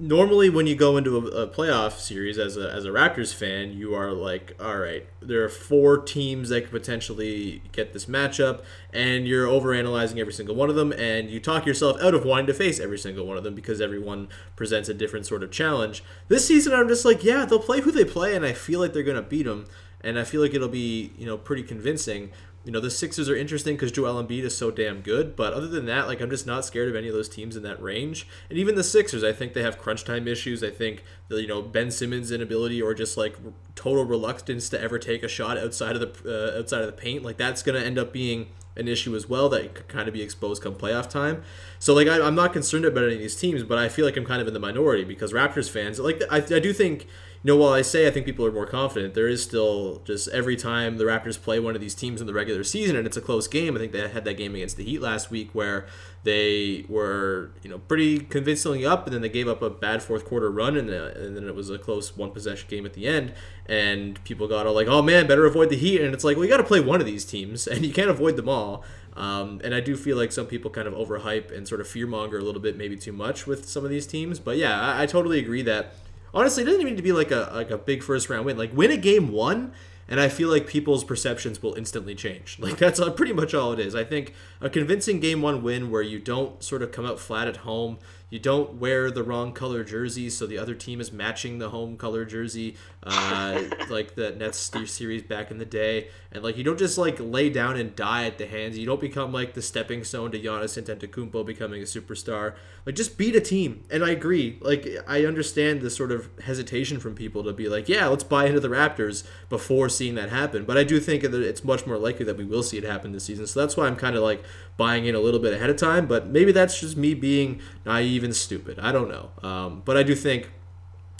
normally 0.00 0.48
when 0.48 0.66
you 0.66 0.74
go 0.74 0.96
into 0.96 1.16
a, 1.18 1.42
a, 1.42 1.46
playoff 1.46 1.98
series 1.98 2.38
as 2.38 2.56
a, 2.56 2.70
as 2.70 2.84
a 2.84 2.88
Raptors 2.88 3.34
fan, 3.34 3.72
you 3.72 3.94
are 3.94 4.12
like, 4.12 4.56
all 4.58 4.78
right, 4.78 5.06
there 5.20 5.44
are 5.44 5.48
four 5.48 5.98
teams 5.98 6.48
that 6.48 6.62
could 6.62 6.70
potentially 6.70 7.62
get 7.72 7.92
this 7.92 8.06
matchup, 8.06 8.62
and 8.92 9.28
you're 9.28 9.46
overanalyzing 9.46 10.18
every 10.18 10.32
single 10.32 10.54
one 10.54 10.70
of 10.70 10.76
them, 10.76 10.92
and 10.92 11.30
you 11.30 11.38
talk 11.38 11.66
yourself 11.66 12.00
out 12.02 12.14
of 12.14 12.24
wanting 12.24 12.46
to 12.46 12.54
face 12.54 12.80
every 12.80 12.98
single 12.98 13.26
one 13.26 13.36
of 13.36 13.44
them 13.44 13.54
because 13.54 13.80
everyone 13.80 14.28
presents 14.56 14.88
a 14.88 14.94
different 14.94 15.26
sort 15.26 15.42
of 15.42 15.50
challenge. 15.50 16.02
This 16.28 16.46
season, 16.46 16.72
I'm 16.72 16.88
just 16.88 17.04
like, 17.04 17.22
yeah, 17.22 17.44
they'll 17.44 17.58
play 17.58 17.80
who 17.80 17.92
they 17.92 18.04
play, 18.04 18.34
and 18.34 18.44
I 18.44 18.54
feel 18.54 18.80
like 18.80 18.92
they're 18.92 19.02
gonna 19.02 19.22
beat 19.22 19.44
them, 19.44 19.66
and 20.00 20.18
I 20.18 20.24
feel 20.24 20.40
like 20.40 20.54
it'll 20.54 20.68
be 20.68 21.12
you 21.18 21.26
know 21.26 21.36
pretty 21.36 21.62
convincing 21.62 22.30
you 22.64 22.72
know 22.72 22.80
the 22.80 22.90
Sixers 22.90 23.28
are 23.28 23.36
interesting 23.36 23.74
because 23.74 23.90
Joel 23.90 24.22
Embiid 24.22 24.42
is 24.42 24.56
so 24.56 24.70
damn 24.70 25.00
good, 25.00 25.34
but 25.34 25.54
other 25.54 25.66
than 25.66 25.86
that, 25.86 26.06
like 26.06 26.20
I'm 26.20 26.28
just 26.28 26.46
not 26.46 26.64
scared 26.64 26.88
of 26.88 26.96
any 26.96 27.08
of 27.08 27.14
those 27.14 27.28
teams 27.28 27.56
in 27.56 27.62
that 27.62 27.82
range. 27.82 28.26
And 28.50 28.58
even 28.58 28.74
the 28.74 28.84
Sixers, 28.84 29.24
I 29.24 29.32
think 29.32 29.54
they 29.54 29.62
have 29.62 29.78
crunch 29.78 30.04
time 30.04 30.28
issues. 30.28 30.62
I 30.62 30.70
think 30.70 31.02
the, 31.28 31.40
you 31.40 31.48
know 31.48 31.62
Ben 31.62 31.90
Simmons' 31.90 32.30
inability 32.30 32.82
or 32.82 32.92
just 32.92 33.16
like 33.16 33.36
total 33.74 34.04
reluctance 34.04 34.68
to 34.70 34.80
ever 34.80 34.98
take 34.98 35.22
a 35.22 35.28
shot 35.28 35.56
outside 35.56 35.96
of 35.96 36.00
the 36.00 36.54
uh, 36.54 36.58
outside 36.58 36.80
of 36.80 36.86
the 36.86 36.92
paint, 36.92 37.22
like 37.22 37.38
that's 37.38 37.62
going 37.62 37.80
to 37.80 37.86
end 37.86 37.98
up 37.98 38.12
being 38.12 38.48
an 38.76 38.88
issue 38.88 39.16
as 39.16 39.28
well 39.28 39.48
that 39.48 39.74
could 39.74 39.88
kind 39.88 40.06
of 40.06 40.14
be 40.14 40.22
exposed 40.22 40.62
come 40.62 40.74
playoff 40.74 41.08
time. 41.08 41.42
So 41.78 41.94
like 41.94 42.08
I, 42.08 42.26
am 42.26 42.34
not 42.34 42.52
concerned 42.52 42.84
about 42.84 43.04
any 43.04 43.14
of 43.14 43.20
these 43.20 43.36
teams, 43.36 43.62
but 43.62 43.78
I 43.78 43.88
feel 43.88 44.04
like 44.04 44.16
I'm 44.16 44.24
kind 44.24 44.40
of 44.40 44.48
in 44.48 44.54
the 44.54 44.60
minority 44.60 45.04
because 45.04 45.32
Raptors 45.32 45.70
fans 45.70 45.98
like 45.98 46.22
I, 46.30 46.36
I 46.36 46.60
do 46.60 46.72
think 46.72 47.06
you 47.42 47.48
know, 47.48 47.56
while 47.56 47.72
I 47.72 47.80
say 47.80 48.06
I 48.06 48.10
think 48.10 48.26
people 48.26 48.44
are 48.44 48.52
more 48.52 48.66
confident, 48.66 49.14
there 49.14 49.26
is 49.26 49.42
still 49.42 50.02
just 50.04 50.28
every 50.28 50.56
time 50.56 50.98
the 50.98 51.04
Raptors 51.04 51.40
play 51.40 51.58
one 51.58 51.74
of 51.74 51.80
these 51.80 51.94
teams 51.94 52.20
in 52.20 52.26
the 52.26 52.34
regular 52.34 52.62
season 52.62 52.96
and 52.96 53.06
it's 53.06 53.16
a 53.16 53.22
close 53.22 53.48
game. 53.48 53.76
I 53.76 53.78
think 53.78 53.92
they 53.92 54.06
had 54.06 54.26
that 54.26 54.34
game 54.34 54.54
against 54.54 54.76
the 54.76 54.84
Heat 54.84 55.00
last 55.00 55.30
week 55.30 55.48
where 55.54 55.86
they 56.22 56.84
were 56.86 57.52
you 57.62 57.70
know 57.70 57.78
pretty 57.78 58.18
convincingly 58.18 58.84
up, 58.84 59.06
and 59.06 59.14
then 59.14 59.22
they 59.22 59.30
gave 59.30 59.48
up 59.48 59.62
a 59.62 59.70
bad 59.70 60.02
fourth 60.02 60.26
quarter 60.26 60.50
run, 60.50 60.76
and, 60.76 60.90
uh, 60.90 61.12
and 61.16 61.34
then 61.34 61.48
it 61.48 61.54
was 61.54 61.70
a 61.70 61.78
close 61.78 62.14
one 62.14 62.30
possession 62.30 62.68
game 62.68 62.84
at 62.84 62.92
the 62.92 63.06
end, 63.06 63.32
and 63.64 64.22
people 64.24 64.46
got 64.46 64.66
all 64.66 64.74
like, 64.74 64.86
oh 64.88 65.00
man, 65.00 65.26
better 65.26 65.46
avoid 65.46 65.70
the 65.70 65.76
Heat, 65.76 66.02
and 66.02 66.12
it's 66.12 66.24
like 66.24 66.36
well 66.36 66.44
you 66.44 66.50
got 66.50 66.58
to 66.58 66.64
play 66.64 66.80
one 66.80 67.00
of 67.00 67.06
these 67.06 67.24
teams, 67.24 67.66
and 67.66 67.86
you 67.86 67.92
can't 67.92 68.10
avoid 68.10 68.36
them 68.36 68.50
all. 68.50 68.84
Um, 69.16 69.60
and 69.64 69.74
I 69.74 69.80
do 69.80 69.96
feel 69.96 70.16
like 70.16 70.30
some 70.30 70.46
people 70.46 70.70
kind 70.70 70.86
of 70.86 70.94
overhype 70.94 71.54
and 71.54 71.66
sort 71.66 71.80
of 71.80 71.86
fearmonger 71.86 72.40
a 72.40 72.44
little 72.44 72.60
bit, 72.60 72.76
maybe 72.76 72.96
too 72.96 73.12
much 73.12 73.46
with 73.46 73.68
some 73.68 73.84
of 73.84 73.90
these 73.90 74.06
teams. 74.06 74.38
But 74.38 74.56
yeah, 74.56 74.78
I, 74.78 75.02
I 75.02 75.06
totally 75.06 75.38
agree 75.38 75.62
that 75.62 75.94
honestly, 76.32 76.62
it 76.62 76.66
doesn't 76.66 76.80
even 76.80 76.92
need 76.94 76.96
to 76.98 77.02
be 77.02 77.12
like 77.12 77.30
a 77.30 77.50
like 77.54 77.70
a 77.70 77.78
big 77.78 78.02
first 78.02 78.28
round 78.28 78.46
win. 78.46 78.56
Like 78.56 78.76
win 78.76 78.90
a 78.90 78.96
game 78.96 79.32
one 79.32 79.72
and 80.10 80.20
I 80.20 80.28
feel 80.28 80.48
like 80.48 80.66
people's 80.66 81.04
perceptions 81.04 81.62
will 81.62 81.74
instantly 81.74 82.14
change. 82.14 82.58
Like 82.70 82.76
that's 82.76 83.00
pretty 83.16 83.32
much 83.32 83.54
all 83.54 83.72
it 83.72 83.78
is. 83.78 83.94
I 83.94 84.04
think 84.04 84.34
a 84.60 84.68
convincing 84.68 85.18
game 85.20 85.40
one 85.40 85.62
win 85.62 85.90
where 85.90 86.02
you 86.02 86.18
don't 86.18 86.62
sort 86.62 86.82
of 86.82 86.92
come 86.92 87.06
out 87.06 87.18
flat 87.18 87.48
at 87.48 87.58
home, 87.58 87.98
you 88.30 88.38
don't 88.38 88.74
wear 88.74 89.10
the 89.10 89.22
wrong 89.22 89.52
color 89.52 89.84
jersey, 89.84 90.30
so 90.30 90.46
the 90.46 90.58
other 90.58 90.74
team 90.74 91.00
is 91.00 91.12
matching 91.12 91.58
the 91.58 91.70
home 91.70 91.96
color 91.96 92.24
jersey, 92.24 92.76
uh, 93.02 93.60
like 93.90 94.14
the 94.14 94.30
Nets 94.30 94.70
series 94.86 95.22
back 95.22 95.50
in 95.50 95.58
the 95.58 95.64
day, 95.64 96.08
and 96.32 96.44
like 96.44 96.56
you 96.56 96.64
don't 96.64 96.78
just 96.78 96.96
like 96.96 97.18
lay 97.18 97.50
down 97.50 97.76
and 97.76 97.94
die 97.96 98.24
at 98.24 98.38
the 98.38 98.46
hands. 98.46 98.78
You 98.78 98.86
don't 98.86 99.00
become 99.00 99.32
like 99.32 99.54
the 99.54 99.62
stepping 99.62 100.04
stone 100.04 100.30
to 100.30 100.40
Giannis 100.40 100.80
Antetokounmpo 100.80 101.44
becoming 101.44 101.82
a 101.82 101.84
superstar. 101.84 102.54
Like 102.86 102.94
just 102.94 103.18
beat 103.18 103.34
a 103.34 103.40
team. 103.40 103.84
And 103.90 104.04
I 104.04 104.10
agree. 104.10 104.58
Like 104.60 104.86
I 105.06 105.24
understand 105.24 105.80
the 105.80 105.90
sort 105.90 106.12
of 106.12 106.28
hesitation 106.42 107.00
from 107.00 107.14
people 107.14 107.42
to 107.44 107.52
be 107.52 107.68
like, 107.68 107.88
yeah, 107.88 108.06
let's 108.06 108.24
buy 108.24 108.46
into 108.46 108.60
the 108.60 108.68
Raptors 108.68 109.24
before 109.48 109.88
seeing 109.88 110.14
that 110.14 110.30
happen. 110.30 110.64
But 110.64 110.78
I 110.78 110.84
do 110.84 111.00
think 111.00 111.22
that 111.22 111.34
it's 111.34 111.64
much 111.64 111.86
more 111.86 111.98
likely 111.98 112.24
that 112.26 112.36
we 112.36 112.44
will 112.44 112.62
see 112.62 112.78
it 112.78 112.84
happen 112.84 113.12
this 113.12 113.24
season. 113.24 113.46
So 113.46 113.60
that's 113.60 113.76
why 113.76 113.86
I'm 113.86 113.96
kind 113.96 114.16
of 114.16 114.22
like 114.22 114.42
buying 114.80 115.04
in 115.04 115.14
a 115.14 115.20
little 115.20 115.40
bit 115.40 115.52
ahead 115.52 115.68
of 115.68 115.76
time. 115.76 116.06
But 116.06 116.28
maybe 116.28 116.52
that's 116.52 116.80
just 116.80 116.96
me 116.96 117.12
being 117.12 117.60
naive 117.84 118.24
and 118.24 118.34
stupid. 118.34 118.78
I 118.78 118.92
don't 118.92 119.10
know. 119.10 119.30
Um, 119.46 119.82
but 119.84 119.98
I 119.98 120.02
do 120.02 120.14
think, 120.14 120.50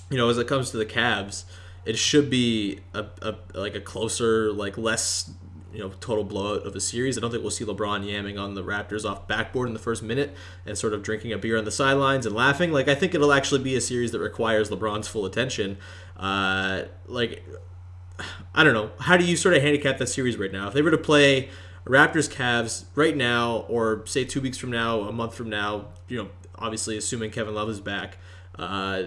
you 0.08 0.16
know, 0.16 0.30
as 0.30 0.38
it 0.38 0.48
comes 0.48 0.70
to 0.70 0.78
the 0.78 0.86
Cavs, 0.86 1.44
it 1.84 1.98
should 1.98 2.30
be 2.30 2.80
a, 2.94 3.04
a 3.20 3.34
like 3.52 3.74
a 3.74 3.80
closer, 3.80 4.50
like 4.50 4.78
less 4.78 5.30
you 5.72 5.78
know 5.78 5.90
total 6.00 6.24
blowout 6.24 6.66
of 6.66 6.74
a 6.74 6.80
series. 6.80 7.18
I 7.18 7.20
don't 7.20 7.30
think 7.30 7.42
we'll 7.42 7.50
see 7.50 7.66
LeBron 7.66 8.04
yamming 8.04 8.40
on 8.40 8.54
the 8.54 8.64
Raptors 8.64 9.08
off 9.08 9.28
backboard 9.28 9.68
in 9.68 9.74
the 9.74 9.80
first 9.80 10.02
minute 10.02 10.34
and 10.64 10.76
sort 10.76 10.94
of 10.94 11.02
drinking 11.02 11.34
a 11.34 11.38
beer 11.38 11.58
on 11.58 11.64
the 11.66 11.70
sidelines 11.70 12.24
and 12.24 12.34
laughing. 12.34 12.72
Like 12.72 12.88
I 12.88 12.94
think 12.94 13.14
it'll 13.14 13.32
actually 13.32 13.62
be 13.62 13.76
a 13.76 13.80
series 13.80 14.12
that 14.12 14.20
requires 14.20 14.70
LeBron's 14.70 15.06
full 15.06 15.26
attention. 15.26 15.76
Uh, 16.16 16.84
like 17.06 17.44
I 18.54 18.64
don't 18.64 18.74
know. 18.74 18.90
How 19.00 19.18
do 19.18 19.24
you 19.24 19.36
sort 19.36 19.54
of 19.54 19.62
handicap 19.62 19.98
that 19.98 20.08
series 20.08 20.38
right 20.38 20.52
now? 20.52 20.68
If 20.68 20.74
they 20.74 20.82
were 20.82 20.90
to 20.90 20.98
play 20.98 21.50
Raptors 21.90 22.32
Cavs 22.32 22.84
right 22.94 23.16
now, 23.16 23.66
or 23.68 24.06
say 24.06 24.24
two 24.24 24.40
weeks 24.40 24.56
from 24.56 24.70
now, 24.70 25.00
a 25.00 25.12
month 25.12 25.34
from 25.34 25.50
now, 25.50 25.86
you 26.06 26.22
know, 26.22 26.30
obviously 26.54 26.96
assuming 26.96 27.32
Kevin 27.32 27.54
Love 27.54 27.68
is 27.68 27.80
back, 27.80 28.18
uh, 28.56 29.04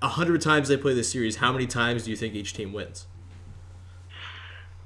a 0.00 0.08
hundred 0.08 0.40
times 0.40 0.68
they 0.68 0.78
play 0.78 0.94
this 0.94 1.12
series, 1.12 1.36
how 1.36 1.52
many 1.52 1.66
times 1.66 2.04
do 2.04 2.10
you 2.10 2.16
think 2.16 2.34
each 2.34 2.54
team 2.54 2.72
wins? 2.72 3.06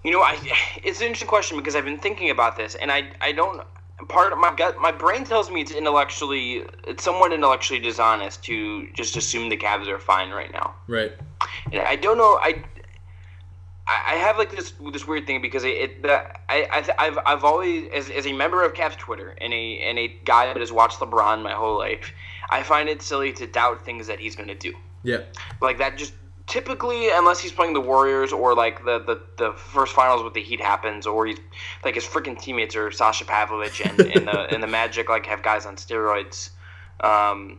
You 0.02 0.10
know, 0.10 0.22
I 0.22 0.36
it's 0.82 1.00
an 1.00 1.06
interesting 1.06 1.28
question 1.28 1.56
because 1.56 1.76
I've 1.76 1.84
been 1.84 2.00
thinking 2.00 2.30
about 2.30 2.56
this, 2.56 2.74
and 2.74 2.90
I 2.90 3.12
I 3.20 3.30
don't 3.30 3.62
part 4.08 4.32
of 4.32 4.38
my 4.38 4.52
gut 4.54 4.76
my 4.78 4.90
brain 4.90 5.24
tells 5.24 5.50
me 5.50 5.60
it's 5.60 5.70
intellectually 5.70 6.64
it's 6.84 7.04
somewhat 7.04 7.32
intellectually 7.32 7.78
dishonest 7.78 8.42
to 8.44 8.88
just 8.92 9.16
assume 9.16 9.48
the 9.48 9.56
Cavs 9.56 9.86
are 9.86 10.00
fine 10.00 10.30
right 10.30 10.52
now. 10.52 10.74
Right. 10.88 11.12
And 11.72 11.80
I 11.82 11.94
don't 11.94 12.18
know. 12.18 12.38
I 12.42 12.64
I 13.86 14.14
have 14.14 14.38
like 14.38 14.50
this 14.50 14.72
this 14.92 15.06
weird 15.06 15.26
thing 15.26 15.42
because 15.42 15.64
it, 15.64 15.76
it 15.76 16.02
the, 16.02 16.24
I, 16.48 16.66
I 16.98 17.04
have 17.04 17.18
I've 17.26 17.44
always 17.44 17.88
as, 17.92 18.08
as 18.08 18.26
a 18.26 18.32
member 18.32 18.64
of 18.64 18.72
Cavs 18.72 18.96
Twitter 18.96 19.36
and 19.40 19.52
a 19.52 19.78
and 19.80 19.98
a 19.98 20.08
guy 20.24 20.46
that 20.46 20.56
has 20.56 20.72
watched 20.72 21.00
LeBron 21.00 21.42
my 21.42 21.52
whole 21.52 21.78
life, 21.78 22.12
I 22.48 22.62
find 22.62 22.88
it 22.88 23.02
silly 23.02 23.32
to 23.34 23.46
doubt 23.46 23.84
things 23.84 24.06
that 24.06 24.20
he's 24.20 24.36
going 24.36 24.48
to 24.48 24.54
do. 24.54 24.72
Yeah. 25.02 25.20
Like 25.60 25.78
that 25.78 25.98
just 25.98 26.14
typically 26.46 27.10
unless 27.10 27.40
he's 27.40 27.52
playing 27.52 27.74
the 27.74 27.80
Warriors 27.80 28.32
or 28.32 28.54
like 28.54 28.84
the, 28.84 28.98
the, 28.98 29.20
the 29.38 29.52
first 29.52 29.94
finals 29.94 30.22
with 30.22 30.34
the 30.34 30.42
Heat 30.42 30.60
happens 30.60 31.06
or 31.06 31.26
he's 31.26 31.38
like 31.84 31.94
his 31.94 32.04
freaking 32.04 32.40
teammates 32.40 32.76
are 32.76 32.90
Sasha 32.90 33.24
Pavlovic 33.24 33.86
and, 33.86 34.00
and 34.00 34.26
the 34.26 34.40
and 34.54 34.62
the 34.62 34.66
Magic 34.74 35.08
like 35.08 35.26
have 35.26 35.42
guys 35.42 35.66
on 35.66 35.76
steroids. 35.76 36.50
Um, 37.00 37.58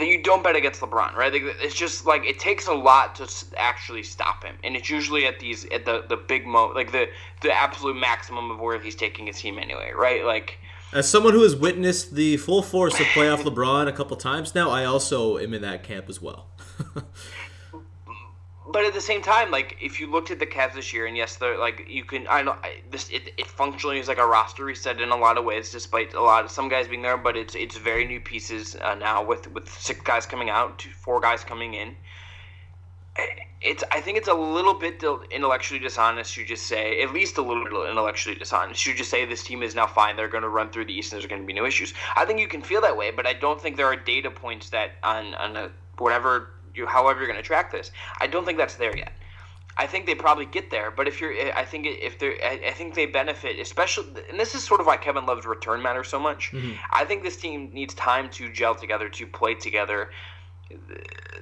you 0.00 0.22
don't 0.22 0.42
bet 0.42 0.56
against 0.56 0.80
LeBron, 0.80 1.14
right? 1.14 1.32
It's 1.34 1.74
just 1.74 2.06
like 2.06 2.24
it 2.24 2.38
takes 2.38 2.66
a 2.66 2.72
lot 2.72 3.14
to 3.16 3.28
actually 3.56 4.02
stop 4.02 4.44
him, 4.44 4.56
and 4.64 4.76
it's 4.76 4.90
usually 4.90 5.26
at 5.26 5.40
these 5.40 5.64
at 5.66 5.84
the 5.84 6.04
the 6.08 6.16
big 6.16 6.46
mo 6.46 6.68
like 6.74 6.92
the 6.92 7.08
the 7.42 7.52
absolute 7.52 7.96
maximum 7.96 8.50
of 8.50 8.60
where 8.60 8.78
he's 8.78 8.94
taking 8.94 9.26
his 9.26 9.38
team 9.38 9.58
anyway, 9.58 9.92
right? 9.94 10.24
Like 10.24 10.58
as 10.92 11.08
someone 11.08 11.32
who 11.32 11.42
has 11.42 11.56
witnessed 11.56 12.14
the 12.14 12.36
full 12.36 12.62
force 12.62 12.98
of 13.00 13.06
playoff 13.06 13.42
LeBron 13.44 13.88
a 13.88 13.92
couple 13.92 14.16
times 14.16 14.54
now, 14.54 14.70
I 14.70 14.84
also 14.84 15.38
am 15.38 15.52
in 15.52 15.62
that 15.62 15.82
camp 15.82 16.08
as 16.08 16.22
well. 16.22 16.46
but 18.74 18.84
at 18.84 18.92
the 18.92 19.00
same 19.00 19.22
time, 19.22 19.52
like 19.52 19.76
if 19.80 20.00
you 20.00 20.10
looked 20.10 20.32
at 20.32 20.40
the 20.40 20.46
Cavs 20.46 20.74
this 20.74 20.92
year, 20.92 21.06
and 21.06 21.16
yes, 21.16 21.36
they're 21.36 21.56
like 21.56 21.86
you 21.88 22.02
can. 22.02 22.26
I 22.28 22.42
know 22.42 22.56
I, 22.60 22.80
this. 22.90 23.08
It, 23.08 23.32
it 23.38 23.46
functionally 23.46 24.00
is 24.00 24.08
like 24.08 24.18
a 24.18 24.26
roster 24.26 24.64
reset 24.64 25.00
in 25.00 25.10
a 25.10 25.16
lot 25.16 25.38
of 25.38 25.44
ways, 25.44 25.70
despite 25.70 26.12
a 26.12 26.20
lot 26.20 26.44
of 26.44 26.50
some 26.50 26.68
guys 26.68 26.88
being 26.88 27.00
there. 27.00 27.16
But 27.16 27.36
it's 27.36 27.54
it's 27.54 27.76
very 27.76 28.04
new 28.04 28.18
pieces 28.18 28.74
uh, 28.74 28.96
now 28.96 29.24
with 29.24 29.48
with 29.52 29.68
six 29.68 30.00
guys 30.00 30.26
coming 30.26 30.50
out, 30.50 30.80
two, 30.80 30.90
four 30.90 31.20
guys 31.20 31.44
coming 31.44 31.74
in. 31.74 31.94
It's 33.62 33.84
I 33.92 34.00
think 34.00 34.18
it's 34.18 34.26
a 34.26 34.34
little 34.34 34.74
bit 34.74 35.00
intellectually 35.30 35.78
dishonest 35.78 36.34
to 36.34 36.44
just 36.44 36.66
say 36.66 37.00
at 37.00 37.12
least 37.12 37.38
a 37.38 37.42
little 37.42 37.62
bit 37.62 37.72
intellectually 37.88 38.34
dishonest. 38.34 38.84
You 38.88 38.94
just 38.96 39.08
say 39.08 39.24
this 39.24 39.44
team 39.44 39.62
is 39.62 39.76
now 39.76 39.86
fine. 39.86 40.16
They're 40.16 40.26
going 40.26 40.42
to 40.42 40.48
run 40.48 40.70
through 40.70 40.86
the 40.86 40.94
East 40.94 41.12
and 41.12 41.22
there's 41.22 41.30
going 41.30 41.42
to 41.42 41.46
be 41.46 41.52
no 41.52 41.64
issues. 41.64 41.94
I 42.16 42.24
think 42.24 42.40
you 42.40 42.48
can 42.48 42.60
feel 42.60 42.80
that 42.80 42.96
way, 42.96 43.12
but 43.12 43.24
I 43.24 43.34
don't 43.34 43.60
think 43.60 43.76
there 43.76 43.86
are 43.86 43.94
data 43.94 44.32
points 44.32 44.70
that 44.70 44.94
on 45.04 45.34
on 45.34 45.56
a, 45.56 45.70
whatever 45.98 46.53
you 46.74 46.86
however 46.86 47.20
you're 47.20 47.28
going 47.28 47.40
to 47.40 47.46
track 47.46 47.70
this. 47.72 47.90
I 48.20 48.26
don't 48.26 48.44
think 48.44 48.58
that's 48.58 48.74
there 48.74 48.96
yet. 48.96 49.12
I 49.76 49.86
think 49.86 50.06
they 50.06 50.14
probably 50.14 50.46
get 50.46 50.70
there, 50.70 50.90
but 50.90 51.08
if 51.08 51.20
you're, 51.20 51.34
I 51.56 51.64
think 51.64 51.86
if 51.88 52.18
they're, 52.18 52.36
I, 52.44 52.70
think 52.70 52.94
they 52.94 53.06
benefit, 53.06 53.58
especially, 53.58 54.06
and 54.30 54.38
this 54.38 54.54
is 54.54 54.62
sort 54.62 54.80
of 54.80 54.86
why 54.86 54.96
Kevin 54.96 55.26
Love's 55.26 55.46
return 55.46 55.82
matters 55.82 56.08
so 56.08 56.18
much. 56.18 56.52
Mm-hmm. 56.52 56.74
I 56.92 57.04
think 57.04 57.24
this 57.24 57.36
team 57.36 57.70
needs 57.72 57.92
time 57.94 58.30
to 58.30 58.52
gel 58.52 58.76
together, 58.76 59.08
to 59.08 59.26
play 59.26 59.54
together. 59.54 60.10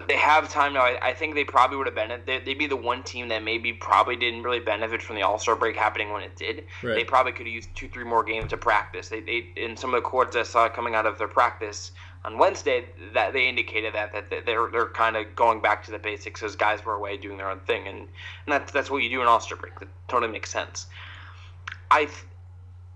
They 0.09 0.16
have 0.16 0.51
time 0.51 0.73
now. 0.73 0.81
I, 0.81 1.09
I 1.09 1.12
think 1.12 1.35
they 1.35 1.45
probably 1.45 1.77
would 1.77 1.87
have 1.87 1.95
been, 1.95 2.23
they, 2.25 2.38
would 2.38 2.59
be 2.59 2.66
the 2.66 2.75
one 2.75 3.03
team 3.03 3.29
that 3.29 3.45
maybe 3.45 3.75
probably 3.75 4.16
didn't 4.16 4.42
really 4.42 4.61
benefit 4.61 5.03
from 5.03 5.16
the 5.16 5.23
All 5.23 5.38
Star 5.38 5.55
break 5.55 5.77
happening 5.77 6.11
when 6.11 6.23
it 6.23 6.35
did. 6.35 6.64
Right. 6.83 6.95
They 6.95 7.05
probably 7.05 7.33
could 7.33 7.47
have 7.47 7.55
used 7.55 7.75
two, 7.75 7.88
three 7.88 8.05
more 8.05 8.25
games 8.25 8.51
to 8.51 8.57
practice. 8.57 9.11
They, 9.11 9.21
they, 9.21 9.53
in 9.57 9.77
some 9.77 9.92
of 9.92 10.03
the 10.03 10.09
courts 10.09 10.37
I 10.37 10.45
saw 10.45 10.71
coming 10.71 10.95
out 10.95 11.05
of 11.05 11.18
their 11.18 11.29
practice, 11.29 11.92
on 12.24 12.38
Wednesday 12.38 12.87
that 13.14 13.32
they 13.32 13.48
indicated 13.48 13.94
that 13.94 14.12
that 14.12 14.46
they're 14.46 14.68
they're 14.70 14.88
kind 14.88 15.16
of 15.16 15.35
going 15.35 15.61
back 15.61 15.85
to 15.85 15.90
the 15.90 15.98
basics 15.98 16.42
as 16.42 16.56
guys 16.56 16.85
were 16.85 16.94
away 16.94 17.16
doing 17.16 17.37
their 17.37 17.50
own 17.50 17.61
thing, 17.61 17.87
and, 17.88 17.98
and 17.98 18.08
that's 18.46 18.72
that's 18.72 18.90
what 18.90 19.02
you 19.02 19.08
do 19.08 19.20
in 19.20 19.26
All 19.26 19.40
Star 19.40 19.58
break. 19.58 19.78
That 19.80 19.88
totally 20.08 20.32
makes 20.32 20.50
sense. 20.50 20.87
I. 21.90 22.08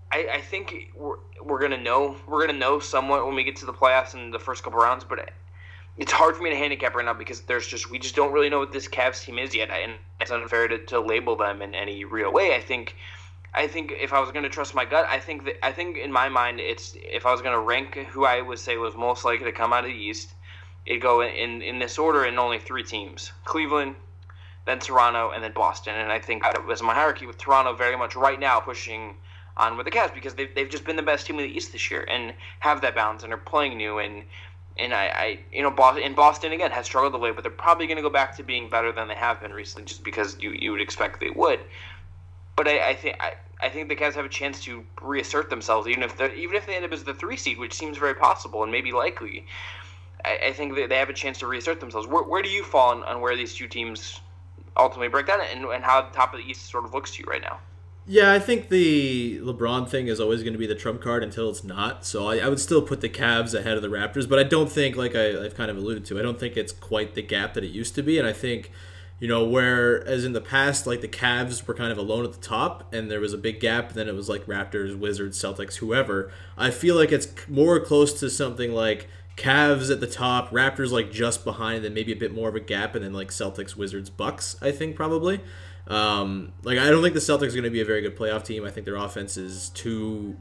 I, 0.09 0.25
I 0.35 0.39
think 0.39 0.93
we're, 0.95 1.17
we're 1.43 1.59
gonna 1.59 1.83
know 1.83 2.15
we're 2.29 2.47
gonna 2.47 2.57
know 2.57 2.79
somewhat 2.79 3.25
when 3.25 3.35
we 3.35 3.43
get 3.43 3.57
to 3.57 3.65
the 3.65 3.73
playoffs 3.73 4.13
in 4.13 4.31
the 4.31 4.39
first 4.39 4.63
couple 4.63 4.79
rounds, 4.79 5.03
but 5.03 5.31
it's 5.97 6.11
hard 6.11 6.35
for 6.35 6.43
me 6.43 6.49
to 6.49 6.55
handicap 6.55 6.95
right 6.95 7.03
now 7.03 7.13
because 7.13 7.41
there's 7.41 7.67
just 7.67 7.89
we 7.89 7.99
just 7.99 8.15
don't 8.15 8.31
really 8.31 8.49
know 8.49 8.59
what 8.59 8.71
this 8.71 8.87
Cavs 8.87 9.23
team 9.23 9.37
is 9.37 9.53
yet, 9.53 9.69
and 9.69 9.93
it's 10.21 10.31
unfair 10.31 10.67
to, 10.69 10.77
to 10.85 10.99
label 11.01 11.35
them 11.35 11.61
in 11.61 11.75
any 11.75 12.05
real 12.05 12.31
way. 12.31 12.55
I 12.55 12.61
think 12.61 12.95
I 13.53 13.67
think 13.67 13.93
if 13.99 14.13
I 14.13 14.19
was 14.19 14.31
going 14.31 14.43
to 14.43 14.49
trust 14.49 14.75
my 14.75 14.85
gut, 14.85 15.07
I 15.09 15.19
think 15.19 15.45
that 15.45 15.65
I 15.65 15.71
think 15.71 15.97
in 15.97 16.11
my 16.11 16.29
mind, 16.29 16.59
it's 16.59 16.95
if 16.95 17.25
I 17.25 17.31
was 17.31 17.41
going 17.41 17.53
to 17.53 17.59
rank 17.59 17.95
who 17.95 18.25
I 18.25 18.41
would 18.41 18.59
say 18.59 18.77
was 18.77 18.95
most 18.95 19.25
likely 19.25 19.45
to 19.45 19.51
come 19.51 19.73
out 19.73 19.83
of 19.83 19.89
the 19.89 19.95
East, 19.95 20.33
it'd 20.85 21.01
go 21.01 21.21
in 21.21 21.61
in 21.61 21.79
this 21.79 21.97
order 21.97 22.25
in 22.25 22.37
only 22.37 22.59
three 22.59 22.83
teams: 22.83 23.31
Cleveland, 23.45 23.95
then 24.65 24.79
Toronto, 24.79 25.31
and 25.31 25.43
then 25.43 25.53
Boston. 25.53 25.95
And 25.95 26.11
I 26.11 26.19
think 26.19 26.43
that 26.43 26.65
was 26.65 26.83
my 26.83 26.93
hierarchy 26.93 27.25
with 27.25 27.37
Toronto 27.37 27.73
very 27.73 27.97
much 27.97 28.15
right 28.15 28.39
now 28.39 28.59
pushing 28.59 29.15
on 29.55 29.75
with 29.75 29.85
the 29.85 29.91
Cavs 29.91 30.13
because 30.13 30.35
they've 30.35 30.53
they've 30.53 30.69
just 30.69 30.85
been 30.85 30.97
the 30.97 31.01
best 31.01 31.25
team 31.25 31.39
in 31.39 31.45
the 31.47 31.57
East 31.57 31.71
this 31.71 31.89
year 31.89 32.05
and 32.07 32.33
have 32.59 32.81
that 32.81 32.95
balance 32.95 33.23
and 33.23 33.33
are 33.33 33.37
playing 33.37 33.77
new 33.77 33.99
and. 33.99 34.23
And 34.79 34.93
I, 34.93 35.05
I, 35.07 35.39
you 35.51 35.63
know, 35.63 35.71
Boston, 35.71 36.03
in 36.03 36.13
Boston 36.13 36.51
again 36.51 36.69
has 36.69 36.85
struggled 36.85 37.15
a 37.15 37.17
little, 37.17 37.33
but 37.33 37.43
they're 37.43 37.49
probably 37.49 37.87
going 37.87 37.97
to 37.97 38.03
go 38.03 38.11
back 38.11 38.37
to 38.37 38.43
being 38.43 38.69
better 38.69 38.91
than 38.91 39.07
they 39.07 39.15
have 39.15 39.41
been 39.41 39.51
recently, 39.51 39.85
just 39.85 40.03
because 40.03 40.37
you, 40.39 40.51
you 40.51 40.71
would 40.71 40.81
expect 40.81 41.19
they 41.19 41.31
would 41.31 41.61
but 42.57 42.67
I, 42.67 42.89
I 42.89 42.93
think 42.95 43.15
I, 43.61 43.69
think 43.69 43.87
the 43.87 43.95
Cavs 43.95 44.15
have 44.15 44.25
a 44.25 44.29
chance 44.29 44.61
to 44.65 44.83
reassert 45.01 45.49
themselves, 45.49 45.87
even 45.87 46.03
if 46.03 46.19
even 46.19 46.55
if 46.55 46.65
they 46.65 46.75
end 46.75 46.83
up 46.83 46.91
as 46.91 47.05
the 47.05 47.13
three 47.13 47.37
seed, 47.37 47.57
which 47.57 47.73
seems 47.73 47.97
very 47.97 48.15
possible 48.15 48.63
and 48.63 48.71
maybe 48.71 48.91
likely. 48.91 49.45
I, 50.25 50.47
I 50.47 50.53
think 50.53 50.75
that 50.75 50.89
they 50.89 50.97
have 50.97 51.09
a 51.09 51.13
chance 51.13 51.39
to 51.39 51.47
reassert 51.47 51.79
themselves. 51.79 52.07
Where, 52.07 52.23
where 52.23 52.41
do 52.41 52.49
you 52.49 52.63
fall 52.63 52.91
on, 52.91 53.03
on 53.03 53.21
where 53.21 53.37
these 53.37 53.53
two 53.53 53.67
teams 53.67 54.19
ultimately 54.75 55.07
break 55.07 55.27
down, 55.27 55.39
and, 55.41 55.65
and 55.65 55.83
how 55.83 56.01
the 56.01 56.15
top 56.15 56.33
of 56.33 56.39
the 56.39 56.45
East 56.45 56.65
sort 56.65 56.83
of 56.83 56.93
looks 56.93 57.11
to 57.11 57.23
you 57.23 57.29
right 57.29 57.41
now? 57.41 57.59
Yeah, 58.09 58.31
I 58.31 58.39
think 58.39 58.69
the 58.69 59.39
LeBron 59.39 59.89
thing 59.89 60.07
is 60.07 60.21
always 60.21 60.41
going 60.41 60.53
to 60.53 60.59
be 60.59 60.65
the 60.65 60.75
trump 60.75 61.01
card 61.01 61.23
until 61.23 61.49
it's 61.49 61.63
not. 61.63 62.05
So 62.05 62.27
I, 62.27 62.37
I, 62.37 62.47
would 62.47 62.59
still 62.59 62.81
put 62.81 63.01
the 63.01 63.09
Cavs 63.09 63.53
ahead 63.53 63.75
of 63.75 63.81
the 63.81 63.89
Raptors, 63.89 64.29
but 64.29 64.39
I 64.39 64.43
don't 64.43 64.71
think, 64.71 64.95
like 64.95 65.13
I, 65.13 65.43
have 65.43 65.55
kind 65.55 65.69
of 65.69 65.75
alluded 65.75 66.05
to, 66.05 66.17
I 66.17 66.21
don't 66.21 66.39
think 66.39 66.55
it's 66.55 66.71
quite 66.71 67.15
the 67.15 67.21
gap 67.21 67.53
that 67.55 67.65
it 67.65 67.71
used 67.71 67.95
to 67.95 68.01
be. 68.01 68.17
And 68.17 68.25
I 68.25 68.31
think 68.31 68.71
You 69.19 69.27
know, 69.27 69.43
whereas 69.43 70.25
in 70.25 70.33
the 70.33 70.41
past, 70.41 70.85
like 70.85 71.01
the 71.01 71.07
Cavs 71.07 71.65
were 71.65 71.73
kind 71.73 71.91
of 71.91 71.97
alone 71.97 72.23
at 72.23 72.33
the 72.33 72.39
top, 72.39 72.93
and 72.93 73.09
there 73.09 73.19
was 73.19 73.33
a 73.33 73.37
big 73.37 73.59
gap. 73.59 73.93
Then 73.93 74.07
it 74.07 74.13
was 74.13 74.29
like 74.29 74.45
Raptors, 74.45 74.97
Wizards, 74.97 75.41
Celtics, 75.41 75.77
whoever. 75.77 76.31
I 76.55 76.69
feel 76.69 76.95
like 76.95 77.11
it's 77.11 77.27
more 77.47 77.79
close 77.79 78.19
to 78.19 78.29
something 78.29 78.73
like 78.73 79.07
Cavs 79.35 79.91
at 79.91 80.01
the 80.01 80.07
top, 80.07 80.51
Raptors 80.51 80.91
like 80.91 81.11
just 81.11 81.43
behind, 81.43 81.83
and 81.83 81.95
maybe 81.95 82.11
a 82.11 82.15
bit 82.15 82.33
more 82.33 82.49
of 82.49 82.55
a 82.55 82.59
gap, 82.59 82.93
and 82.93 83.03
then 83.03 83.13
like 83.13 83.29
Celtics, 83.29 83.75
Wizards, 83.75 84.11
Bucks. 84.11 84.55
I 84.61 84.71
think 84.71 84.95
probably. 84.95 85.41
Um, 85.87 86.53
like 86.63 86.77
I 86.77 86.89
don't 86.89 87.01
think 87.01 87.13
the 87.13 87.19
Celtics 87.19 87.49
are 87.49 87.61
going 87.61 87.63
to 87.63 87.69
be 87.69 87.81
a 87.81 87.85
very 87.85 88.01
good 88.01 88.15
playoff 88.15 88.43
team. 88.43 88.65
I 88.65 88.71
think 88.71 88.85
their 88.85 88.97
offense 88.97 89.37
is 89.37 89.69
too 89.69 90.37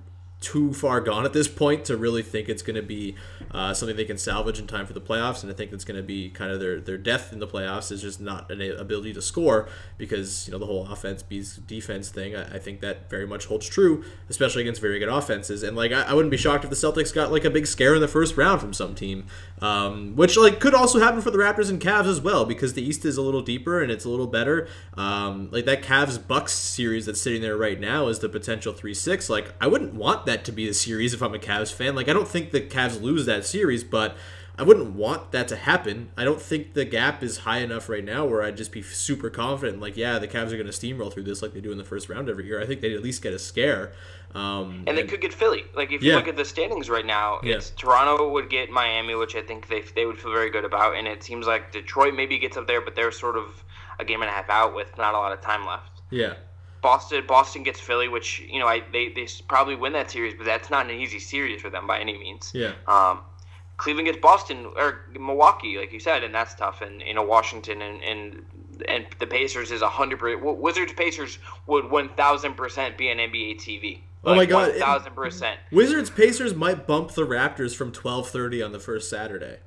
too 0.47 0.73
far 0.73 1.01
gone 1.01 1.25
at 1.25 1.33
this 1.33 1.49
point 1.49 1.85
to 1.85 1.97
really 1.97 2.23
think 2.23 2.49
it's 2.49 2.63
going 2.63 2.77
to 2.77 2.83
be 2.83 3.17
uh, 3.51 3.75
something 3.75 3.97
they 3.97 4.05
can 4.05 4.17
salvage 4.17 4.61
in 4.61 4.67
time 4.69 4.87
for 4.87 4.93
the 4.93 5.01
playoffs. 5.01 5.43
And 5.43 5.51
I 5.51 5.57
think 5.57 5.73
that's 5.73 5.85
going 5.85 5.97
to 5.97 6.07
be 6.07 6.31
kind 6.31 6.53
of 6.53 6.61
their, 6.61 6.79
their 6.81 6.97
death 6.97 7.33
in 7.33 7.41
the 7.41 7.49
playoffs 7.49 7.91
is 7.91 8.01
just 8.01 8.21
not 8.21 8.49
an 8.53 8.61
ability 8.61 9.13
to 9.15 9.23
score 9.23 9.69
because, 9.99 10.47
you 10.47 10.53
know, 10.53 10.59
the 10.59 10.67
whole 10.67 10.87
offense 10.87 11.21
beats 11.25 11.57
defense 11.57 12.11
thing. 12.11 12.37
I, 12.37 12.55
I 12.55 12.59
think 12.61 12.81
that 12.81 13.11
very 13.11 13.27
much 13.27 13.47
holds 13.47 13.69
true, 13.69 14.05
especially 14.29 14.63
against 14.63 14.81
very 14.81 15.01
good 15.01 15.09
offenses. 15.09 15.65
And, 15.65 15.77
like, 15.77 15.91
I, 15.91 16.03
I, 16.03 16.15
wouldn't 16.15 16.31
be 16.31 16.37
shocked 16.37 16.63
if 16.63 16.71
the 16.71 16.77
Celtics 16.77 17.13
got, 17.13 17.33
like, 17.33 17.45
a 17.45 17.51
big 17.51 17.67
scare 17.67 17.97
in 17.97 18.01
the 18.01 18.07
first 18.07 18.37
round 18.37 18.61
from 18.61 18.73
some 18.73 18.95
team, 18.95 19.27
um, 19.61 20.15
which, 20.15 20.37
like, 20.37 20.61
could 20.61 20.75
also 20.75 21.01
happen 21.01 21.21
for 21.21 21.33
the 21.33 21.39
Raptors 21.39 21.71
and 21.71 21.81
Cavs 21.81 22.07
as 22.07 22.21
well 22.21 22.45
because 22.45 22.75
the 22.75 22.83
East 22.83 23.05
is 23.05 23.17
a 23.17 23.23
little 23.23 23.43
deeper 23.43 23.83
and 23.83 23.91
it's 23.91 24.05
a 24.05 24.09
little 24.09 24.29
better. 24.29 24.69
Um, 24.97 25.49
like, 25.51 25.65
that 25.65 25.83
Cavs 25.83 26.25
Bucks 26.25 26.53
series 26.53 27.07
that's 27.07 27.21
sitting 27.21 27.43
there 27.43 27.57
right 27.57 27.81
now 27.81 28.07
is 28.07 28.21
the 28.21 28.29
potential 28.29 28.73
3 28.73 28.95
6. 28.95 29.29
Like, 29.29 29.53
I 29.61 29.67
wouldn't 29.67 29.95
want 29.95 30.27
that 30.27 30.36
to 30.45 30.53
be 30.53 30.67
the 30.67 30.75
series 30.75 31.15
if 31.15 31.23
I'm 31.23 31.35
a 31.35 31.39
Cavs 31.39 31.73
fan. 31.73 31.95
Like, 31.95 32.09
I 32.09 32.13
don't 32.13 32.29
think 32.29 32.51
the 32.51 32.61
Cavs 32.61 33.01
lose 33.01 33.27
that 33.27 33.45
series, 33.45 33.85
but 33.85 34.17
I 34.59 34.63
wouldn't 34.63 34.95
want 34.95 35.33
that 35.33 35.49
to 35.49 35.57
happen. 35.57 36.11
I 36.17 36.25
don't 36.25 36.41
think 36.41 36.75
the 36.75 36.85
gap 36.85 37.23
is 37.23 37.39
high 37.39 37.59
enough 37.59 37.89
right 37.89 38.05
now 38.05 38.25
where 38.25 38.43
I'd 38.43 38.57
just 38.57 38.73
be 38.73 38.83
super 38.83 39.29
confident. 39.29 39.81
Like, 39.81 39.97
yeah, 39.97 40.19
the 40.19 40.29
Cavs 40.29 40.53
are 40.53 40.57
going 40.57 40.67
to 40.67 40.73
steamroll 40.73 41.13
through 41.13 41.25
this 41.25 41.43
like 41.43 41.53
they 41.53 41.61
do 41.61 41.73
in 41.73 41.79
the 41.79 41.85
first 41.85 42.09
round 42.09 42.31
every 42.31 42.47
year. 42.47 42.61
I 42.61 42.67
think 42.67 42.81
they'd 42.81 42.95
at 42.95 43.03
least 43.03 43.23
get 43.23 43.35
a 43.35 43.39
scare. 43.39 43.93
Um, 44.35 44.85
and 44.87 44.97
they 44.97 45.03
and, 45.03 45.11
could 45.11 45.21
get 45.21 45.33
Philly. 45.33 45.65
Like 45.75 45.93
if 45.93 46.03
you 46.03 46.11
yeah. 46.11 46.17
look 46.17 46.29
at 46.29 46.37
the 46.37 46.45
standings 46.45 46.91
right 46.91 47.07
now, 47.07 47.41
yeah. 47.43 47.57
it's 47.57 47.71
Toronto 47.71 48.31
would 48.33 48.51
get 48.51 48.71
Miami, 48.71 49.15
which 49.15 49.35
I 49.35 49.41
think 49.41 49.69
they 49.69 49.83
they 49.95 50.05
would 50.05 50.19
feel 50.19 50.33
very 50.33 50.51
good 50.51 50.65
about, 50.65 50.95
and 50.95 51.07
it 51.07 51.23
seems 51.23 51.47
like 51.47 51.73
Detroit 51.73 52.15
maybe 52.15 52.39
gets 52.39 52.57
up 52.57 52.67
there, 52.67 52.83
but 52.83 52.95
they're 52.95 53.13
sort 53.13 53.37
of 53.37 53.65
a 53.99 54.05
game 54.05 54.21
and 54.21 54.29
a 54.29 54.33
half 54.33 54.51
out 54.51 54.75
with 54.75 54.97
not 54.99 55.15
a 55.15 55.19
lot 55.19 55.33
of 55.33 55.41
time 55.41 55.65
left. 55.65 56.03
Yeah. 56.11 56.35
Boston 56.87 57.25
Boston 57.27 57.65
gets 57.65 57.81
Philly, 57.81 58.07
which 58.07 58.39
you 58.49 58.61
know 58.61 58.69
I 58.69 58.81
they, 58.93 59.09
they 59.09 59.27
probably 59.49 59.75
win 59.75 59.93
that 59.95 60.09
series, 60.09 60.35
but 60.35 60.47
that's 60.47 60.71
not 60.71 60.89
an 60.89 60.93
easy 60.93 61.19
series 61.19 61.61
for 61.61 61.69
them 61.69 61.85
by 61.85 61.99
any 61.99 62.17
means. 62.17 62.53
Yeah. 62.55 62.75
Um, 62.87 63.23
Cleveland 63.77 64.07
gets 64.07 64.19
Boston 64.19 64.67
or 64.77 65.01
Milwaukee, 65.19 65.79
like 65.79 65.93
you 65.93 65.99
said, 65.99 66.23
and 66.23 66.33
that's 66.33 66.55
tough. 66.55 66.83
And 66.83 67.03
you 67.03 67.13
know 67.13 67.25
Washington 67.25 67.83
and 67.83 68.01
and 68.03 68.45
and 68.87 69.07
the 69.19 69.27
Pacers 69.27 69.73
is 69.73 69.83
hundred 69.83 70.21
percent. 70.21 70.45
Wizards 70.45 70.93
Pacers 70.93 71.41
would 71.67 71.91
one 71.91 72.09
thousand 72.11 72.55
percent 72.55 72.97
be 72.97 73.09
an 73.09 73.19
NBA 73.19 73.57
TV. 73.57 74.03
Like, 74.23 74.33
oh 74.33 74.35
my 74.37 74.47
god, 74.47 74.77
thousand 74.77 75.17
percent. 75.17 75.59
Wizards 75.73 76.09
Pacers 76.09 76.55
might 76.55 76.87
bump 76.87 77.15
the 77.15 77.27
Raptors 77.27 77.75
from 77.75 77.91
twelve 77.91 78.29
thirty 78.29 78.63
on 78.63 78.71
the 78.71 78.79
first 78.79 79.11
Saturday. 79.11 79.59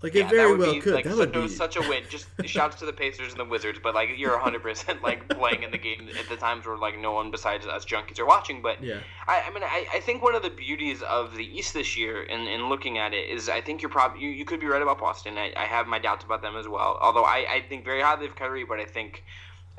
Like 0.00 0.14
yeah, 0.14 0.26
it 0.26 0.30
very 0.30 0.56
well 0.56 0.74
be, 0.74 0.80
could. 0.80 0.94
Like, 0.94 1.04
that 1.06 1.16
would 1.16 1.32
be 1.32 1.48
such 1.48 1.76
a 1.76 1.80
win. 1.80 2.04
Just 2.08 2.28
shouts 2.44 2.76
to 2.76 2.86
the 2.86 2.92
Pacers 2.92 3.32
and 3.32 3.40
the 3.40 3.44
Wizards, 3.44 3.80
but 3.82 3.96
like 3.96 4.10
you're 4.16 4.32
100 4.32 4.62
percent 4.62 5.02
like 5.02 5.28
playing 5.28 5.64
in 5.64 5.72
the 5.72 5.78
game 5.78 6.08
at 6.16 6.28
the 6.28 6.36
times 6.36 6.66
where 6.66 6.76
like 6.76 6.96
no 6.96 7.12
one 7.12 7.32
besides 7.32 7.66
us 7.66 7.84
junkies 7.84 8.20
are 8.20 8.26
watching. 8.26 8.62
But 8.62 8.82
yeah, 8.82 9.00
I, 9.26 9.42
I 9.46 9.50
mean, 9.50 9.64
I, 9.64 9.86
I 9.92 10.00
think 10.00 10.22
one 10.22 10.36
of 10.36 10.42
the 10.42 10.50
beauties 10.50 11.02
of 11.02 11.34
the 11.34 11.44
East 11.44 11.74
this 11.74 11.96
year, 11.96 12.22
in, 12.22 12.42
in 12.42 12.68
looking 12.68 12.98
at 12.98 13.12
it, 13.12 13.28
is 13.28 13.48
I 13.48 13.60
think 13.60 13.82
you're 13.82 13.90
probably 13.90 14.22
you, 14.22 14.28
you 14.28 14.44
could 14.44 14.60
be 14.60 14.66
right 14.66 14.82
about 14.82 15.00
Boston. 15.00 15.36
I, 15.36 15.52
I 15.56 15.64
have 15.64 15.88
my 15.88 15.98
doubts 15.98 16.24
about 16.24 16.42
them 16.42 16.56
as 16.56 16.68
well. 16.68 16.96
Although 17.00 17.24
I, 17.24 17.46
I 17.50 17.64
think 17.68 17.84
very 17.84 18.00
highly 18.00 18.26
of 18.26 18.36
Kyrie, 18.36 18.64
but 18.64 18.78
I 18.78 18.84
think. 18.84 19.24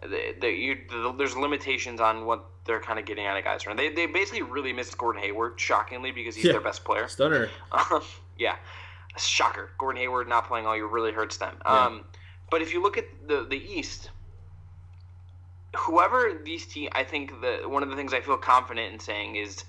The, 0.01 0.33
the, 0.39 0.49
you, 0.49 0.77
the, 0.89 1.13
there's 1.17 1.35
limitations 1.35 1.99
on 1.99 2.25
what 2.25 2.45
they're 2.63 2.79
kind 2.79 2.99
of 2.99 3.05
getting 3.05 3.25
out 3.25 3.37
of 3.37 3.43
guys. 3.43 3.65
They, 3.75 3.89
they 3.89 4.05
basically 4.05 4.43
really 4.43 4.71
missed 4.71 4.97
Gordon 4.97 5.21
Hayward, 5.21 5.59
shockingly, 5.59 6.11
because 6.11 6.37
he's 6.37 6.45
yeah. 6.45 6.53
their 6.53 6.61
best 6.61 6.85
player. 6.85 7.09
Stunner. 7.09 7.49
Um, 7.73 8.01
yeah 8.37 8.55
shocker. 9.25 9.71
Gordon 9.77 10.01
Hayward 10.01 10.27
not 10.27 10.47
playing 10.47 10.65
all 10.65 10.75
year 10.75 10.87
really 10.87 11.11
hurts 11.11 11.37
them. 11.37 11.55
Yeah. 11.65 11.85
Um, 11.85 12.05
but 12.49 12.61
if 12.61 12.73
you 12.73 12.81
look 12.81 12.97
at 12.97 13.05
the 13.27 13.45
the 13.49 13.57
East, 13.57 14.09
whoever 15.75 16.39
these 16.43 16.65
teams, 16.65 16.89
I 16.93 17.03
think 17.03 17.41
the 17.41 17.61
one 17.67 17.83
of 17.83 17.89
the 17.89 17.95
things 17.95 18.13
I 18.13 18.21
feel 18.21 18.37
confident 18.37 18.93
in 18.93 18.99
saying 18.99 19.35
is 19.35 19.63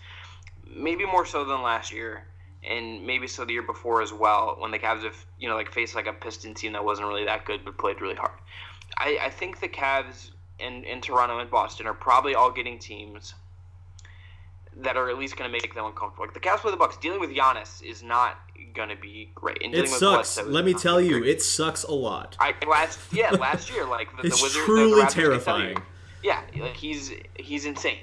maybe 0.66 1.04
more 1.04 1.26
so 1.26 1.44
than 1.44 1.62
last 1.62 1.92
year, 1.92 2.24
and 2.68 3.06
maybe 3.06 3.26
so 3.26 3.44
the 3.44 3.52
year 3.52 3.62
before 3.62 4.02
as 4.02 4.12
well, 4.12 4.56
when 4.58 4.70
the 4.70 4.78
Cavs 4.78 5.04
have 5.04 5.16
you 5.38 5.48
know 5.48 5.56
like 5.56 5.70
faced 5.72 5.94
like 5.94 6.06
a 6.06 6.12
Piston 6.12 6.54
team 6.54 6.72
that 6.72 6.84
wasn't 6.84 7.08
really 7.08 7.24
that 7.24 7.44
good 7.44 7.64
but 7.64 7.78
played 7.78 8.00
really 8.00 8.14
hard. 8.14 8.38
I, 8.96 9.18
I 9.22 9.30
think 9.30 9.60
the 9.60 9.68
Cavs 9.68 10.30
in, 10.58 10.84
in 10.84 11.00
Toronto 11.00 11.38
and 11.38 11.50
Boston 11.50 11.86
are 11.86 11.94
probably 11.94 12.34
all 12.34 12.50
getting 12.50 12.78
teams 12.78 13.34
that 14.76 14.96
are 14.96 15.10
at 15.10 15.18
least 15.18 15.36
going 15.36 15.48
to 15.48 15.52
make 15.52 15.74
them 15.74 15.84
uncomfortable. 15.84 16.24
Like 16.24 16.34
the 16.34 16.40
Cavs 16.40 16.58
play 16.58 16.70
the 16.70 16.76
Bucks. 16.76 16.96
Dealing 16.96 17.20
with 17.20 17.30
Giannis 17.30 17.82
is 17.82 18.02
not 18.02 18.38
going 18.74 18.88
to 18.88 18.96
be 18.96 19.30
great. 19.34 19.62
And 19.62 19.74
it 19.74 19.88
sucks. 19.88 20.40
Let 20.42 20.64
me 20.64 20.74
tell 20.74 21.00
you, 21.00 21.20
great. 21.20 21.36
it 21.36 21.42
sucks 21.42 21.82
a 21.84 21.92
lot. 21.92 22.36
I 22.40 22.54
last 22.68 22.98
yeah 23.12 23.30
last 23.40 23.70
year 23.70 23.84
like 23.84 24.14
the, 24.16 24.26
it's 24.26 24.38
the 24.38 24.44
Wizards, 24.44 24.64
truly 24.64 25.00
the, 25.00 25.06
the 25.06 25.12
terrifying. 25.12 25.82
yeah, 26.22 26.42
like 26.58 26.76
he's 26.76 27.12
he's 27.34 27.64
insane. 27.64 27.98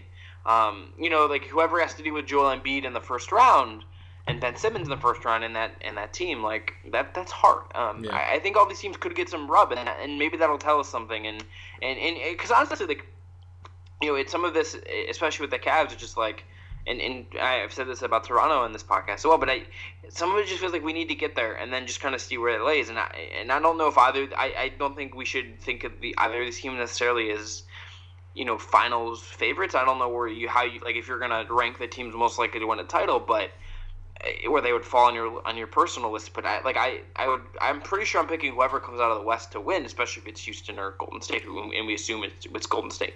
Um, 0.45 0.93
you 0.97 1.09
know, 1.09 1.25
like 1.25 1.45
whoever 1.45 1.79
has 1.81 1.93
to 1.95 2.03
deal 2.03 2.13
with 2.13 2.25
Joel 2.25 2.57
Embiid 2.57 2.85
in 2.85 2.93
the 2.93 3.01
first 3.01 3.31
round 3.31 3.83
and 4.27 4.41
Ben 4.41 4.55
Simmons 4.55 4.83
in 4.83 4.89
the 4.89 4.97
first 4.97 5.23
round 5.25 5.43
in 5.43 5.53
that 5.53 5.71
in 5.81 5.95
that 5.95 6.13
team, 6.13 6.43
like 6.43 6.73
that 6.91 7.13
that's 7.13 7.31
hard. 7.31 7.63
Um, 7.75 8.03
yeah. 8.03 8.15
I, 8.15 8.35
I, 8.35 8.39
think 8.39 8.57
all 8.57 8.67
these 8.67 8.79
teams 8.79 8.97
could 8.97 9.15
get 9.15 9.29
some 9.29 9.49
rub, 9.49 9.71
and, 9.71 9.87
and 9.87 10.19
maybe 10.19 10.37
that'll 10.37 10.57
tell 10.57 10.79
us 10.79 10.89
something. 10.89 11.25
And 11.25 11.43
and 11.81 11.97
and 11.97 12.17
because 12.31 12.51
honestly, 12.51 12.85
like 12.85 13.05
you 14.01 14.09
know, 14.09 14.15
it's 14.15 14.31
some 14.31 14.43
of 14.43 14.53
this, 14.53 14.75
especially 15.09 15.43
with 15.43 15.51
the 15.51 15.59
Cavs, 15.59 15.93
it's 15.93 15.95
just 15.95 16.17
like 16.17 16.43
and, 16.87 17.01
and 17.01 17.25
I've 17.39 17.73
said 17.73 17.87
this 17.87 18.01
about 18.01 18.23
Toronto 18.23 18.63
in 18.65 18.71
this 18.71 18.83
podcast 18.83 19.15
as 19.15 19.25
well, 19.25 19.37
but 19.37 19.49
I 19.49 19.63
some 20.09 20.31
of 20.31 20.37
it 20.37 20.47
just 20.47 20.61
feels 20.61 20.71
like 20.71 20.83
we 20.83 20.93
need 20.93 21.09
to 21.09 21.15
get 21.15 21.35
there 21.35 21.53
and 21.53 21.71
then 21.71 21.85
just 21.85 21.99
kind 21.99 22.15
of 22.15 22.21
see 22.21 22.37
where 22.37 22.55
it 22.55 22.63
lays. 22.63 22.89
And 22.89 22.97
I 22.97 23.29
and 23.39 23.51
I 23.51 23.59
don't 23.59 23.77
know 23.77 23.87
if 23.87 23.97
either 23.97 24.29
I, 24.37 24.53
I 24.57 24.71
don't 24.79 24.95
think 24.95 25.13
we 25.13 25.25
should 25.25 25.59
think 25.59 25.83
of 25.83 25.99
the 25.99 26.15
either 26.17 26.39
of 26.39 26.45
these 26.45 26.59
teams 26.59 26.77
necessarily 26.77 27.31
as 27.31 27.63
you 28.33 28.45
know 28.45 28.57
finals 28.57 29.21
favorites. 29.21 29.75
I 29.75 29.83
don't 29.83 29.99
know 29.99 30.09
where 30.09 30.27
you 30.27 30.47
how 30.47 30.63
you 30.63 30.79
like 30.79 30.95
if 30.95 31.07
you're 31.07 31.19
gonna 31.19 31.45
rank 31.49 31.77
the 31.77 31.87
teams 31.87 32.15
most 32.15 32.39
likely 32.39 32.61
to 32.61 32.65
win 32.65 32.79
a 32.79 32.85
title, 32.85 33.19
but 33.19 33.51
eh, 34.21 34.47
where 34.47 34.61
they 34.61 34.71
would 34.71 34.85
fall 34.85 35.07
on 35.07 35.13
your 35.13 35.45
on 35.45 35.57
your 35.57 35.67
personal 35.67 36.11
list. 36.11 36.33
But 36.33 36.45
I 36.45 36.61
like 36.61 36.77
I 36.77 37.01
I 37.17 37.27
would 37.27 37.41
I'm 37.59 37.81
pretty 37.81 38.05
sure 38.05 38.21
I'm 38.21 38.27
picking 38.27 38.53
whoever 38.53 38.79
comes 38.79 39.01
out 39.01 39.11
of 39.11 39.17
the 39.17 39.25
West 39.25 39.51
to 39.51 39.59
win, 39.59 39.85
especially 39.85 40.21
if 40.21 40.29
it's 40.29 40.41
Houston 40.45 40.79
or 40.79 40.91
Golden 40.97 41.21
State, 41.21 41.43
and 41.43 41.85
we 41.85 41.95
assume 41.95 42.23
it's, 42.23 42.45
it's 42.45 42.67
Golden 42.67 42.91
State. 42.91 43.15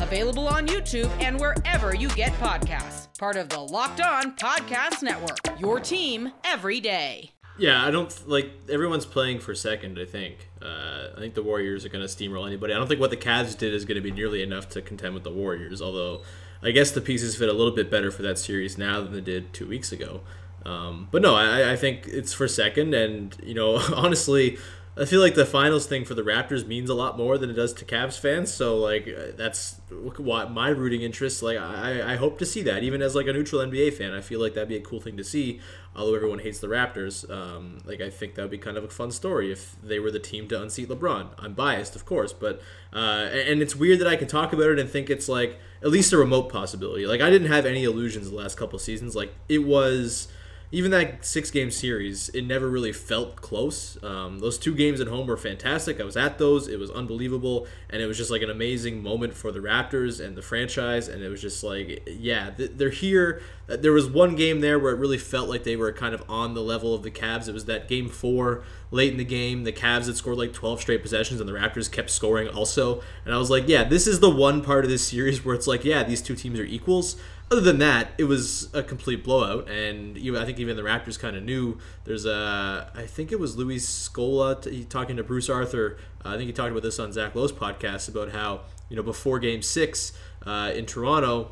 available 0.00 0.48
on 0.48 0.66
YouTube 0.66 1.10
and 1.20 1.38
wherever 1.38 1.94
you 1.94 2.08
get 2.10 2.32
podcasts. 2.34 3.06
Part 3.18 3.36
of 3.36 3.48
the 3.48 3.60
Locked 3.60 4.00
On 4.00 4.34
Podcast 4.36 5.02
Network. 5.02 5.38
Your 5.60 5.78
team 5.80 6.32
every 6.44 6.80
day. 6.80 7.32
Yeah, 7.58 7.84
I 7.84 7.90
don't 7.90 8.28
like 8.28 8.50
everyone's 8.70 9.04
playing 9.04 9.40
for 9.40 9.54
second. 9.54 9.98
I 9.98 10.06
think. 10.06 10.48
Uh, 10.62 11.08
I 11.14 11.20
think 11.20 11.34
the 11.34 11.42
Warriors 11.42 11.84
are 11.84 11.90
going 11.90 12.06
to 12.06 12.12
steamroll 12.12 12.46
anybody. 12.46 12.72
I 12.72 12.76
don't 12.76 12.88
think 12.88 13.00
what 13.00 13.10
the 13.10 13.16
Cavs 13.16 13.56
did 13.56 13.74
is 13.74 13.84
going 13.84 13.96
to 13.96 14.00
be 14.00 14.10
nearly 14.10 14.42
enough 14.42 14.68
to 14.70 14.82
contend 14.82 15.12
with 15.14 15.24
the 15.24 15.32
Warriors. 15.32 15.82
Although, 15.82 16.22
I 16.62 16.70
guess 16.70 16.90
the 16.90 17.02
pieces 17.02 17.36
fit 17.36 17.50
a 17.50 17.52
little 17.52 17.74
bit 17.74 17.90
better 17.90 18.10
for 18.10 18.22
that 18.22 18.38
series 18.38 18.78
now 18.78 19.02
than 19.02 19.12
they 19.12 19.20
did 19.20 19.52
two 19.52 19.66
weeks 19.66 19.92
ago. 19.92 20.22
Um, 20.64 21.08
but 21.10 21.22
no, 21.22 21.34
I, 21.34 21.72
I 21.72 21.76
think 21.76 22.06
it's 22.06 22.32
for 22.32 22.48
second, 22.48 22.94
and 22.94 23.36
you 23.42 23.54
know, 23.54 23.76
honestly, 23.94 24.58
I 25.00 25.06
feel 25.06 25.22
like 25.22 25.34
the 25.34 25.46
finals 25.46 25.86
thing 25.86 26.04
for 26.04 26.12
the 26.12 26.20
Raptors 26.20 26.66
means 26.66 26.90
a 26.90 26.94
lot 26.94 27.16
more 27.16 27.38
than 27.38 27.48
it 27.48 27.54
does 27.54 27.72
to 27.74 27.86
Cavs 27.86 28.18
fans. 28.18 28.52
So 28.52 28.76
like 28.76 29.08
that's 29.34 29.80
what 29.88 30.50
my 30.50 30.68
rooting 30.68 31.00
interest. 31.00 31.42
Like 31.42 31.56
I, 31.56 32.12
I 32.12 32.16
hope 32.16 32.38
to 32.40 32.44
see 32.44 32.60
that 32.64 32.82
even 32.82 33.00
as 33.00 33.14
like 33.14 33.26
a 33.26 33.32
neutral 33.32 33.62
NBA 33.62 33.94
fan. 33.94 34.12
I 34.12 34.20
feel 34.20 34.40
like 34.40 34.52
that'd 34.52 34.68
be 34.68 34.76
a 34.76 34.80
cool 34.80 35.00
thing 35.00 35.16
to 35.16 35.24
see. 35.24 35.58
Although 35.96 36.14
everyone 36.14 36.40
hates 36.40 36.58
the 36.58 36.66
Raptors, 36.66 37.28
um, 37.30 37.78
like 37.86 38.02
I 38.02 38.10
think 38.10 38.34
that 38.34 38.42
would 38.42 38.50
be 38.50 38.58
kind 38.58 38.76
of 38.76 38.84
a 38.84 38.88
fun 38.88 39.10
story 39.10 39.50
if 39.50 39.74
they 39.82 39.98
were 39.98 40.10
the 40.10 40.18
team 40.18 40.46
to 40.48 40.60
unseat 40.60 40.90
LeBron. 40.90 41.28
I'm 41.38 41.54
biased, 41.54 41.96
of 41.96 42.04
course, 42.04 42.34
but 42.34 42.60
uh, 42.92 43.30
and 43.32 43.62
it's 43.62 43.74
weird 43.74 44.00
that 44.00 44.06
I 44.06 44.16
can 44.16 44.28
talk 44.28 44.52
about 44.52 44.66
it 44.66 44.78
and 44.78 44.88
think 44.88 45.08
it's 45.08 45.30
like 45.30 45.58
at 45.82 45.88
least 45.88 46.12
a 46.12 46.18
remote 46.18 46.50
possibility. 46.50 47.06
Like 47.06 47.22
I 47.22 47.30
didn't 47.30 47.48
have 47.48 47.64
any 47.64 47.84
illusions 47.84 48.28
the 48.28 48.36
last 48.36 48.58
couple 48.58 48.78
seasons. 48.78 49.16
Like 49.16 49.32
it 49.48 49.64
was 49.64 50.28
even 50.72 50.92
that 50.92 51.24
six 51.24 51.50
game 51.50 51.70
series, 51.70 52.28
it 52.28 52.42
never 52.42 52.68
really 52.68 52.92
felt 52.92 53.36
close. 53.36 54.00
Um, 54.04 54.38
those 54.38 54.56
two 54.56 54.72
games 54.72 55.00
at 55.00 55.08
home 55.08 55.26
were 55.26 55.36
fantastic. 55.36 56.00
I 56.00 56.04
was 56.04 56.16
at 56.16 56.38
those. 56.38 56.68
It 56.68 56.78
was 56.78 56.92
unbelievable. 56.92 57.66
And 57.88 58.00
it 58.00 58.06
was 58.06 58.16
just 58.16 58.30
like 58.30 58.42
an 58.42 58.50
amazing 58.50 59.02
moment 59.02 59.34
for 59.34 59.50
the 59.50 59.58
Raptors 59.58 60.24
and 60.24 60.36
the 60.36 60.42
franchise. 60.42 61.08
And 61.08 61.24
it 61.24 61.28
was 61.28 61.42
just 61.42 61.64
like, 61.64 62.06
yeah, 62.06 62.50
they're 62.56 62.90
here. 62.90 63.42
Uh, 63.68 63.78
there 63.78 63.90
was 63.90 64.08
one 64.08 64.36
game 64.36 64.60
there 64.60 64.78
where 64.78 64.92
it 64.92 64.98
really 64.98 65.18
felt 65.18 65.48
like 65.48 65.64
they 65.64 65.74
were 65.74 65.92
kind 65.92 66.14
of 66.14 66.22
on 66.28 66.54
the 66.54 66.62
level 66.62 66.94
of 66.94 67.02
the 67.02 67.10
Cavs. 67.10 67.48
It 67.48 67.52
was 67.52 67.64
that 67.64 67.88
game 67.88 68.08
four 68.08 68.62
late 68.92 69.10
in 69.10 69.18
the 69.18 69.24
game. 69.24 69.64
The 69.64 69.72
Cavs 69.72 70.06
had 70.06 70.16
scored 70.16 70.38
like 70.38 70.52
12 70.52 70.82
straight 70.82 71.02
possessions 71.02 71.40
and 71.40 71.48
the 71.48 71.52
Raptors 71.52 71.90
kept 71.90 72.10
scoring 72.10 72.46
also. 72.46 73.02
And 73.24 73.34
I 73.34 73.38
was 73.38 73.50
like, 73.50 73.66
yeah, 73.66 73.82
this 73.82 74.06
is 74.06 74.20
the 74.20 74.30
one 74.30 74.62
part 74.62 74.84
of 74.84 74.90
this 74.90 75.08
series 75.08 75.44
where 75.44 75.56
it's 75.56 75.66
like, 75.66 75.84
yeah, 75.84 76.04
these 76.04 76.22
two 76.22 76.36
teams 76.36 76.60
are 76.60 76.64
equals 76.64 77.16
other 77.50 77.60
than 77.60 77.78
that, 77.78 78.12
it 78.16 78.24
was 78.24 78.72
a 78.74 78.82
complete 78.82 79.24
blowout, 79.24 79.68
and 79.68 80.16
I 80.16 80.44
think 80.44 80.60
even 80.60 80.76
the 80.76 80.82
Raptors 80.82 81.18
kind 81.18 81.36
of 81.36 81.42
knew. 81.42 81.78
There's 82.04 82.24
a, 82.24 82.90
I 82.94 83.06
think 83.06 83.32
it 83.32 83.40
was 83.40 83.56
Luis 83.56 83.86
Scola 83.86 84.62
t- 84.62 84.84
talking 84.84 85.16
to 85.16 85.24
Bruce 85.24 85.48
Arthur. 85.48 85.98
Uh, 86.24 86.30
I 86.30 86.36
think 86.36 86.46
he 86.46 86.52
talked 86.52 86.70
about 86.70 86.82
this 86.82 87.00
on 87.00 87.12
Zach 87.12 87.34
Lowe's 87.34 87.52
podcast 87.52 88.08
about 88.08 88.30
how 88.30 88.60
you 88.88 88.96
know 88.96 89.02
before 89.02 89.40
Game 89.40 89.62
Six 89.62 90.12
uh, 90.46 90.70
in 90.74 90.86
Toronto, 90.86 91.50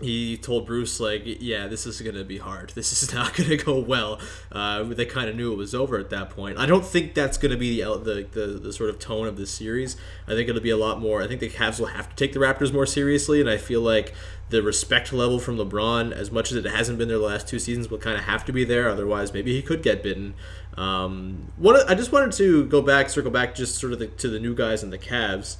he 0.00 0.36
told 0.36 0.64
Bruce 0.64 1.00
like, 1.00 1.22
yeah, 1.24 1.66
this 1.66 1.84
is 1.84 2.00
gonna 2.00 2.24
be 2.24 2.38
hard. 2.38 2.72
This 2.78 3.02
is 3.02 3.12
not 3.12 3.34
gonna 3.34 3.56
go 3.56 3.78
well. 3.78 4.20
Uh, 4.52 4.84
they 4.84 5.04
kind 5.04 5.28
of 5.28 5.34
knew 5.34 5.52
it 5.52 5.56
was 5.56 5.74
over 5.74 5.98
at 5.98 6.10
that 6.10 6.30
point. 6.30 6.56
I 6.56 6.66
don't 6.66 6.84
think 6.84 7.14
that's 7.14 7.36
gonna 7.36 7.56
be 7.56 7.82
the, 7.82 7.98
the, 7.98 8.26
the 8.30 8.46
the 8.58 8.72
sort 8.72 8.90
of 8.90 9.00
tone 9.00 9.26
of 9.26 9.36
this 9.36 9.50
series. 9.50 9.96
I 10.28 10.34
think 10.34 10.48
it'll 10.48 10.62
be 10.62 10.70
a 10.70 10.76
lot 10.76 11.00
more. 11.00 11.22
I 11.22 11.26
think 11.26 11.40
the 11.40 11.50
Cavs 11.50 11.80
will 11.80 11.86
have 11.86 12.08
to 12.08 12.14
take 12.14 12.32
the 12.32 12.38
Raptors 12.38 12.72
more 12.72 12.86
seriously, 12.86 13.40
and 13.40 13.50
I 13.50 13.56
feel 13.56 13.80
like 13.80 14.14
the 14.50 14.62
respect 14.62 15.12
level 15.12 15.40
from 15.40 15.56
LeBron, 15.56 16.12
as 16.12 16.30
much 16.30 16.52
as 16.52 16.64
it 16.64 16.70
hasn't 16.70 16.98
been 16.98 17.08
there 17.08 17.18
the 17.18 17.24
last 17.24 17.48
two 17.48 17.58
seasons, 17.58 17.90
will 17.90 17.98
kind 17.98 18.16
of 18.16 18.24
have 18.24 18.44
to 18.44 18.52
be 18.52 18.64
there. 18.64 18.88
Otherwise, 18.88 19.34
maybe 19.34 19.52
he 19.52 19.62
could 19.62 19.82
get 19.82 20.02
bitten. 20.02 20.34
Um, 20.76 21.50
what 21.56 21.90
I 21.90 21.94
just 21.94 22.12
wanted 22.12 22.32
to 22.34 22.64
go 22.66 22.80
back, 22.80 23.10
circle 23.10 23.32
back, 23.32 23.56
just 23.56 23.76
sort 23.76 23.92
of 23.92 23.98
the, 23.98 24.06
to 24.06 24.28
the 24.28 24.38
new 24.38 24.54
guys 24.54 24.84
in 24.84 24.90
the 24.90 24.98
Cavs. 24.98 25.56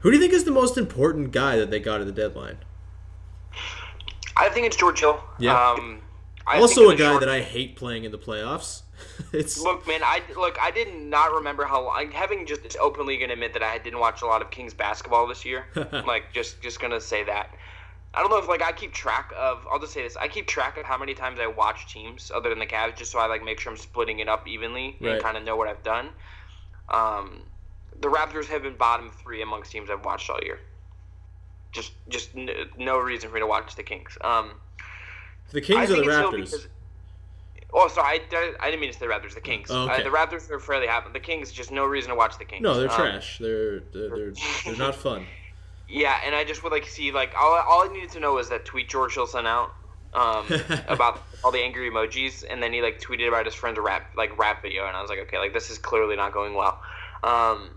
Who 0.00 0.10
do 0.10 0.16
you 0.16 0.22
think 0.22 0.34
is 0.34 0.44
the 0.44 0.50
most 0.50 0.76
important 0.76 1.32
guy 1.32 1.56
that 1.56 1.70
they 1.70 1.80
got 1.80 2.00
at 2.00 2.06
the 2.06 2.12
deadline? 2.12 2.58
I 4.36 4.48
think 4.48 4.66
it's 4.66 4.76
George 4.76 5.00
Hill. 5.00 5.22
Yeah. 5.38 5.72
Um, 5.72 6.00
also 6.46 6.90
a 6.90 6.96
guy 6.96 7.10
short... 7.10 7.20
that 7.20 7.28
I 7.28 7.40
hate 7.40 7.76
playing 7.76 8.04
in 8.04 8.12
the 8.12 8.18
playoffs. 8.18 8.82
it's 9.32 9.60
look, 9.60 9.86
man. 9.86 10.00
I 10.02 10.22
look. 10.36 10.58
I 10.60 10.70
did 10.70 10.94
not 10.94 11.32
remember 11.32 11.64
how. 11.64 11.86
Like, 11.86 12.12
having 12.12 12.46
just 12.46 12.76
openly 12.78 13.18
gonna 13.18 13.32
admit 13.34 13.52
that 13.54 13.62
I 13.62 13.78
didn't 13.78 13.98
watch 13.98 14.22
a 14.22 14.26
lot 14.26 14.42
of 14.42 14.50
Kings 14.50 14.74
basketball 14.74 15.26
this 15.26 15.44
year. 15.44 15.66
like, 16.06 16.32
just 16.32 16.60
just 16.62 16.80
gonna 16.80 17.00
say 17.00 17.24
that. 17.24 17.54
I 18.12 18.20
don't 18.20 18.30
know 18.30 18.38
if 18.38 18.48
like 18.48 18.62
I 18.62 18.72
keep 18.72 18.92
track 18.92 19.32
of. 19.38 19.66
I'll 19.70 19.78
just 19.78 19.92
say 19.92 20.02
this: 20.02 20.16
I 20.16 20.28
keep 20.28 20.46
track 20.46 20.76
of 20.76 20.84
how 20.84 20.98
many 20.98 21.14
times 21.14 21.38
I 21.40 21.46
watch 21.46 21.92
teams 21.92 22.30
other 22.34 22.50
than 22.50 22.58
the 22.58 22.66
Cavs, 22.66 22.96
just 22.96 23.12
so 23.12 23.18
I 23.18 23.26
like 23.26 23.44
make 23.44 23.60
sure 23.60 23.72
I'm 23.72 23.78
splitting 23.78 24.18
it 24.18 24.28
up 24.28 24.46
evenly 24.48 24.96
right. 25.00 25.14
and 25.14 25.22
kind 25.22 25.36
of 25.36 25.44
know 25.44 25.56
what 25.56 25.68
I've 25.68 25.82
done. 25.82 26.10
Um, 26.88 27.42
the 28.00 28.08
Raptors 28.08 28.46
have 28.46 28.62
been 28.62 28.76
bottom 28.76 29.10
three 29.22 29.42
amongst 29.42 29.70
teams 29.70 29.90
I've 29.90 30.04
watched 30.04 30.28
all 30.28 30.40
year 30.42 30.58
just 31.72 31.92
just 32.08 32.36
n- 32.36 32.50
no 32.78 32.98
reason 32.98 33.28
for 33.28 33.34
me 33.34 33.40
to 33.40 33.46
watch 33.46 33.76
the 33.76 33.82
Kings. 33.82 34.16
Um, 34.22 34.52
the 35.52 35.60
Kings 35.60 35.90
or 35.90 35.96
the 35.96 36.02
Raptors? 36.02 36.50
Because, 36.50 36.68
oh, 37.72 37.88
sorry, 37.88 38.20
I, 38.32 38.54
I 38.60 38.66
didn't 38.70 38.80
mean 38.80 38.92
to 38.92 38.98
say 38.98 39.06
the 39.06 39.12
Raptors. 39.12 39.34
The 39.34 39.40
Kings. 39.40 39.68
Oh, 39.70 39.84
okay. 39.84 40.00
uh, 40.00 40.04
the 40.04 40.10
Raptors 40.10 40.50
are 40.50 40.60
fairly 40.60 40.86
happy. 40.86 41.10
The 41.12 41.20
Kings, 41.20 41.52
just 41.52 41.70
no 41.70 41.84
reason 41.84 42.10
to 42.10 42.16
watch 42.16 42.38
the 42.38 42.44
Kings. 42.44 42.62
No, 42.62 42.78
they're 42.78 42.90
um, 42.90 42.96
trash. 42.96 43.38
They're 43.38 43.80
they're 43.80 44.08
they're, 44.08 44.32
they're 44.64 44.76
not 44.76 44.94
fun. 44.94 45.26
Yeah, 45.88 46.20
and 46.24 46.34
I 46.34 46.44
just 46.44 46.62
would 46.62 46.72
like 46.72 46.84
to 46.84 46.90
see 46.90 47.10
like 47.10 47.34
all, 47.38 47.52
all 47.68 47.88
I 47.88 47.92
needed 47.92 48.10
to 48.10 48.20
know 48.20 48.34
was 48.34 48.48
that 48.50 48.64
tweet 48.64 48.88
George 48.88 49.14
Hill 49.14 49.26
sent 49.26 49.46
out 49.46 49.74
um, 50.14 50.46
about 50.88 51.22
all 51.42 51.50
the 51.50 51.60
angry 51.60 51.90
emojis, 51.90 52.44
and 52.48 52.62
then 52.62 52.72
he 52.72 52.82
like 52.82 53.00
tweeted 53.00 53.28
about 53.28 53.44
his 53.46 53.54
friend's 53.54 53.78
rap 53.78 54.12
like 54.16 54.36
rap 54.38 54.62
video, 54.62 54.86
and 54.86 54.96
I 54.96 55.00
was 55.00 55.10
like, 55.10 55.18
okay, 55.20 55.38
like 55.38 55.52
this 55.52 55.70
is 55.70 55.78
clearly 55.78 56.16
not 56.16 56.32
going 56.32 56.54
well. 56.54 56.80
Um, 57.22 57.70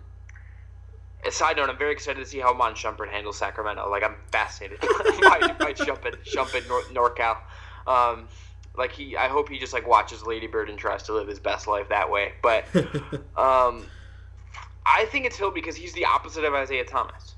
side 1.32 1.58
note, 1.58 1.70
I'm 1.70 1.78
very 1.78 1.92
excited 1.92 2.20
to 2.20 2.26
see 2.26 2.40
how 2.40 2.54
Iman 2.54 2.74
Shumpert 2.74 3.10
handles 3.10 3.38
Sacramento. 3.38 3.90
Like, 3.90 4.04
I'm 4.04 4.16
fascinated 4.32 4.80
by, 4.82 5.56
by 5.60 5.74
Shumpert, 5.74 6.18
Shumpert 6.26 6.68
Nor- 6.68 7.10
NorCal. 7.10 7.38
Um, 7.88 8.28
like 8.76 8.92
he, 8.92 9.16
I 9.16 9.28
hope 9.28 9.50
he 9.50 9.60
just 9.60 9.74
like 9.74 9.88
watches 9.88 10.24
Lady 10.24 10.48
Bird 10.48 10.70
and 10.70 10.78
tries 10.78 11.04
to 11.04 11.14
live 11.14 11.28
his 11.28 11.40
best 11.40 11.68
life 11.68 11.90
that 11.90 12.10
way. 12.10 12.34
But 12.42 12.66
um, 13.38 13.86
I 14.86 15.06
think 15.12 15.26
it's 15.26 15.38
Hill 15.38 15.52
because 15.52 15.76
he's 15.76 15.94
the 15.94 16.06
opposite 16.06 16.44
of 16.44 16.54
Isaiah 16.54 16.84
Thomas, 16.84 17.36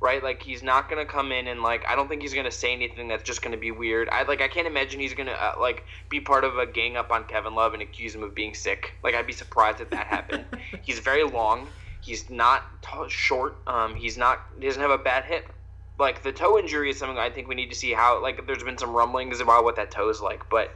right? 0.00 0.22
Like 0.22 0.42
he's 0.42 0.62
not 0.62 0.88
gonna 0.88 1.04
come 1.04 1.30
in 1.30 1.46
and 1.46 1.62
like 1.62 1.84
I 1.86 1.94
don't 1.94 2.08
think 2.08 2.22
he's 2.22 2.34
gonna 2.34 2.50
say 2.50 2.72
anything 2.72 3.08
that's 3.08 3.22
just 3.22 3.42
gonna 3.42 3.58
be 3.58 3.70
weird. 3.70 4.08
I 4.10 4.22
like 4.22 4.40
I 4.40 4.48
can't 4.48 4.66
imagine 4.66 5.00
he's 5.00 5.14
gonna 5.14 5.32
uh, 5.32 5.52
like 5.60 5.84
be 6.08 6.20
part 6.20 6.44
of 6.44 6.56
a 6.56 6.66
gang 6.66 6.96
up 6.96 7.10
on 7.10 7.24
Kevin 7.24 7.54
Love 7.54 7.74
and 7.74 7.82
accuse 7.82 8.14
him 8.14 8.22
of 8.22 8.34
being 8.34 8.54
sick. 8.54 8.94
Like 9.02 9.14
I'd 9.14 9.26
be 9.26 9.32
surprised 9.32 9.80
if 9.80 9.90
that 9.90 10.06
happened. 10.06 10.46
he's 10.82 11.00
very 11.00 11.24
long. 11.24 11.68
He's 12.08 12.30
not 12.30 12.62
t- 12.82 13.08
short. 13.08 13.56
Um, 13.66 13.94
he's 13.94 14.16
not. 14.16 14.40
He 14.58 14.66
doesn't 14.66 14.80
have 14.80 14.90
a 14.90 14.98
bad 14.98 15.24
hip. 15.24 15.52
Like 15.98 16.22
the 16.22 16.32
toe 16.32 16.58
injury 16.58 16.90
is 16.90 16.98
something 16.98 17.18
I 17.18 17.28
think 17.28 17.48
we 17.48 17.54
need 17.54 17.70
to 17.70 17.76
see 17.76 17.92
how. 17.92 18.22
Like 18.22 18.46
there's 18.46 18.62
been 18.64 18.78
some 18.78 18.92
rumblings 18.92 19.40
about 19.40 19.64
what 19.64 19.76
that 19.76 19.90
toe 19.90 20.08
is 20.08 20.20
like, 20.20 20.48
but 20.48 20.74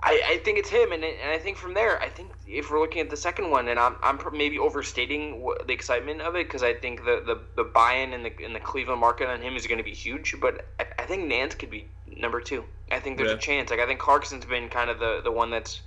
I, 0.00 0.22
I 0.26 0.36
think 0.44 0.58
it's 0.58 0.68
him, 0.68 0.92
and, 0.92 1.02
and 1.02 1.30
I 1.30 1.38
think 1.38 1.56
from 1.56 1.74
there, 1.74 2.00
I 2.00 2.08
think 2.08 2.30
if 2.46 2.70
we're 2.70 2.78
looking 2.78 3.00
at 3.00 3.10
the 3.10 3.16
second 3.16 3.50
one, 3.50 3.66
and 3.66 3.80
I'm, 3.80 3.96
I'm 4.04 4.20
maybe 4.32 4.56
overstating 4.56 5.44
the 5.66 5.72
excitement 5.72 6.20
of 6.20 6.36
it 6.36 6.46
because 6.46 6.62
I 6.62 6.74
think 6.74 7.04
the, 7.04 7.20
the, 7.26 7.40
the 7.56 7.64
buy-in 7.64 8.12
in 8.12 8.22
the 8.22 8.40
in 8.40 8.52
the 8.52 8.60
Cleveland 8.60 9.00
market 9.00 9.28
on 9.28 9.42
him 9.42 9.56
is 9.56 9.66
going 9.66 9.78
to 9.78 9.84
be 9.84 9.94
huge, 9.94 10.36
but 10.40 10.68
I, 10.78 10.86
I 11.00 11.02
think 11.02 11.26
Nance 11.26 11.56
could 11.56 11.70
be 11.70 11.88
number 12.16 12.40
two. 12.40 12.64
I 12.92 13.00
think 13.00 13.16
there's 13.16 13.30
yeah. 13.30 13.36
a 13.36 13.40
chance. 13.40 13.70
Like 13.70 13.80
I 13.80 13.86
think 13.86 13.98
Clarkson's 13.98 14.44
been 14.44 14.68
kind 14.68 14.88
of 14.88 15.00
the, 15.00 15.20
the 15.24 15.32
one 15.32 15.50
that's 15.50 15.80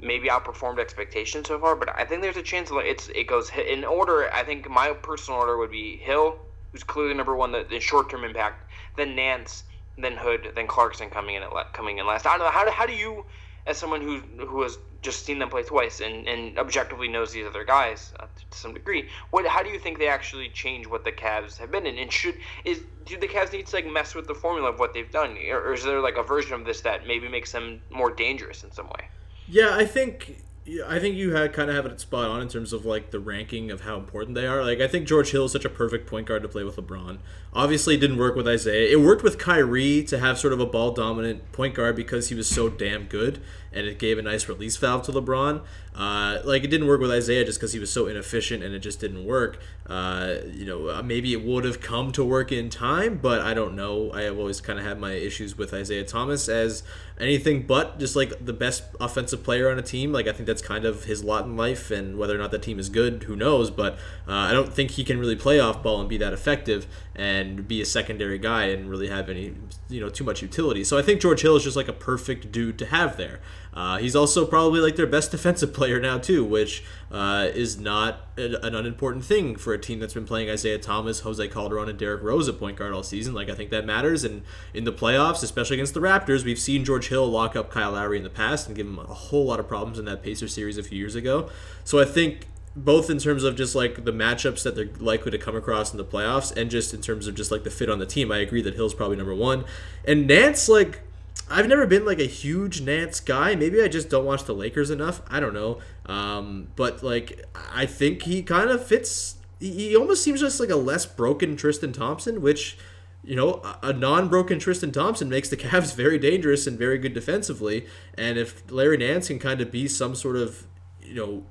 maybe 0.00 0.28
outperformed 0.28 0.78
expectations 0.78 1.48
so 1.48 1.58
far, 1.58 1.74
but 1.74 1.88
I 1.96 2.04
think 2.04 2.22
there's 2.22 2.36
a 2.36 2.42
chance 2.42 2.70
it's 2.72 3.08
it 3.08 3.26
goes 3.26 3.50
in 3.50 3.84
order. 3.84 4.30
I 4.32 4.42
think 4.42 4.68
my 4.68 4.92
personal 4.92 5.40
order 5.40 5.56
would 5.56 5.70
be 5.70 5.96
Hill, 5.96 6.36
who's 6.72 6.84
clearly 6.84 7.14
number 7.14 7.34
one, 7.34 7.52
the, 7.52 7.66
the 7.68 7.80
short 7.80 8.10
term 8.10 8.24
impact, 8.24 8.70
then 8.96 9.16
Nance, 9.16 9.64
then 9.96 10.16
Hood, 10.16 10.52
then 10.54 10.66
Clarkson 10.66 11.08
coming 11.10 11.36
in 11.36 11.42
at 11.42 11.72
coming 11.72 11.98
in 11.98 12.06
last. 12.06 12.26
I 12.26 12.36
don't 12.36 12.46
know 12.46 12.50
how 12.50 12.64
do, 12.64 12.70
how 12.70 12.86
do 12.86 12.92
you, 12.92 13.24
as 13.66 13.78
someone 13.78 14.02
who 14.02 14.20
who 14.44 14.62
has 14.62 14.76
just 15.02 15.24
seen 15.24 15.38
them 15.38 15.48
play 15.48 15.62
twice 15.62 16.00
and, 16.00 16.26
and 16.28 16.58
objectively 16.58 17.08
knows 17.08 17.32
these 17.32 17.46
other 17.46 17.64
guys 17.64 18.12
uh, 18.20 18.26
to 18.50 18.58
some 18.58 18.74
degree, 18.74 19.08
what 19.30 19.46
how 19.46 19.62
do 19.62 19.70
you 19.70 19.78
think 19.78 19.98
they 19.98 20.08
actually 20.08 20.50
change 20.50 20.86
what 20.86 21.04
the 21.04 21.12
Cavs 21.12 21.56
have 21.56 21.70
been 21.70 21.86
in? 21.86 21.96
And 21.98 22.12
should 22.12 22.34
is 22.66 22.80
do 23.06 23.18
the 23.18 23.28
Cavs 23.28 23.52
need 23.52 23.66
to 23.66 23.76
like 23.76 23.86
mess 23.86 24.14
with 24.14 24.26
the 24.26 24.34
formula 24.34 24.70
of 24.70 24.78
what 24.78 24.92
they've 24.92 25.10
done, 25.10 25.38
or, 25.50 25.60
or 25.60 25.72
is 25.72 25.84
there 25.84 26.00
like 26.00 26.16
a 26.18 26.22
version 26.22 26.52
of 26.52 26.66
this 26.66 26.82
that 26.82 27.06
maybe 27.06 27.28
makes 27.28 27.52
them 27.52 27.80
more 27.90 28.10
dangerous 28.10 28.62
in 28.62 28.70
some 28.70 28.88
way? 28.88 29.06
Yeah, 29.48 29.74
I 29.74 29.86
think 29.86 30.42
I 30.84 30.98
think 30.98 31.14
you 31.14 31.32
had 31.32 31.52
kind 31.52 31.70
of 31.70 31.76
have 31.76 31.86
it 31.86 32.00
spot 32.00 32.28
on 32.28 32.42
in 32.42 32.48
terms 32.48 32.72
of 32.72 32.84
like 32.84 33.12
the 33.12 33.20
ranking 33.20 33.70
of 33.70 33.82
how 33.82 33.96
important 33.96 34.34
they 34.34 34.46
are. 34.46 34.64
Like 34.64 34.80
I 34.80 34.88
think 34.88 35.06
George 35.06 35.30
Hill 35.30 35.44
is 35.44 35.52
such 35.52 35.64
a 35.64 35.70
perfect 35.70 36.08
point 36.08 36.26
guard 36.26 36.42
to 36.42 36.48
play 36.48 36.64
with 36.64 36.76
LeBron. 36.76 37.18
Obviously, 37.52 37.94
it 37.94 38.00
didn't 38.00 38.18
work 38.18 38.34
with 38.34 38.48
Isaiah. 38.48 38.90
It 38.90 39.00
worked 39.00 39.22
with 39.22 39.38
Kyrie 39.38 40.02
to 40.04 40.18
have 40.18 40.38
sort 40.38 40.52
of 40.52 40.58
a 40.60 40.66
ball 40.66 40.90
dominant 40.90 41.52
point 41.52 41.74
guard 41.74 41.94
because 41.94 42.28
he 42.28 42.34
was 42.34 42.48
so 42.48 42.68
damn 42.68 43.04
good, 43.04 43.40
and 43.72 43.86
it 43.86 44.00
gave 44.00 44.18
a 44.18 44.22
nice 44.22 44.48
release 44.48 44.76
valve 44.76 45.04
to 45.04 45.12
LeBron. 45.12 45.62
Uh, 45.94 46.40
like 46.44 46.64
it 46.64 46.68
didn't 46.68 46.88
work 46.88 47.00
with 47.00 47.10
Isaiah 47.10 47.44
just 47.44 47.58
because 47.58 47.72
he 47.72 47.78
was 47.78 47.90
so 47.90 48.06
inefficient 48.06 48.62
and 48.62 48.74
it 48.74 48.80
just 48.80 49.00
didn't 49.00 49.24
work. 49.24 49.58
Uh, 49.86 50.34
you 50.52 50.66
know, 50.66 50.90
uh, 50.90 51.02
maybe 51.02 51.32
it 51.32 51.42
would 51.42 51.64
have 51.64 51.80
come 51.80 52.12
to 52.12 52.24
work 52.24 52.52
in 52.52 52.68
time, 52.68 53.16
but 53.16 53.40
I 53.40 53.54
don't 53.54 53.74
know. 53.74 54.12
I 54.12 54.22
have 54.22 54.36
always 54.36 54.60
kind 54.60 54.78
of 54.78 54.84
had 54.84 54.98
my 55.00 55.12
issues 55.12 55.56
with 55.56 55.72
Isaiah 55.72 56.04
Thomas 56.04 56.50
as 56.50 56.82
anything 57.18 57.66
but 57.66 57.98
just 57.98 58.14
like 58.14 58.44
the 58.44 58.52
best 58.52 58.84
offensive 59.00 59.42
player 59.42 59.70
on 59.70 59.78
a 59.78 59.82
team. 59.82 60.12
Like 60.12 60.26
I 60.26 60.32
think 60.32 60.46
that's 60.46 60.62
kind 60.62 60.84
of 60.84 61.04
his 61.04 61.24
lot 61.24 61.44
in 61.44 61.56
life, 61.56 61.90
and 61.90 62.18
whether 62.18 62.34
or 62.34 62.38
not 62.38 62.50
that 62.50 62.62
team 62.62 62.78
is 62.78 62.88
good, 62.88 63.24
who 63.24 63.36
knows? 63.36 63.70
But 63.70 63.94
uh, 64.28 64.32
I 64.32 64.52
don't 64.52 64.72
think 64.72 64.92
he 64.92 65.04
can 65.04 65.18
really 65.18 65.36
play 65.36 65.60
off 65.60 65.82
ball 65.82 66.00
and 66.00 66.08
be 66.08 66.18
that 66.18 66.32
effective 66.32 66.86
and 67.14 67.66
be 67.66 67.80
a 67.80 67.86
secondary 67.86 68.38
guy 68.38 68.64
and 68.66 68.90
really 68.90 69.08
have 69.08 69.28
any 69.28 69.54
you 69.88 70.00
know 70.00 70.08
too 70.08 70.24
much 70.24 70.42
utility. 70.42 70.82
So 70.84 70.98
I 70.98 71.02
think 71.02 71.20
George 71.20 71.42
Hill 71.42 71.56
is 71.56 71.64
just 71.64 71.76
like 71.76 71.88
a 71.88 71.92
perfect 71.92 72.50
dude 72.50 72.78
to 72.78 72.86
have 72.86 73.16
there. 73.16 73.40
Uh, 73.72 73.98
he's 73.98 74.16
also 74.16 74.46
probably 74.46 74.80
like 74.80 74.96
their 74.96 75.06
best 75.06 75.30
defensive 75.32 75.72
player 75.72 76.00
now 76.00 76.18
too, 76.18 76.44
which 76.44 76.82
uh, 77.10 77.48
is 77.54 77.78
not 77.78 78.26
an 78.36 78.74
unimportant 78.74 79.24
thing 79.24 79.56
for 79.56 79.72
a 79.72 79.78
team 79.78 80.00
that's 80.00 80.14
been 80.14 80.26
playing 80.26 80.50
Isaiah 80.50 80.78
Thomas, 80.78 81.20
Jose 81.20 81.46
Calderon, 81.48 81.88
and 81.88 81.98
Derrick 81.98 82.22
Rose 82.22 82.48
at 82.48 82.58
point 82.58 82.76
guard 82.76 82.92
all 82.92 83.02
season. 83.02 83.34
Like 83.34 83.48
I 83.48 83.54
think 83.54 83.70
that 83.70 83.86
matters, 83.86 84.24
and 84.24 84.42
in 84.74 84.84
the 84.84 84.92
playoffs, 84.92 85.42
especially 85.42 85.76
against 85.76 85.94
the 85.94 86.00
Raptors, 86.00 86.44
we've 86.44 86.58
seen 86.58 86.84
George 86.84 87.08
Hill 87.08 87.26
lock 87.26 87.54
up 87.54 87.70
Kyle 87.70 87.92
Lowry 87.92 88.16
in 88.16 88.24
the 88.24 88.30
past 88.30 88.66
and 88.66 88.76
give 88.76 88.86
him 88.86 88.98
a 88.98 89.04
whole 89.04 89.46
lot 89.46 89.60
of 89.60 89.68
problems 89.68 89.98
in 89.98 90.04
that 90.06 90.22
Pacer 90.22 90.48
series 90.48 90.78
a 90.78 90.82
few 90.82 90.98
years 90.98 91.14
ago. 91.14 91.48
So 91.84 92.00
I 92.00 92.04
think 92.04 92.48
both 92.76 93.08
in 93.08 93.18
terms 93.18 93.42
of 93.42 93.56
just 93.56 93.74
like 93.74 94.04
the 94.04 94.12
matchups 94.12 94.62
that 94.62 94.76
they're 94.76 94.90
likely 95.00 95.30
to 95.30 95.38
come 95.38 95.56
across 95.56 95.92
in 95.92 95.96
the 95.96 96.04
playoffs 96.04 96.54
and 96.54 96.70
just 96.70 96.92
in 96.92 97.00
terms 97.00 97.26
of 97.26 97.34
just 97.34 97.50
like 97.50 97.64
the 97.64 97.70
fit 97.70 97.88
on 97.88 97.98
the 97.98 98.06
team. 98.06 98.30
I 98.30 98.38
agree 98.38 98.60
that 98.62 98.74
Hill's 98.74 98.94
probably 98.94 99.16
number 99.16 99.34
one. 99.34 99.64
And 100.04 100.26
Nance, 100.26 100.68
like 100.68 101.00
I've 101.48 101.68
never 101.68 101.86
been 101.86 102.04
like 102.04 102.18
a 102.18 102.26
huge 102.26 102.82
Nance 102.82 103.20
guy. 103.20 103.54
Maybe 103.54 103.82
I 103.82 103.88
just 103.88 104.10
don't 104.10 104.26
watch 104.26 104.44
the 104.44 104.54
Lakers 104.54 104.90
enough. 104.90 105.22
I 105.28 105.40
don't 105.40 105.54
know. 105.54 105.78
Um, 106.04 106.68
but 106.76 107.02
like, 107.02 107.44
I 107.72 107.86
think 107.86 108.22
he 108.22 108.42
kind 108.42 108.68
of 108.68 108.84
fits. 108.84 109.36
He, 109.58 109.96
almost 109.96 110.22
seems 110.22 110.40
just 110.40 110.60
like 110.60 110.68
a 110.68 110.76
less 110.76 111.06
broken 111.06 111.56
Tristan 111.56 111.92
Thompson, 111.92 112.42
which 112.42 112.76
you 113.24 113.34
know, 113.34 113.60
a 113.82 113.92
non-broken 113.92 114.58
Tristan 114.60 114.92
Thompson 114.92 115.28
makes 115.28 115.48
the 115.48 115.56
Cavs 115.56 115.94
very 115.94 116.18
dangerous 116.18 116.66
and 116.66 116.78
very 116.78 116.98
good 116.98 117.14
defensively. 117.14 117.86
And 118.16 118.38
if 118.38 118.70
Larry 118.70 118.98
Nance 118.98 119.28
can 119.28 119.38
kind 119.38 119.60
of 119.60 119.70
be 119.70 119.88
some 119.88 120.14
sort 120.14 120.36
of, 120.36 120.66
you 121.02 121.14
know, 121.14 121.44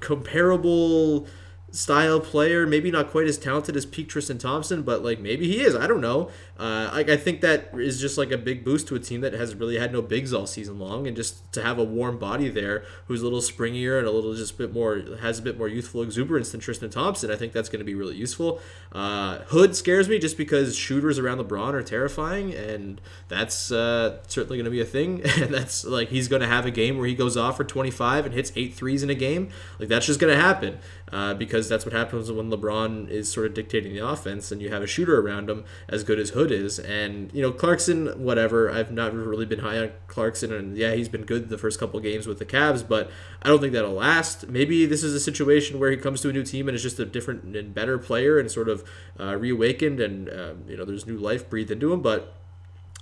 comparable 0.00 1.26
style 1.70 2.20
player, 2.20 2.66
maybe 2.66 2.90
not 2.90 3.10
quite 3.10 3.26
as 3.26 3.38
talented 3.38 3.76
as 3.76 3.86
peak 3.86 4.08
Tristan 4.08 4.38
Thompson, 4.38 4.82
but 4.82 5.02
like 5.02 5.18
maybe 5.18 5.48
he 5.48 5.62
is. 5.62 5.74
I 5.74 5.86
don't 5.86 6.00
know. 6.00 6.30
Uh, 6.62 6.88
I, 6.92 7.00
I 7.00 7.16
think 7.16 7.40
that 7.40 7.70
is 7.74 8.00
just 8.00 8.16
like 8.16 8.30
a 8.30 8.38
big 8.38 8.64
boost 8.64 8.86
to 8.86 8.94
a 8.94 9.00
team 9.00 9.20
that 9.22 9.32
has 9.32 9.56
really 9.56 9.78
had 9.78 9.92
no 9.92 10.00
bigs 10.00 10.32
all 10.32 10.46
season 10.46 10.78
long, 10.78 11.08
and 11.08 11.16
just 11.16 11.52
to 11.54 11.60
have 11.60 11.76
a 11.76 11.82
warm 11.82 12.20
body 12.20 12.48
there 12.48 12.84
who's 13.08 13.20
a 13.20 13.24
little 13.24 13.40
springier 13.40 13.98
and 13.98 14.06
a 14.06 14.12
little 14.12 14.32
just 14.32 14.54
a 14.54 14.56
bit 14.58 14.72
more 14.72 15.02
has 15.20 15.40
a 15.40 15.42
bit 15.42 15.58
more 15.58 15.66
youthful 15.66 16.02
exuberance 16.02 16.52
than 16.52 16.60
Tristan 16.60 16.88
Thompson. 16.88 17.32
I 17.32 17.36
think 17.36 17.52
that's 17.52 17.68
going 17.68 17.80
to 17.80 17.84
be 17.84 17.96
really 17.96 18.14
useful. 18.14 18.60
Uh, 18.92 19.38
Hood 19.46 19.74
scares 19.74 20.08
me 20.08 20.20
just 20.20 20.36
because 20.36 20.76
shooters 20.76 21.18
around 21.18 21.38
LeBron 21.38 21.72
are 21.72 21.82
terrifying, 21.82 22.54
and 22.54 23.00
that's 23.26 23.72
uh, 23.72 24.20
certainly 24.28 24.56
going 24.56 24.66
to 24.66 24.70
be 24.70 24.80
a 24.80 24.84
thing. 24.84 25.20
and 25.40 25.52
that's 25.52 25.84
like 25.84 26.10
he's 26.10 26.28
going 26.28 26.42
to 26.42 26.48
have 26.48 26.64
a 26.64 26.70
game 26.70 26.96
where 26.96 27.08
he 27.08 27.16
goes 27.16 27.36
off 27.36 27.56
for 27.56 27.64
25 27.64 28.26
and 28.26 28.34
hits 28.36 28.52
eight 28.54 28.74
threes 28.74 29.02
in 29.02 29.10
a 29.10 29.16
game. 29.16 29.48
Like 29.80 29.88
that's 29.88 30.06
just 30.06 30.20
going 30.20 30.32
to 30.32 30.40
happen 30.40 30.78
uh, 31.10 31.34
because 31.34 31.68
that's 31.68 31.84
what 31.84 31.92
happens 31.92 32.30
when 32.30 32.50
LeBron 32.50 33.08
is 33.08 33.32
sort 33.32 33.46
of 33.46 33.54
dictating 33.54 33.94
the 33.94 34.06
offense 34.06 34.52
and 34.52 34.62
you 34.62 34.70
have 34.70 34.82
a 34.82 34.86
shooter 34.86 35.20
around 35.20 35.50
him 35.50 35.64
as 35.88 36.04
good 36.04 36.20
as 36.20 36.30
Hood 36.30 36.51
is. 36.52 36.78
And, 36.78 37.32
you 37.32 37.42
know, 37.42 37.50
Clarkson, 37.50 38.22
whatever. 38.22 38.70
I've 38.70 38.92
not 38.92 39.12
really 39.14 39.46
been 39.46 39.60
high 39.60 39.78
on 39.78 39.92
Clarkson, 40.06 40.52
and 40.52 40.76
yeah, 40.76 40.92
he's 40.94 41.08
been 41.08 41.22
good 41.22 41.48
the 41.48 41.58
first 41.58 41.80
couple 41.80 41.98
games 42.00 42.26
with 42.26 42.38
the 42.38 42.44
Cavs, 42.44 42.86
but 42.86 43.10
I 43.42 43.48
don't 43.48 43.60
think 43.60 43.72
that'll 43.72 43.92
last. 43.92 44.48
Maybe 44.48 44.86
this 44.86 45.02
is 45.02 45.14
a 45.14 45.20
situation 45.20 45.80
where 45.80 45.90
he 45.90 45.96
comes 45.96 46.20
to 46.20 46.28
a 46.28 46.32
new 46.32 46.44
team 46.44 46.68
and 46.68 46.74
is 46.74 46.82
just 46.82 46.98
a 46.98 47.04
different 47.04 47.56
and 47.56 47.74
better 47.74 47.98
player 47.98 48.38
and 48.38 48.50
sort 48.50 48.68
of 48.68 48.84
uh, 49.18 49.34
reawakened 49.36 49.98
and, 50.00 50.28
uh, 50.28 50.54
you 50.68 50.76
know, 50.76 50.84
there's 50.84 51.06
new 51.06 51.18
life 51.18 51.48
breathed 51.50 51.70
into 51.70 51.92
him, 51.92 52.02
but. 52.02 52.34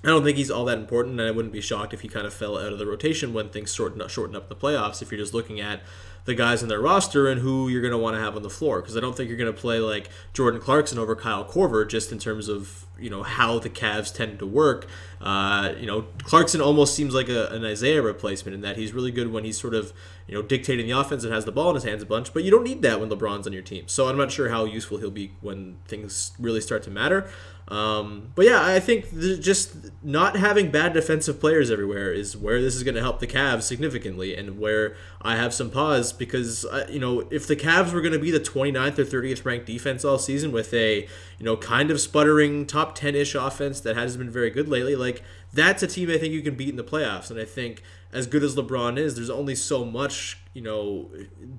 I 0.02 0.06
don't 0.06 0.24
think 0.24 0.38
he's 0.38 0.50
all 0.50 0.64
that 0.64 0.78
important, 0.78 1.20
and 1.20 1.28
I 1.28 1.30
wouldn't 1.30 1.52
be 1.52 1.60
shocked 1.60 1.92
if 1.92 2.00
he 2.00 2.08
kind 2.08 2.26
of 2.26 2.32
fell 2.32 2.56
out 2.56 2.72
of 2.72 2.78
the 2.78 2.86
rotation 2.86 3.34
when 3.34 3.50
things 3.50 3.74
shorten 3.74 4.00
up, 4.00 4.08
shorten 4.08 4.34
up 4.34 4.48
the 4.48 4.56
playoffs. 4.56 5.02
If 5.02 5.12
you're 5.12 5.20
just 5.20 5.34
looking 5.34 5.60
at 5.60 5.82
the 6.24 6.34
guys 6.34 6.62
in 6.62 6.68
their 6.68 6.80
roster 6.80 7.28
and 7.28 7.40
who 7.40 7.68
you're 7.68 7.80
going 7.80 7.92
to 7.92 7.98
want 7.98 8.16
to 8.16 8.20
have 8.20 8.36
on 8.36 8.42
the 8.42 8.50
floor. 8.50 8.80
Because 8.80 8.96
I 8.96 9.00
don't 9.00 9.16
think 9.16 9.28
you're 9.28 9.38
going 9.38 9.52
to 9.52 9.58
play 9.58 9.78
like 9.78 10.08
Jordan 10.32 10.60
Clarkson 10.60 10.98
over 10.98 11.14
Kyle 11.16 11.44
Korver 11.44 11.88
just 11.88 12.12
in 12.12 12.18
terms 12.18 12.48
of 12.48 12.86
you 12.98 13.10
know 13.10 13.22
how 13.22 13.58
the 13.58 13.70
Cavs 13.70 14.14
tend 14.14 14.38
to 14.38 14.46
work. 14.46 14.86
Uh, 15.20 15.72
you 15.78 15.86
know, 15.86 16.06
Clarkson 16.22 16.60
almost 16.60 16.94
seems 16.94 17.14
like 17.14 17.28
a, 17.28 17.48
an 17.48 17.64
Isaiah 17.64 18.02
replacement 18.02 18.54
in 18.54 18.60
that 18.60 18.76
he's 18.76 18.92
really 18.92 19.10
good 19.10 19.32
when 19.32 19.44
he's 19.44 19.58
sort 19.58 19.74
of 19.74 19.92
you 20.30 20.36
know 20.36 20.42
dictating 20.42 20.86
the 20.86 20.92
offense 20.92 21.24
and 21.24 21.32
has 21.32 21.44
the 21.44 21.50
ball 21.50 21.70
in 21.70 21.74
his 21.74 21.82
hands 21.82 22.04
a 22.04 22.06
bunch. 22.06 22.32
But 22.32 22.44
you 22.44 22.52
don't 22.52 22.62
need 22.62 22.82
that 22.82 23.00
when 23.00 23.10
LeBron's 23.10 23.48
on 23.48 23.52
your 23.52 23.62
team. 23.62 23.88
So 23.88 24.08
I'm 24.08 24.16
not 24.16 24.30
sure 24.30 24.48
how 24.48 24.64
useful 24.64 24.98
he'll 24.98 25.10
be 25.10 25.32
when 25.40 25.78
things 25.88 26.30
really 26.38 26.60
start 26.60 26.84
to 26.84 26.90
matter. 26.90 27.28
Um, 27.66 28.30
but 28.36 28.46
yeah, 28.46 28.64
I 28.64 28.78
think 28.78 29.10
just 29.40 29.90
not 30.02 30.36
having 30.36 30.70
bad 30.70 30.92
defensive 30.92 31.40
players 31.40 31.70
everywhere 31.70 32.12
is 32.12 32.36
where 32.36 32.60
this 32.60 32.76
is 32.76 32.84
going 32.84 32.94
to 32.94 33.00
help 33.00 33.18
the 33.18 33.26
Cavs 33.26 33.62
significantly, 33.62 34.36
and 34.36 34.58
where 34.58 34.96
I 35.20 35.34
have 35.34 35.52
some 35.52 35.70
pause 35.70 36.12
because 36.12 36.64
uh, 36.64 36.86
you 36.88 37.00
know 37.00 37.26
if 37.30 37.48
the 37.48 37.56
Cavs 37.56 37.92
were 37.92 38.00
going 38.00 38.12
to 38.12 38.18
be 38.18 38.30
the 38.30 38.40
29th 38.40 38.98
or 38.98 39.04
30th 39.04 39.44
ranked 39.44 39.66
defense 39.66 40.04
all 40.04 40.18
season 40.18 40.52
with 40.52 40.72
a 40.74 41.08
you 41.38 41.44
know 41.44 41.56
kind 41.56 41.90
of 41.90 42.00
sputtering 42.00 42.66
top 42.66 42.94
10 42.94 43.14
ish 43.16 43.34
offense 43.34 43.80
that 43.80 43.96
hasn't 43.96 44.22
been 44.22 44.32
very 44.32 44.50
good 44.50 44.68
lately, 44.68 44.94
like 44.94 45.22
that's 45.52 45.82
a 45.82 45.86
team 45.86 46.10
I 46.10 46.18
think 46.18 46.32
you 46.32 46.42
can 46.42 46.54
beat 46.54 46.68
in 46.68 46.76
the 46.76 46.84
playoffs, 46.84 47.30
and 47.30 47.38
I 47.40 47.44
think 47.44 47.82
as 48.12 48.26
good 48.26 48.42
as 48.42 48.56
LeBron 48.56 48.98
is, 48.98 49.14
there's 49.14 49.30
only 49.30 49.54
so 49.54 49.84
much 49.84 50.38
you 50.52 50.62
know 50.62 51.10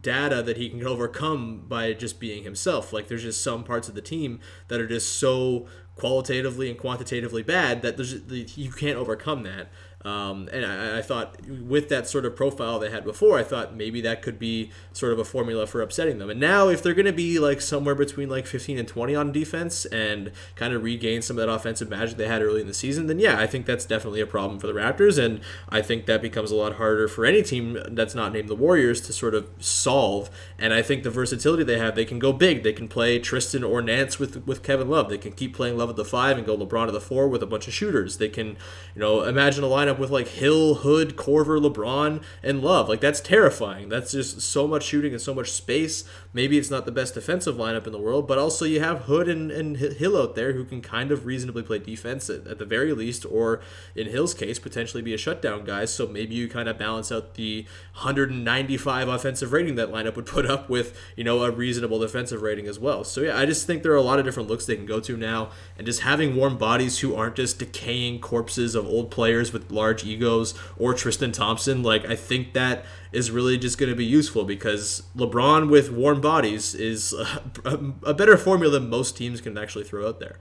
data 0.02 0.42
that 0.44 0.58
he 0.58 0.70
can 0.70 0.86
overcome 0.86 1.66
by 1.68 1.94
just 1.94 2.20
being 2.20 2.44
himself. 2.44 2.94
Like 2.94 3.08
there's 3.08 3.24
just 3.24 3.44
some 3.44 3.64
parts 3.64 3.90
of 3.90 3.96
the 3.96 4.02
team 4.02 4.40
that 4.68 4.80
are 4.80 4.88
just 4.88 5.20
so 5.20 5.68
qualitatively 5.96 6.70
and 6.70 6.80
quantitatively 6.80 7.44
bad 7.44 7.82
that 7.82 7.98
there's 7.98 8.22
you 8.58 8.72
can't 8.72 8.98
overcome 8.98 9.44
that. 9.44 9.70
Um, 10.04 10.50
and 10.52 10.66
I, 10.66 10.98
I, 10.98 11.02
thought 11.04 11.36
with 11.48 11.90
that 11.90 12.08
sort 12.08 12.26
of 12.26 12.36
profile 12.36 12.80
they 12.80 12.90
had 12.90 13.04
before, 13.04 13.38
I 13.38 13.44
thought 13.44 13.76
maybe 13.76 14.02
that 14.02 14.24
could 14.24 14.40
be 14.40 14.72
sort 14.94 15.14
of 15.14 15.20
a 15.20 15.24
formula 15.24 15.68
for 15.68 15.80
upsetting 15.80 16.18
them. 16.18 16.30
And 16.30 16.40
now, 16.40 16.70
if 16.70 16.82
they're 16.82 16.96
going 16.96 17.06
to 17.06 17.14
be 17.14 17.38
like 17.38 17.62
somewhere 17.62 17.94
between 17.94 18.28
like 18.28 18.48
15 18.48 18.80
and 18.80 18.88
20 18.88 19.16
on 19.16 19.32
defense 19.32 19.86
and 19.86 20.32
kind 20.56 20.74
of 20.74 20.84
regain 20.84 21.22
some 21.22 21.38
of 21.38 21.46
that 21.46 21.54
offensive 21.54 21.88
magic 21.88 22.18
they 22.18 22.28
had 22.28 22.42
early 22.42 22.62
in 22.62 22.68
the 22.68 22.74
season, 22.74 23.06
then 23.06 23.20
yeah, 23.20 23.40
I 23.40 23.46
think 23.46 23.68
that's 23.68 23.86
definitely 23.86 24.22
a 24.22 24.26
problem 24.26 24.60
for 24.60 24.66
the 24.66 24.74
Raptors. 24.74 25.24
And 25.24 25.40
I 25.70 25.84
think 25.84 26.08
that 26.08 26.22
becomes 26.22 26.50
a 26.50 26.56
lot 26.56 26.78
harder 26.78 27.08
for 27.08 27.24
any 27.24 27.44
team 27.44 27.78
that's 27.92 28.16
not 28.16 28.34
named 28.34 28.50
the 28.50 28.56
Warriors 28.56 29.02
to 29.02 29.14
sort 29.14 29.36
of 29.36 29.50
solve. 29.60 30.32
And 30.58 30.74
I 30.74 30.82
think 30.82 31.04
the 31.04 31.12
versatility 31.12 31.64
they 31.64 31.78
have, 31.78 31.94
they 31.94 32.06
can 32.06 32.18
go 32.18 32.34
big. 32.34 32.64
They 32.64 32.74
can 32.74 32.88
play 32.88 33.20
Tristan 33.20 33.64
or 33.64 33.84
Nance 33.84 34.18
with, 34.18 34.48
with 34.48 34.64
Kevin 34.64 34.90
Love. 34.90 35.10
They 35.10 35.20
can 35.20 35.34
keep 35.34 35.56
playing 35.56 35.78
Love 35.78 35.92
at 35.92 35.96
the 35.96 36.06
five 36.06 36.38
and 36.38 36.46
go 36.46 36.58
LeBron 36.58 36.88
to 36.88 36.92
the 36.92 37.00
four 37.00 37.28
with 37.28 37.44
a 37.44 37.48
bunch 37.48 37.68
of 37.68 37.74
shooters. 37.76 38.18
They 38.18 38.30
can, 38.30 38.58
you 38.96 39.02
know, 39.02 39.22
imagine 39.22 39.64
a 39.64 39.68
lineup 39.68 39.91
lineup 39.92 40.00
with 40.00 40.10
like 40.10 40.28
Hill, 40.28 40.76
Hood, 40.76 41.16
Korver, 41.16 41.62
LeBron, 41.62 42.22
and 42.44 42.62
Love. 42.62 42.90
Like 42.90 43.02
that's 43.02 43.20
terrifying. 43.20 43.90
That's 43.90 44.12
just 44.12 44.42
so 44.42 44.68
much 44.68 44.84
shooting 44.84 45.12
and 45.12 45.22
so 45.22 45.34
much 45.34 45.52
space. 45.52 46.04
Maybe 46.34 46.58
it's 46.58 46.70
not 46.70 46.86
the 46.86 46.92
best 46.92 47.14
defensive 47.14 47.56
lineup 47.56 47.86
in 47.86 47.92
the 47.92 48.00
world, 48.00 48.28
but 48.28 48.38
also 48.38 48.66
you 48.66 48.80
have 48.80 49.04
Hood 49.04 49.28
and, 49.28 49.52
and 49.52 49.78
Hill 49.78 50.18
out 50.18 50.36
there 50.36 50.54
who 50.54 50.64
can 50.64 50.82
kind 50.82 51.12
of 51.12 51.26
reasonably 51.26 51.64
play 51.64 51.80
defense 51.80 52.30
at, 52.30 52.48
at 52.48 52.60
the 52.60 52.66
very 52.66 52.94
least, 52.94 53.26
or 53.26 53.62
in 53.96 54.08
Hill's 54.08 54.34
case, 54.34 54.60
potentially 54.60 55.04
be 55.04 55.14
a 55.14 55.18
shutdown 55.18 55.64
guy. 55.64 55.86
So 55.86 56.08
maybe 56.08 56.36
you 56.36 56.48
kind 56.48 56.70
of 56.70 56.78
balance 56.78 57.12
out 57.12 57.36
the 57.36 57.66
195 57.94 59.08
offensive 59.08 59.52
rating 59.52 59.76
that 59.76 59.90
lineup 59.90 60.16
would 60.16 60.26
put 60.26 60.46
up 60.46 60.70
with, 60.70 60.98
you 61.16 61.24
know, 61.24 61.44
a 61.44 61.52
reasonable 61.52 62.00
defensive 62.00 62.42
rating 62.42 62.68
as 62.68 62.80
well. 62.80 63.04
So 63.04 63.22
yeah, 63.22 63.38
I 63.38 63.46
just 63.46 63.68
think 63.68 63.84
there 63.84 63.92
are 63.92 63.98
a 63.98 64.02
lot 64.02 64.20
of 64.20 64.26
different 64.26 64.50
looks 64.50 64.66
they 64.66 64.76
can 64.76 64.86
go 64.86 65.00
to 65.02 65.18
now, 65.18 65.50
and 65.78 65.86
just 65.86 66.02
having 66.02 66.36
warm 66.36 66.58
bodies 66.58 67.00
who 67.00 67.16
aren't 67.16 67.36
just 67.36 67.60
decaying 67.60 68.20
corpses 68.20 68.76
of 68.76 68.86
old 68.86 69.12
players 69.12 69.52
with 69.52 69.68
large 69.82 70.04
egos 70.04 70.54
or 70.78 70.94
Tristan 70.94 71.32
Thompson, 71.32 71.82
like 71.84 72.06
I 72.06 72.16
think 72.16 72.54
that 72.54 72.86
is 73.12 73.32
really 73.32 73.58
just 73.58 73.78
going 73.78 73.90
to 73.90 73.96
be 73.96 74.06
useful 74.06 74.44
because 74.46 75.04
LeBron 75.18 75.70
with 75.70 75.92
warm 75.92 76.22
bodies 76.22 76.76
is 76.76 77.14
a, 77.66 77.80
a 78.04 78.14
better 78.14 78.38
formula 78.38 78.72
than 78.72 78.90
most 78.90 79.18
teams 79.18 79.42
can 79.42 79.58
actually 79.58 79.84
throw 79.84 80.08
out 80.08 80.20
there. 80.20 80.38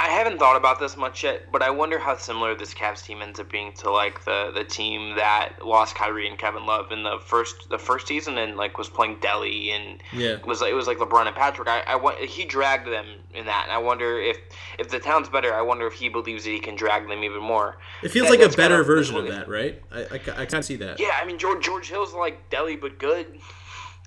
I 0.00 0.10
haven't 0.10 0.38
thought 0.38 0.56
about 0.56 0.78
this 0.78 0.96
much 0.96 1.24
yet, 1.24 1.50
but 1.50 1.60
I 1.60 1.70
wonder 1.70 1.98
how 1.98 2.16
similar 2.16 2.54
this 2.54 2.72
Cavs 2.72 3.04
team 3.04 3.20
ends 3.20 3.40
up 3.40 3.50
being 3.50 3.72
to 3.74 3.90
like 3.90 4.24
the 4.24 4.52
the 4.54 4.62
team 4.62 5.16
that 5.16 5.54
lost 5.66 5.96
Kyrie 5.96 6.28
and 6.28 6.38
Kevin 6.38 6.66
Love 6.66 6.92
in 6.92 7.02
the 7.02 7.18
first 7.26 7.68
the 7.68 7.78
first 7.78 8.06
season 8.06 8.38
and 8.38 8.56
like 8.56 8.78
was 8.78 8.88
playing 8.88 9.16
Delly 9.16 9.70
and 9.70 10.00
yeah. 10.12 10.36
was 10.44 10.62
it 10.62 10.72
was 10.72 10.86
like 10.86 10.98
LeBron 10.98 11.26
and 11.26 11.34
Patrick. 11.34 11.66
I, 11.66 11.82
I 11.84 12.24
he 12.26 12.44
dragged 12.44 12.86
them 12.86 13.06
in 13.34 13.46
that, 13.46 13.64
and 13.64 13.72
I 13.72 13.78
wonder 13.78 14.20
if 14.20 14.38
if 14.78 14.88
the 14.88 15.00
town's 15.00 15.28
better, 15.28 15.52
I 15.52 15.62
wonder 15.62 15.88
if 15.88 15.94
he 15.94 16.08
believes 16.08 16.44
that 16.44 16.50
he 16.50 16.60
can 16.60 16.76
drag 16.76 17.08
them 17.08 17.24
even 17.24 17.42
more. 17.42 17.78
It 18.04 18.10
feels 18.10 18.28
that, 18.28 18.38
like 18.38 18.52
a 18.52 18.56
better 18.56 18.74
kind 18.74 18.80
of, 18.80 18.86
version 18.86 19.16
of 19.16 19.26
that, 19.26 19.48
right? 19.48 19.82
I, 19.90 20.02
I, 20.02 20.42
I 20.42 20.46
can't 20.46 20.64
see 20.64 20.76
that. 20.76 21.00
Yeah, 21.00 21.18
I 21.20 21.24
mean 21.24 21.38
George 21.38 21.64
George 21.64 21.88
Hill's 21.88 22.14
like 22.14 22.48
Delly 22.50 22.80
but 22.80 23.00
good, 23.00 23.26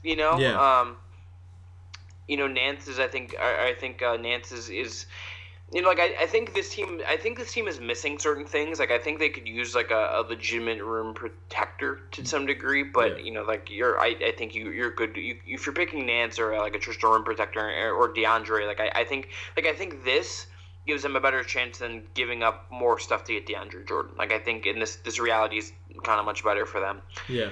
you 0.04 0.16
know. 0.16 0.38
Yeah. 0.38 0.80
Um, 0.80 0.96
you 2.30 2.38
know, 2.38 2.48
Nance 2.48 2.88
is 2.88 2.98
I 2.98 3.10
think 3.10 3.36
I, 3.38 3.72
I 3.72 3.74
think 3.74 4.02
uh, 4.02 4.16
Nance 4.16 4.54
is 4.54 4.70
is 4.70 5.06
you 5.74 5.82
know, 5.82 5.88
like 5.88 6.00
I, 6.00 6.24
I 6.24 6.26
think 6.26 6.54
this 6.54 6.70
team, 6.70 7.02
I 7.08 7.16
think 7.16 7.38
this 7.38 7.54
team 7.54 7.68
is 7.68 7.80
missing 7.80 8.20
certain 8.20 8.46
things. 8.46 8.80
Like 8.80 8.92
I 8.92 9.00
think 9.00 9.20
they 9.20 9.30
could 9.30 9.48
use 9.48 9.74
like 9.74 9.92
a, 9.92 10.20
a 10.20 10.22
legitimate 10.28 10.84
rim 10.84 11.14
protector 11.14 12.02
to 12.12 12.22
mm-hmm. 12.22 12.26
some 12.26 12.46
degree, 12.46 12.84
but 12.84 13.20
yeah. 13.20 13.26
you 13.26 13.32
know, 13.32 13.44
like 13.44 13.70
you're, 13.70 13.98
I, 14.00 14.16
I 14.26 14.34
think 14.38 14.54
you 14.54 14.70
you're 14.72 14.92
good. 14.92 15.16
You, 15.16 15.38
if 15.46 15.66
you're 15.66 15.74
picking 15.74 16.06
Nance 16.06 16.40
or 16.40 16.58
like 16.58 16.76
a 16.76 16.80
Tristan 16.80 17.12
rim 17.12 17.24
protector 17.24 17.62
or, 17.62 17.94
or 17.94 18.14
DeAndre, 18.14 18.68
like 18.68 18.82
I, 18.82 18.92
I 18.94 19.04
think, 19.06 19.30
like 19.56 19.66
I 19.66 19.74
think 19.74 20.04
this 20.04 20.48
gives 20.86 21.04
them 21.04 21.16
a 21.16 21.22
better 21.22 21.44
chance 21.44 21.78
than 21.78 22.04
giving 22.16 22.44
up 22.44 22.70
more 22.72 23.00
stuff 23.00 23.24
to 23.26 23.34
get 23.34 23.48
DeAndre 23.48 23.88
Jordan. 23.88 24.12
Like 24.18 24.34
I 24.34 24.40
think 24.40 24.66
in 24.66 24.80
this 24.80 24.98
this 24.98 25.20
reality 25.20 25.58
is 25.58 25.72
kind 26.04 26.20
of 26.20 26.26
much 26.26 26.44
better 26.44 26.66
for 26.66 26.82
them. 26.82 27.02
Yeah. 27.30 27.52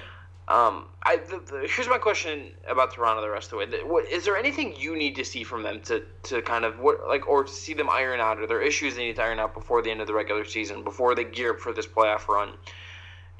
Um, 0.50 0.86
I 1.04 1.18
the, 1.18 1.40
the, 1.40 1.68
here's 1.70 1.88
my 1.88 2.00
question 2.00 2.50
about 2.68 2.92
Toronto 2.92 3.22
the 3.22 3.30
rest 3.30 3.52
of 3.52 3.52
the 3.52 3.58
way. 3.58 3.84
What, 3.84 4.10
is 4.10 4.26
there 4.26 4.36
anything 4.36 4.76
you 4.76 4.96
need 4.96 5.16
to 5.18 5.24
see 5.24 5.44
from 5.44 5.62
them 5.62 5.80
to, 5.82 6.04
to 6.24 6.42
kind 6.42 6.66
of 6.66 6.80
what 6.80 7.08
like 7.08 7.28
or 7.30 7.44
to 7.44 7.52
see 7.52 7.76
them 7.76 7.88
iron 7.88 8.20
out? 8.20 8.40
Are 8.40 8.48
there 8.48 8.60
issues 8.60 8.96
they 8.96 9.06
need 9.06 9.18
to 9.18 9.24
iron 9.24 9.38
out 9.38 9.54
before 9.54 9.84
the 9.84 9.92
end 9.92 10.02
of 10.02 10.08
the 10.08 10.14
regular 10.14 10.44
season, 10.44 10.84
before 10.84 11.14
they 11.14 11.24
gear 11.24 11.52
up 11.52 11.60
for 11.60 11.72
this 11.72 11.86
playoff 11.86 12.28
run? 12.28 12.54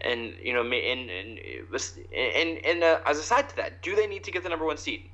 And 0.02 0.36
you 0.40 0.54
know, 0.54 0.62
and 0.62 1.10
and 1.10 1.40
and 2.16 2.66
and 2.66 2.84
uh, 2.84 3.00
as 3.08 3.18
a 3.18 3.24
side 3.24 3.50
to 3.50 3.56
that, 3.56 3.82
do 3.82 3.96
they 3.96 4.06
need 4.06 4.24
to 4.26 4.32
get 4.32 4.44
the 4.44 4.50
number 4.50 4.66
one 4.66 4.78
seed? 4.78 5.10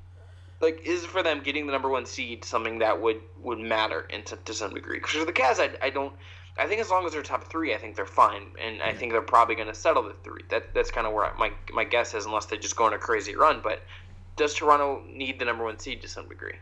Like, 0.60 0.82
is 0.84 1.04
for 1.04 1.22
them 1.22 1.40
getting 1.42 1.66
the 1.66 1.72
number 1.72 1.88
one 1.88 2.04
seed 2.04 2.44
something 2.44 2.78
that 2.80 3.00
would 3.00 3.20
would 3.42 3.58
matter 3.58 4.02
in 4.10 4.22
to, 4.24 4.36
to 4.36 4.52
some 4.52 4.74
degree? 4.74 4.98
Because 4.98 5.12
for 5.12 5.24
the 5.24 5.32
Cavs, 5.32 5.60
I, 5.60 5.70
I 5.82 5.88
don't 5.88 6.12
I 6.58 6.66
think 6.66 6.80
as 6.80 6.90
long 6.90 7.04
as 7.04 7.12
they're 7.12 7.22
top 7.22 7.44
three, 7.44 7.74
I 7.74 7.78
think 7.78 7.96
they're 7.96 8.06
fine, 8.06 8.52
and 8.62 8.82
I 8.82 8.94
think 8.94 9.12
they're 9.12 9.20
probably 9.20 9.54
going 9.56 9.68
to 9.68 9.74
settle 9.74 10.02
the 10.02 10.14
three. 10.24 10.42
That 10.48 10.72
that's 10.74 10.90
kind 10.90 11.06
of 11.06 11.12
where 11.12 11.32
my 11.38 11.52
my 11.72 11.84
guess 11.84 12.14
is, 12.14 12.24
unless 12.24 12.46
they 12.46 12.56
just 12.56 12.76
go 12.76 12.84
on 12.84 12.94
a 12.94 12.98
crazy 12.98 13.36
run. 13.36 13.60
But 13.62 13.82
does 14.36 14.54
Toronto 14.54 15.02
need 15.06 15.38
the 15.38 15.44
number 15.44 15.64
one 15.64 15.78
seed 15.78 16.02
to 16.02 16.08
some 16.08 16.28
degree? 16.28 16.54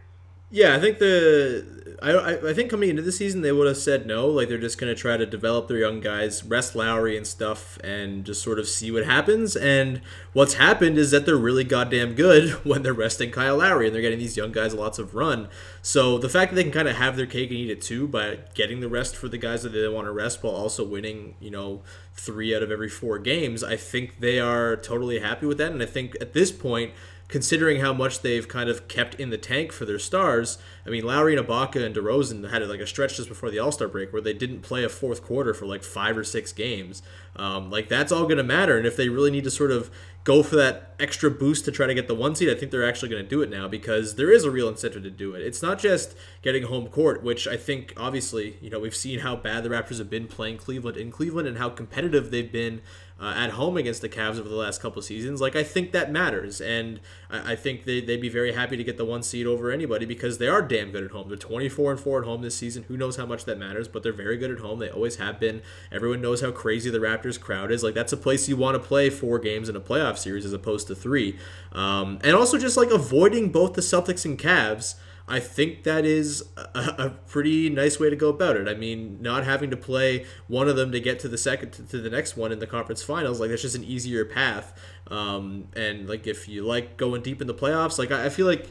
Yeah, 0.55 0.77
I 0.77 0.79
think 0.79 1.01
the 1.01 1.99
I, 2.01 2.51
I 2.51 2.55
think 2.55 2.71
coming 2.71 2.89
into 2.89 3.03
the 3.03 3.11
season 3.11 3.41
they 3.41 3.51
would 3.51 3.67
have 3.67 3.77
said 3.77 4.07
no. 4.07 4.29
Like 4.29 4.49
they're 4.49 4.57
just 4.57 4.79
to 4.79 4.95
try 4.95 5.17
to 5.17 5.27
develop 5.27 5.67
their 5.67 5.79
young 5.79 5.99
guys, 5.99 6.45
rest 6.45 6.77
Lowry 6.77 7.17
and 7.17 7.27
stuff, 7.27 7.77
and 7.83 8.25
just 8.25 8.41
sort 8.41 8.61
of 8.61 8.69
see 8.69 8.93
what 8.93 9.05
happens. 9.05 9.57
And 9.57 10.01
what's 10.33 10.55
happened 10.55 10.97
is 10.97 11.11
that 11.11 11.27
they're 11.27 11.37
really 11.37 11.65
goddamn 11.65 12.15
good 12.15 12.51
when 12.65 12.83
they're 12.83 12.93
resting 12.95 13.33
Kyle 13.33 13.57
Lowry 13.57 13.87
and 13.87 13.95
they're 13.97 14.03
getting 14.03 14.21
these 14.21 14.37
young 14.37 14.53
guys 14.53 14.75
lots 14.75 15.01
of 15.01 15.17
run. 15.17 15.49
So 15.83 16.19
the 16.19 16.29
fact 16.29 16.53
that 16.53 16.55
they 16.55 16.63
can 16.63 16.71
kind 16.71 16.87
of 16.87 16.95
have 16.95 17.17
their 17.17 17.27
cake 17.27 17.51
and 17.51 17.59
eat 17.59 17.71
it 17.71 17.83
too 17.83 18.07
by 18.07 18.39
getting 18.55 18.79
the 18.79 18.89
rest 18.89 19.17
for 19.17 19.27
the 19.27 19.39
guys 19.39 19.65
that 19.65 19.71
they 19.71 19.89
want 19.89 20.07
to 20.07 20.13
rest 20.13 20.41
while 20.45 20.55
also 20.55 20.87
winning, 20.87 21.35
you 21.41 21.51
know, 21.51 21.83
three 22.15 22.55
out 22.55 22.63
of 22.63 22.71
every 22.71 22.89
four 22.89 23.19
games, 23.19 23.65
I 23.65 23.75
think 23.75 24.21
they 24.21 24.39
are 24.39 24.77
totally 24.77 25.19
happy 25.19 25.47
with 25.47 25.59
that. 25.59 25.73
And 25.73 25.83
I 25.83 25.87
think 25.87 26.17
at 26.21 26.33
this 26.33 26.53
point 26.53 26.93
considering 27.29 27.81
how 27.81 27.93
much 27.93 28.21
they've 28.21 28.47
kind 28.47 28.69
of 28.69 28.87
kept 28.87 29.15
in 29.15 29.31
the 29.31 29.39
tank 29.39 29.73
for 29.73 29.85
their 29.85 29.99
stars. 29.99 30.59
I 30.87 30.91
mean, 30.91 31.05
Lowry 31.05 31.37
and 31.37 31.47
Ibaka 31.47 31.85
and 31.85 31.95
DeRozan 31.95 32.51
had 32.51 32.67
like 32.69 32.81
a 32.81 32.87
stretch 32.87 33.17
just 33.17 33.29
before 33.29 33.51
the 33.51 33.59
All 33.59 33.73
Star 33.73 33.89
break 33.89 34.13
where 34.13 34.23
they 34.23 34.35
didn't 34.35 34.61
play 34.61 34.85
a 34.85 34.89
fourth 34.89 35.23
quarter 35.23 35.55
for 35.55 35.67
like 35.67 35.83
five 35.83 36.17
or 36.17 36.25
six 36.25 36.53
games. 36.53 37.03
Um, 37.37 37.71
like 37.71 37.89
that's 37.89 38.13
all 38.13 38.25
going 38.25 38.37
to 38.37 38.45
matter, 38.45 38.77
and 38.77 38.87
if 38.87 38.97
they 38.97 39.09
really 39.09 39.31
need 39.31 39.45
to 39.45 39.51
sort 39.51 39.71
of 39.71 39.91
go 40.23 40.43
for 40.43 40.57
that 40.57 40.95
extra 40.99 41.31
boost 41.31 41.65
to 41.67 41.73
try 41.73 41.87
to 41.87 41.95
get 41.95 42.09
the 42.09 42.15
one 42.15 42.35
seed, 42.35 42.49
I 42.49 42.55
think 42.55 42.71
they're 42.71 42.89
actually 42.89 43.11
going 43.11 43.23
to 43.23 43.29
do 43.29 43.43
it 43.43 43.51
now 43.51 43.69
because 43.69 44.15
there 44.15 44.31
is 44.31 44.45
a 44.45 44.51
real 44.51 44.69
incentive 44.69 45.03
to 45.03 45.11
do 45.11 45.35
it. 45.35 45.43
It's 45.43 45.63
not 45.63 45.79
just 45.79 46.15
getting 46.43 46.65
home 46.65 46.87
court, 46.87 47.23
which 47.23 47.47
I 47.49 47.57
think 47.57 47.93
obviously 47.97 48.57
you 48.61 48.71
know 48.71 48.79
we've 48.79 48.95
seen 48.95 49.21
how 49.21 49.35
bad 49.35 49.65
the 49.65 49.71
Raptors 49.71 49.99
have 49.99 50.11
been 50.11 50.29
playing 50.29 50.59
Cleveland 50.59 50.97
in 50.97 51.11
Cleveland 51.11 51.49
and 51.49 51.59
how 51.59 51.71
competitive 51.71 52.31
they've 52.31 52.51
been 52.51 52.81
uh, 53.25 53.33
at 53.35 53.51
home 53.53 53.79
against 53.79 54.03
the 54.03 54.09
Cavs 54.09 54.39
over 54.39 54.51
the 54.51 54.55
last 54.55 54.83
couple 54.83 55.01
seasons. 55.01 55.41
Like 55.41 55.57
I 55.57 55.63
think 55.63 55.93
that 55.93 56.13
matters, 56.13 56.61
and 56.61 57.01
I, 57.31 57.53
I, 57.53 57.57
think 57.57 57.85
they 57.85 58.03
they'd 58.03 58.21
be 58.21 58.29
very 58.29 58.53
happy 58.53 58.77
to 58.77 58.85
get 58.85 58.99
the 58.99 59.05
one 59.07 59.23
seed 59.23 59.47
over 59.47 59.71
anybody 59.71 60.05
because 60.05 60.37
they 60.37 60.47
are 60.47 60.61
damn 60.61 60.91
good 60.91 61.03
at 61.03 61.11
home. 61.13 61.29
They're 61.29 61.39
24 61.39 61.93
and 61.93 62.01
four 62.01 62.21
at 62.21 62.27
home 62.27 62.43
this 62.43 62.55
season. 62.55 62.83
Who 62.83 62.99
knows 62.99 63.17
how 63.17 63.25
much 63.25 63.47
that 63.47 63.57
matters, 63.57 63.89
but 63.89 64.03
they're 64.03 64.13
very 64.13 64.37
good 64.37 64.51
at 64.51 64.59
home. 64.59 64.79
They 64.79 64.91
always 64.91 65.17
have 65.17 65.41
been. 65.41 65.63
Everyone 65.91 66.21
knows 66.21 66.43
how 66.43 66.51
crazy 66.51 66.91
the 66.91 66.99
Raptors 66.99 67.41
crowd 67.41 67.73
is. 67.73 67.83
Like 67.83 67.95
that's 67.95 68.13
a 68.13 68.19
place 68.19 68.47
you 68.47 68.59
want 68.59 68.75
to 68.75 68.87
play 68.87 69.09
four 69.09 69.39
games 69.39 69.71
in 69.71 69.77
a 69.77 69.81
playoff 69.81 70.19
series 70.19 70.45
as 70.45 70.53
opposed 70.53 70.87
to 70.89 70.95
three, 70.95 71.39
um, 71.73 72.19
and 72.23 72.37
also 72.37 72.59
just 72.59 72.77
like 72.77 72.91
avoiding 72.91 73.49
both 73.51 73.73
the 73.73 73.81
Celtics 73.81 74.27
and 74.27 74.39
Cavs. 74.39 74.97
I 75.27 75.41
think 75.41 75.85
that 75.85 76.05
is 76.05 76.45
a, 76.57 76.95
a, 76.99 77.11
pretty 77.27 77.71
nice 77.71 77.99
way 77.99 78.11
to 78.11 78.17
go 78.17 78.29
about 78.29 78.57
it. 78.57 78.69
I 78.69 78.75
mean, 78.75 79.23
not 79.23 79.45
having 79.45 79.71
to 79.71 79.77
play 79.77 80.27
one 80.49 80.69
of 80.69 80.77
them 80.77 80.93
to 80.93 81.01
get 81.01 81.19
to 81.21 81.29
the 81.29 81.39
second 81.39 81.71
to, 81.73 81.99
the 81.99 82.11
next 82.11 82.37
one 82.37 82.53
in 82.53 82.59
the 82.59 82.67
conference 82.67 83.03
finals, 83.03 83.41
like 83.41 83.49
that's 83.49 83.63
just 83.63 83.75
an 83.75 83.85
easier 83.85 84.27
path. 84.27 84.79
Um, 85.11 85.69
and 85.75 86.07
like 86.09 86.27
if 86.27 86.47
you 86.47 86.67
like 86.67 86.99
going 86.99 87.23
deep 87.23 87.41
in 87.41 87.47
the 87.47 87.55
playoffs, 87.55 87.99
like 87.99 88.13
I, 88.13 88.27
I 88.27 88.29
feel 88.29 88.47
like 88.47 88.69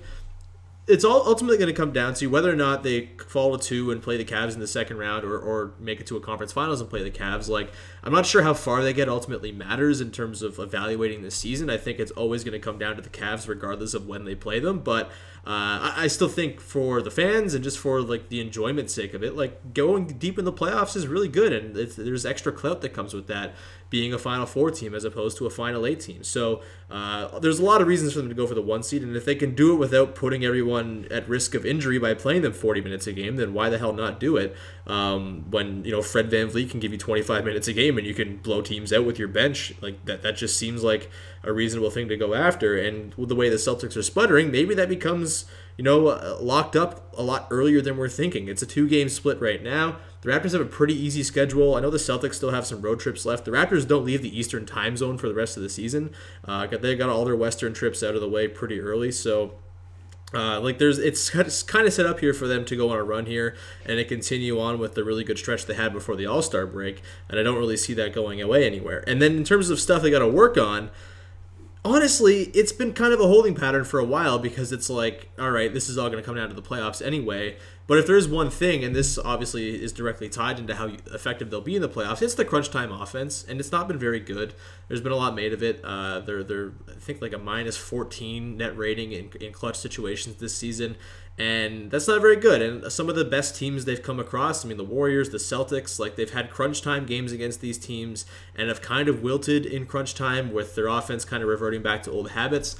it's 0.85 1.05
all 1.05 1.25
ultimately 1.25 1.57
going 1.57 1.69
to 1.69 1.73
come 1.73 1.93
down 1.93 2.13
to 2.13 2.27
whether 2.27 2.51
or 2.51 2.57
not 2.57 2.83
they 2.83 3.09
fall 3.27 3.57
to 3.57 3.67
two 3.67 3.89
and 3.89 4.01
play 4.01 4.17
the 4.17 4.25
Cavs 4.25 4.53
in 4.53 4.59
the 4.59 4.67
second 4.67 4.97
round 4.97 5.23
or, 5.23 5.39
or 5.39 5.73
make 5.79 6.01
it 6.01 6.07
to 6.07 6.17
a 6.17 6.19
conference 6.19 6.51
finals 6.51 6.81
and 6.81 6.89
play 6.89 7.01
the 7.01 7.11
Cavs. 7.11 7.47
Like, 7.47 7.71
I'm 8.03 8.11
not 8.11 8.25
sure 8.25 8.41
how 8.41 8.53
far 8.53 8.83
they 8.83 8.91
get 8.91 9.07
ultimately 9.07 9.53
matters 9.53 10.01
in 10.01 10.11
terms 10.11 10.41
of 10.41 10.59
evaluating 10.59 11.21
the 11.21 11.31
season. 11.31 11.69
I 11.69 11.77
think 11.77 11.99
it's 11.99 12.11
always 12.11 12.43
going 12.43 12.51
to 12.51 12.59
come 12.59 12.77
down 12.77 12.97
to 12.97 13.01
the 13.01 13.09
Cavs 13.09 13.47
regardless 13.47 13.93
of 13.93 14.07
when 14.07 14.25
they 14.25 14.35
play 14.35 14.59
them. 14.59 14.79
But 14.79 15.07
uh, 15.45 15.91
I, 15.91 15.93
I, 15.97 16.07
still 16.07 16.29
think 16.29 16.61
for 16.61 17.01
the 17.01 17.11
fans 17.11 17.53
and 17.53 17.63
just 17.63 17.77
for 17.77 18.01
like 18.01 18.29
the 18.29 18.39
enjoyment 18.39 18.89
sake 18.89 19.13
of 19.13 19.23
it, 19.23 19.35
like 19.35 19.73
going 19.73 20.07
deep 20.07 20.39
in 20.39 20.45
the 20.45 20.53
playoffs 20.53 20.95
is 20.95 21.05
really 21.05 21.27
good, 21.27 21.51
and 21.51 21.75
there's 21.75 22.25
extra 22.25 22.53
clout 22.53 22.79
that 22.79 22.93
comes 22.93 23.13
with 23.13 23.27
that 23.27 23.53
being 23.93 24.11
a 24.11 24.17
Final 24.17 24.47
Four 24.47 24.71
team 24.71 24.95
as 24.95 25.03
opposed 25.03 25.37
to 25.37 25.45
a 25.45 25.51
Final 25.51 25.85
Eight 25.85 25.99
team. 25.99 26.23
So 26.23 26.63
uh, 26.89 27.37
there's 27.37 27.59
a 27.59 27.63
lot 27.63 27.79
of 27.79 27.87
reasons 27.87 28.13
for 28.13 28.19
them 28.21 28.27
to 28.27 28.33
go 28.33 28.47
for 28.47 28.55
the 28.55 28.61
one 28.61 28.81
seed, 28.81 29.03
and 29.03 29.15
if 29.15 29.23
they 29.23 29.35
can 29.35 29.53
do 29.53 29.71
it 29.71 29.75
without 29.75 30.15
putting 30.15 30.43
everyone 30.43 31.07
at 31.11 31.29
risk 31.29 31.53
of 31.53 31.63
injury 31.63 31.99
by 31.99 32.15
playing 32.15 32.41
them 32.41 32.53
40 32.53 32.81
minutes 32.81 33.05
a 33.05 33.13
game, 33.13 33.35
then 33.35 33.53
why 33.53 33.69
the 33.69 33.77
hell 33.77 33.93
not 33.93 34.19
do 34.19 34.35
it? 34.35 34.55
Um, 34.87 35.45
when 35.51 35.85
you 35.85 35.91
know 35.91 36.01
Fred 36.01 36.31
Van 36.31 36.47
VanVleet 36.47 36.71
can 36.71 36.79
give 36.79 36.91
you 36.91 36.97
25 36.97 37.45
minutes 37.45 37.67
a 37.67 37.73
game 37.73 37.99
and 37.99 38.07
you 38.07 38.15
can 38.15 38.37
blow 38.37 38.63
teams 38.63 38.91
out 38.91 39.05
with 39.05 39.19
your 39.19 39.27
bench, 39.27 39.75
like 39.79 40.03
that, 40.05 40.23
that 40.23 40.37
just 40.37 40.57
seems 40.57 40.83
like 40.83 41.11
a 41.43 41.53
reasonable 41.53 41.91
thing 41.91 42.07
to 42.07 42.17
go 42.17 42.33
after. 42.33 42.75
And 42.75 43.13
with 43.13 43.29
the 43.29 43.35
way 43.35 43.47
the 43.47 43.57
Celtics 43.57 43.95
are 43.95 44.01
sputtering, 44.01 44.49
maybe 44.49 44.73
that 44.73 44.89
becomes 44.89 45.45
you 45.77 45.83
know 45.83 46.07
uh, 46.07 46.39
locked 46.41 46.75
up 46.75 47.13
a 47.15 47.21
lot 47.21 47.47
earlier 47.51 47.79
than 47.79 47.95
we're 47.95 48.09
thinking. 48.09 48.47
It's 48.47 48.63
a 48.63 48.65
two 48.65 48.89
game 48.89 49.07
split 49.07 49.39
right 49.39 49.61
now. 49.61 49.97
The 50.23 50.31
Raptors 50.31 50.53
have 50.53 50.61
a 50.61 50.65
pretty 50.65 50.93
easy 50.93 51.21
schedule. 51.21 51.75
I 51.75 51.81
know 51.81 51.89
the 51.89 51.97
Celtics 51.97 52.35
still 52.35 52.51
have 52.51 52.65
some 52.65 52.81
road 52.81 53.01
trips 53.01 53.25
left. 53.25 53.43
The 53.43 53.51
Raptors 53.51 53.85
don't 53.85 54.05
leave 54.05 54.21
the 54.21 54.37
Eastern 54.37 54.65
time 54.65 54.95
zone 54.95 55.17
for 55.17 55.27
the 55.27 55.33
rest 55.33 55.57
of 55.57 55.63
the 55.63 55.69
season. 55.69 56.11
Uh, 56.45 56.65
they 56.65 56.95
got 56.95 57.09
all 57.09 57.25
their 57.25 57.35
Western 57.35 57.73
trips 57.73 58.01
out 58.01 58.15
of 58.15 58.21
the 58.21 58.29
way 58.29 58.47
pretty 58.47 58.79
early, 58.79 59.11
so 59.11 59.55
uh, 60.33 60.59
like 60.61 60.79
there's 60.79 60.97
it's 60.97 61.29
kind 61.29 61.85
of 61.85 61.93
set 61.93 62.05
up 62.05 62.21
here 62.21 62.33
for 62.33 62.47
them 62.47 62.63
to 62.65 62.75
go 62.75 62.89
on 62.89 62.97
a 62.97 63.03
run 63.03 63.25
here 63.25 63.55
and 63.85 63.97
to 63.97 64.05
continue 64.05 64.59
on 64.59 64.79
with 64.79 64.95
the 64.95 65.03
really 65.03 65.23
good 65.25 65.37
stretch 65.37 65.65
they 65.65 65.75
had 65.75 65.93
before 65.93 66.15
the 66.15 66.25
All 66.25 66.41
Star 66.41 66.65
break, 66.65 67.01
and 67.29 67.37
I 67.37 67.43
don't 67.43 67.57
really 67.57 67.77
see 67.77 67.93
that 67.95 68.13
going 68.13 68.41
away 68.41 68.65
anywhere. 68.65 69.03
And 69.05 69.21
then 69.21 69.35
in 69.35 69.43
terms 69.43 69.69
of 69.69 69.79
stuff 69.79 70.01
they 70.01 70.09
got 70.09 70.19
to 70.19 70.27
work 70.27 70.57
on, 70.57 70.89
honestly, 71.85 72.43
it's 72.53 72.71
been 72.71 72.93
kind 72.93 73.13
of 73.13 73.19
a 73.19 73.27
holding 73.27 73.55
pattern 73.55 73.83
for 73.83 73.99
a 73.99 74.05
while 74.05 74.39
because 74.39 74.71
it's 74.71 74.89
like, 74.89 75.29
all 75.37 75.51
right, 75.51 75.73
this 75.73 75.89
is 75.89 75.97
all 75.97 76.09
going 76.09 76.21
to 76.21 76.25
come 76.25 76.35
down 76.35 76.49
to 76.49 76.55
the 76.55 76.61
playoffs 76.61 77.05
anyway. 77.05 77.57
But 77.85 77.97
if 77.97 78.07
there's 78.07 78.29
one 78.29 78.49
thing, 78.49 78.83
and 78.83 78.95
this 78.95 79.17
obviously 79.17 79.81
is 79.83 79.91
directly 79.91 80.29
tied 80.29 80.57
into 80.57 80.75
how 80.75 80.87
effective 81.13 81.49
they'll 81.49 81.61
be 81.61 81.75
in 81.75 81.81
the 81.81 81.89
playoffs, 81.89 82.21
it's 82.21 82.35
the 82.35 82.45
crunch 82.45 82.69
time 82.71 82.91
offense, 82.91 83.43
and 83.47 83.59
it's 83.59 83.71
not 83.71 83.89
been 83.89 83.99
very 83.99 84.21
good. 84.21 84.53
There's 84.87 85.01
been 85.01 85.11
a 85.11 85.17
lot 85.17 85.35
made 85.35 85.51
of 85.51 85.61
it. 85.61 85.81
Uh, 85.83 86.21
they're 86.21 86.43
they're 86.43 86.71
I 86.87 86.99
think 86.99 87.21
like 87.21 87.33
a 87.33 87.37
minus 87.37 87.75
14 87.75 88.57
net 88.57 88.77
rating 88.77 89.11
in, 89.11 89.31
in 89.41 89.51
clutch 89.51 89.75
situations 89.75 90.37
this 90.37 90.55
season, 90.55 90.95
and 91.37 91.91
that's 91.91 92.07
not 92.07 92.21
very 92.21 92.37
good. 92.37 92.61
And 92.61 92.89
some 92.89 93.09
of 93.09 93.15
the 93.15 93.25
best 93.25 93.57
teams 93.57 93.83
they've 93.83 94.01
come 94.01 94.19
across, 94.19 94.63
I 94.63 94.69
mean 94.69 94.77
the 94.77 94.85
Warriors, 94.85 95.31
the 95.31 95.37
Celtics, 95.37 95.99
like 95.99 96.15
they've 96.15 96.31
had 96.31 96.49
crunch 96.49 96.81
time 96.81 97.05
games 97.05 97.33
against 97.33 97.59
these 97.59 97.77
teams 97.77 98.25
and 98.55 98.69
have 98.69 98.81
kind 98.81 99.09
of 99.09 99.21
wilted 99.21 99.65
in 99.65 99.85
crunch 99.87 100.15
time 100.15 100.53
with 100.53 100.75
their 100.75 100.87
offense 100.87 101.25
kind 101.25 101.43
of 101.43 101.49
reverting 101.49 101.81
back 101.81 102.03
to 102.03 102.11
old 102.11 102.31
habits. 102.31 102.77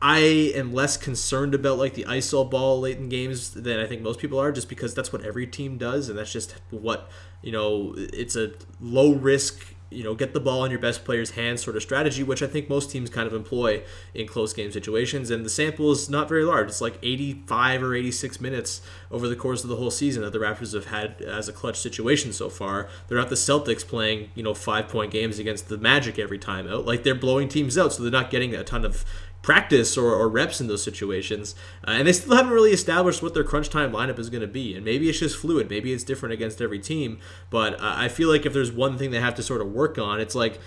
I 0.00 0.18
am 0.54 0.72
less 0.72 0.96
concerned 0.96 1.54
about 1.54 1.78
like 1.78 1.94
the 1.94 2.04
iso 2.04 2.48
ball 2.48 2.80
late 2.80 2.98
in 2.98 3.08
games 3.08 3.50
than 3.50 3.80
I 3.80 3.86
think 3.86 4.02
most 4.02 4.20
people 4.20 4.38
are, 4.38 4.52
just 4.52 4.68
because 4.68 4.94
that's 4.94 5.12
what 5.12 5.24
every 5.24 5.46
team 5.46 5.76
does, 5.76 6.08
and 6.08 6.16
that's 6.18 6.32
just 6.32 6.54
what 6.70 7.10
you 7.42 7.50
know. 7.50 7.94
It's 7.96 8.36
a 8.36 8.52
low 8.80 9.12
risk, 9.12 9.74
you 9.90 10.04
know, 10.04 10.14
get 10.14 10.34
the 10.34 10.40
ball 10.40 10.64
in 10.64 10.70
your 10.70 10.78
best 10.78 11.04
player's 11.04 11.32
hands 11.32 11.64
sort 11.64 11.74
of 11.74 11.82
strategy, 11.82 12.22
which 12.22 12.44
I 12.44 12.46
think 12.46 12.68
most 12.68 12.92
teams 12.92 13.10
kind 13.10 13.26
of 13.26 13.34
employ 13.34 13.82
in 14.14 14.28
close 14.28 14.52
game 14.52 14.70
situations. 14.70 15.30
And 15.30 15.44
the 15.44 15.50
sample 15.50 15.90
is 15.90 16.08
not 16.08 16.28
very 16.28 16.44
large; 16.44 16.68
it's 16.68 16.80
like 16.80 16.96
85 17.02 17.82
or 17.82 17.96
86 17.96 18.40
minutes 18.40 18.80
over 19.10 19.26
the 19.26 19.34
course 19.34 19.64
of 19.64 19.68
the 19.68 19.76
whole 19.76 19.90
season 19.90 20.22
that 20.22 20.32
the 20.32 20.38
Raptors 20.38 20.74
have 20.74 20.86
had 20.86 21.20
as 21.22 21.48
a 21.48 21.52
clutch 21.52 21.76
situation 21.76 22.32
so 22.32 22.48
far. 22.48 22.88
They're 23.08 23.18
not 23.18 23.30
the 23.30 23.34
Celtics 23.34 23.84
playing 23.84 24.30
you 24.36 24.44
know 24.44 24.54
five 24.54 24.86
point 24.86 25.10
games 25.10 25.40
against 25.40 25.68
the 25.68 25.76
Magic 25.76 26.20
every 26.20 26.38
time 26.38 26.68
out; 26.68 26.86
like 26.86 27.02
they're 27.02 27.16
blowing 27.16 27.48
teams 27.48 27.76
out, 27.76 27.92
so 27.92 28.04
they're 28.04 28.12
not 28.12 28.30
getting 28.30 28.54
a 28.54 28.62
ton 28.62 28.84
of 28.84 29.04
practice 29.42 29.96
or, 29.96 30.12
or 30.12 30.28
reps 30.28 30.60
in 30.60 30.66
those 30.66 30.82
situations. 30.82 31.54
Uh, 31.86 31.92
and 31.92 32.08
they 32.08 32.12
still 32.12 32.36
haven't 32.36 32.52
really 32.52 32.72
established 32.72 33.22
what 33.22 33.34
their 33.34 33.44
crunch 33.44 33.70
time 33.70 33.92
lineup 33.92 34.18
is 34.18 34.30
going 34.30 34.40
to 34.40 34.46
be. 34.46 34.74
And 34.74 34.84
maybe 34.84 35.08
it's 35.08 35.20
just 35.20 35.36
fluid. 35.36 35.70
Maybe 35.70 35.92
it's 35.92 36.04
different 36.04 36.32
against 36.32 36.60
every 36.60 36.78
team. 36.78 37.18
But 37.50 37.74
uh, 37.74 37.94
I 37.96 38.08
feel 38.08 38.28
like 38.28 38.44
if 38.44 38.52
there's 38.52 38.72
one 38.72 38.98
thing 38.98 39.10
they 39.10 39.20
have 39.20 39.34
to 39.36 39.42
sort 39.42 39.60
of 39.60 39.72
work 39.72 39.98
on, 39.98 40.20
it's 40.20 40.34
like 40.34 40.58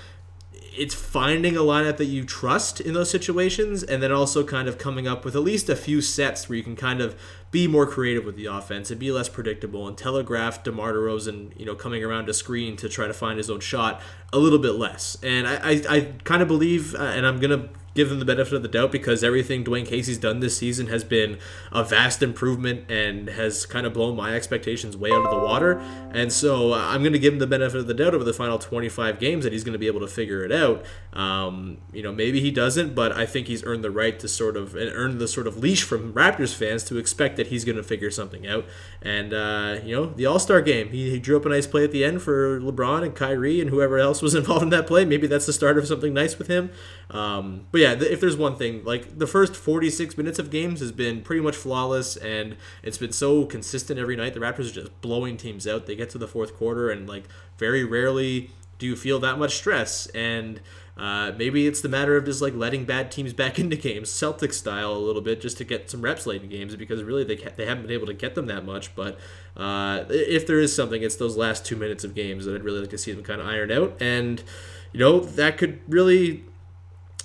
it's 0.74 0.96
finding 0.96 1.58
a 1.58 1.60
lineup 1.60 1.98
that 1.98 2.06
you 2.06 2.24
trust 2.24 2.80
in 2.80 2.94
those 2.94 3.10
situations 3.10 3.84
and 3.84 4.02
then 4.02 4.12
also 4.12 4.44
kind 4.44 4.70
of 4.70 4.78
coming 4.78 5.06
up 5.06 5.26
with 5.26 5.36
at 5.36 5.42
least 5.42 5.70
a 5.70 5.76
few 5.76 6.00
sets 6.00 6.48
where 6.48 6.56
you 6.56 6.64
can 6.64 6.78
kind 6.78 7.02
of 7.02 7.20
be 7.52 7.68
more 7.68 7.86
creative 7.86 8.24
with 8.24 8.38
the 8.38 8.46
offense 8.46 8.90
and 8.90 8.98
be 8.98 9.12
less 9.12 9.28
predictable 9.28 9.86
and 9.86 9.98
telegraph 9.98 10.64
DeMar 10.64 10.94
DeRozan, 10.94 11.52
you 11.60 11.66
know, 11.66 11.76
coming 11.76 12.04
around 12.04 12.30
a 12.30 12.34
screen 12.34 12.78
to 12.78 12.88
try 12.88 13.06
to 13.06 13.14
find 13.14 13.38
his 13.38 13.50
own 13.50 13.60
shot 13.60 14.02
a 14.32 14.38
little 14.38 14.60
bit 14.60 14.76
less. 14.76 15.18
And 15.22 15.46
I, 15.46 15.56
I, 15.56 15.82
I 15.90 16.02
kind 16.24 16.42
of 16.42 16.48
believe, 16.48 16.96
uh, 16.96 17.00
and 17.00 17.28
I'm 17.28 17.42
going 17.42 17.60
to 17.60 17.70
give 17.94 18.10
them 18.10 18.20
the 18.20 18.26
benefit 18.26 18.54
of 18.54 18.62
the 18.62 18.68
doubt 18.68 18.92
because 18.92 19.24
everything 19.24 19.64
Dwane 19.64 19.86
Casey's 19.86 20.18
done 20.18 20.40
this 20.40 20.58
season 20.58 20.88
has 20.88 21.04
been 21.04 21.38
a 21.72 21.84
vast 21.84 22.24
improvement 22.24 22.90
and 22.90 23.30
has 23.30 23.66
kind 23.66 23.86
of 23.86 23.94
blown 23.94 24.16
my 24.16 24.34
expectations 24.34 24.96
way 24.96 25.12
out 25.12 25.26
of 25.26 25.32
the 25.32 25.46
water. 25.46 25.80
And 26.14 26.32
so 26.32 26.74
uh, 26.74 26.78
I'm 26.78 27.02
going 27.02 27.14
to 27.14 27.20
give 27.20 27.34
him 27.34 27.40
the 27.40 27.48
benefit 27.48 27.80
of 27.80 27.88
the 27.88 27.94
doubt 27.94 28.14
over 28.14 28.24
the 28.24 28.34
final 28.34 28.58
25 28.58 29.20
games 29.20 29.44
that 29.44 29.54
he's 29.54 29.64
going 29.64 29.74
to 29.74 29.80
be 29.80 29.88
able 29.88 30.00
to 30.02 30.08
figure 30.08 30.44
it 30.44 30.52
out. 30.52 30.86
Um, 31.14 31.78
you 31.92 32.04
know, 32.04 32.12
maybe 32.12 32.40
he 32.40 32.52
doesn't, 32.52 32.96
but 32.96 33.12
I 33.12 33.26
think 33.26 33.48
he's 33.48 33.64
earned 33.66 33.84
the 33.84 33.92
right 33.92 34.18
to 34.20 34.28
sort 34.28 34.56
of 34.56 34.76
and 34.76 34.92
earned 34.94 35.20
the 35.20 35.28
sort 35.28 35.48
of 35.48 35.58
leash 35.58 35.84
from 35.84 36.14
Raptors 36.14 36.56
fans 36.56 36.84
to 36.86 36.98
expect 36.98 37.38
that 37.38 37.48
he's 37.48 37.66
going 37.66 37.78
to 37.78 37.84
figure 37.84 38.12
something 38.12 38.48
out. 38.48 38.66
And 39.04 39.34
uh, 39.34 39.80
you 39.84 39.96
know, 39.96 40.06
the 40.06 40.28
All 40.28 40.38
Star 40.38 40.62
game, 40.62 40.90
he, 40.90 41.10
he 41.10 41.20
drew 41.20 41.36
up 41.36 41.46
a 41.46 41.50
nice 41.50 41.66
play 41.66 41.84
at 41.84 41.92
the 41.92 42.04
end 42.04 42.22
for 42.22 42.60
LeBron 42.60 43.04
and 43.04 43.16
Kyrie 43.16 43.60
and 43.60 43.70
whoever 43.70 43.98
else 43.98 44.22
was 44.22 44.36
involved 44.36 44.64
in 44.64 44.70
that 44.70 44.86
play. 44.86 45.06
Maybe 45.06 45.26
that's 45.26 45.48
the 45.48 45.54
start 45.54 45.78
of 45.78 45.88
something 45.88 46.14
nice 46.14 46.38
with 46.38 46.48
him. 46.48 46.72
Um, 47.10 47.66
but 47.72 47.82
yeah, 47.82 47.94
if 47.94 48.22
there's 48.22 48.38
one 48.38 48.58
thing, 48.58 48.84
like 48.84 49.18
the 49.18 49.26
first 49.26 49.56
46 49.56 50.18
minutes 50.18 50.38
of 50.38 50.52
games 50.52 50.82
has 50.82 50.92
been 50.92 51.22
pretty 51.22 51.42
much 51.42 51.56
flawless, 51.56 52.16
and 52.16 52.58
it's 52.84 53.00
been 53.00 53.12
so 53.12 53.46
consistent 53.46 54.00
every 54.00 54.16
night. 54.16 54.36
The 54.36 54.40
Raptors 54.40 54.70
are 54.70 54.74
just 54.74 55.02
blowing 55.02 55.36
teams 55.36 55.68
out. 55.68 55.88
They 55.88 55.96
get 55.96 56.12
to 56.12 56.20
the 56.20 56.28
fourth 56.28 56.56
quarter, 56.56 56.92
and 56.92 57.10
like 57.10 57.24
very 57.58 57.84
rarely 57.84 58.52
do 58.82 58.88
you 58.88 58.96
feel 58.96 59.20
that 59.20 59.38
much 59.38 59.56
stress? 59.56 60.08
And 60.08 60.60
uh, 60.98 61.32
maybe 61.38 61.68
it's 61.68 61.82
the 61.82 61.90
matter 61.90 62.18
of 62.18 62.26
just 62.26 62.42
like 62.42 62.54
letting 62.54 62.86
bad 62.86 63.12
teams 63.12 63.34
back 63.34 63.58
into 63.60 63.76
games, 63.76 64.10
Celtic 64.10 64.54
style, 64.54 64.94
a 64.94 65.00
little 65.00 65.22
bit, 65.22 65.42
just 65.42 65.58
to 65.58 65.64
get 65.64 65.90
some 65.90 66.02
reps 66.02 66.26
late 66.26 66.44
in 66.44 66.50
games 66.50 66.76
because 66.76 67.04
really 67.04 67.24
they 67.24 67.36
they 67.36 67.66
haven't 67.66 67.84
been 67.84 67.92
able 67.92 68.08
to 68.08 68.14
get 68.14 68.36
them 68.36 68.48
that 68.48 68.66
much. 68.66 68.96
But 68.96 69.18
uh, 69.56 70.06
if 70.10 70.46
there 70.46 70.60
is 70.60 70.76
something, 70.76 71.02
it's 71.02 71.16
those 71.16 71.38
last 71.38 71.66
two 71.66 71.76
minutes 71.76 72.04
of 72.04 72.14
games 72.14 72.46
that 72.46 72.56
I'd 72.56 72.64
really 72.64 72.82
like 72.82 72.90
to 72.90 72.98
see 72.98 73.12
them 73.12 73.24
kind 73.24 73.42
of 73.42 73.48
iron 73.48 73.72
out, 73.72 73.98
and 74.02 74.44
you 74.92 75.00
know 75.00 75.20
that 75.20 75.58
could 75.58 75.80
really 75.88 76.44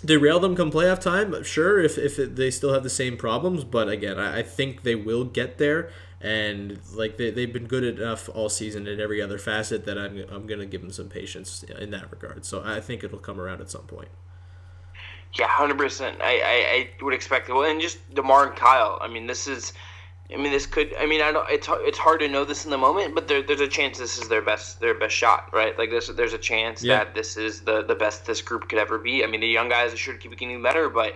derail 0.05 0.39
them 0.39 0.55
come 0.55 0.71
playoff 0.71 1.01
time. 1.01 1.43
Sure, 1.43 1.81
if 1.81 1.99
if 1.99 2.17
they 2.17 2.51
still 2.51 2.73
have 2.73 2.83
the 2.83 2.91
same 2.91 3.17
problems, 3.17 3.65
but 3.65 3.89
again, 3.89 4.19
I, 4.19 4.39
I 4.39 4.43
think 4.43 4.83
they 4.83 4.95
will 4.95 5.25
get 5.25 5.59
there 5.59 5.91
and 6.27 6.81
like 6.93 7.19
they, 7.19 7.31
they've 7.31 7.53
been 7.53 7.69
good 7.69 7.85
enough 7.85 8.29
all 8.35 8.49
season 8.49 8.89
in 8.89 8.99
every 8.99 9.23
other 9.23 9.39
facet 9.39 9.87
that 9.87 9.97
I'm, 9.97 10.25
I'm 10.29 10.49
going 10.49 10.59
to 10.59 10.67
give 10.67 10.81
them 10.81 10.91
some 10.91 11.09
patience 11.09 11.63
in 11.63 11.91
that 11.93 12.11
regard. 12.11 12.45
So 12.45 12.63
I 12.65 12.81
think 12.81 13.05
it'll 13.05 13.21
come 13.21 13.41
around 13.41 13.61
at 13.61 13.71
some 13.71 13.83
point. 13.83 14.09
Yeah, 15.39 15.47
hundred 15.47 15.79
percent. 15.79 16.21
I, 16.21 16.41
I 16.41 16.99
I 17.01 17.05
would 17.05 17.15
expect 17.15 17.49
it. 17.49 17.53
Well, 17.53 17.71
and 17.71 17.81
just 17.81 17.99
DeMar 18.13 18.49
and 18.49 18.57
Kyle. 18.57 18.99
I 19.01 19.07
mean, 19.07 19.27
this 19.27 19.47
is. 19.47 19.73
I 20.33 20.37
mean, 20.37 20.51
this 20.51 20.67
could. 20.67 20.93
I 20.99 21.07
mean, 21.07 21.21
I 21.21 21.31
don't. 21.31 21.49
It's 21.49 21.69
it's 21.71 21.99
hard 21.99 22.19
to 22.21 22.29
know 22.29 22.45
this 22.45 22.65
in 22.65 22.73
the 22.73 22.79
moment, 22.79 23.15
but 23.15 23.29
there, 23.29 23.43
there's 23.43 23.61
a 23.61 23.69
chance 23.69 23.99
this 23.99 24.19
is 24.19 24.29
their 24.29 24.43
best 24.43 24.81
their 24.81 24.95
best 24.95 25.15
shot, 25.15 25.51
right? 25.53 25.79
Like 25.79 25.91
this, 25.91 26.09
there's 26.09 26.33
a 26.33 26.39
chance 26.39 26.83
yeah. 26.83 27.05
that 27.05 27.15
this 27.15 27.37
is 27.37 27.61
the 27.61 27.83
the 27.83 27.95
best 27.95 28.27
this 28.27 28.43
group 28.43 28.69
could 28.69 28.81
ever 28.81 28.99
be. 28.99 29.23
I 29.23 29.29
mean, 29.29 29.41
the 29.41 29.47
young 29.47 29.69
guys 29.69 29.97
should 29.97 30.19
keep 30.19 30.37
getting 30.37 30.61
better, 30.63 30.89
but 30.89 31.15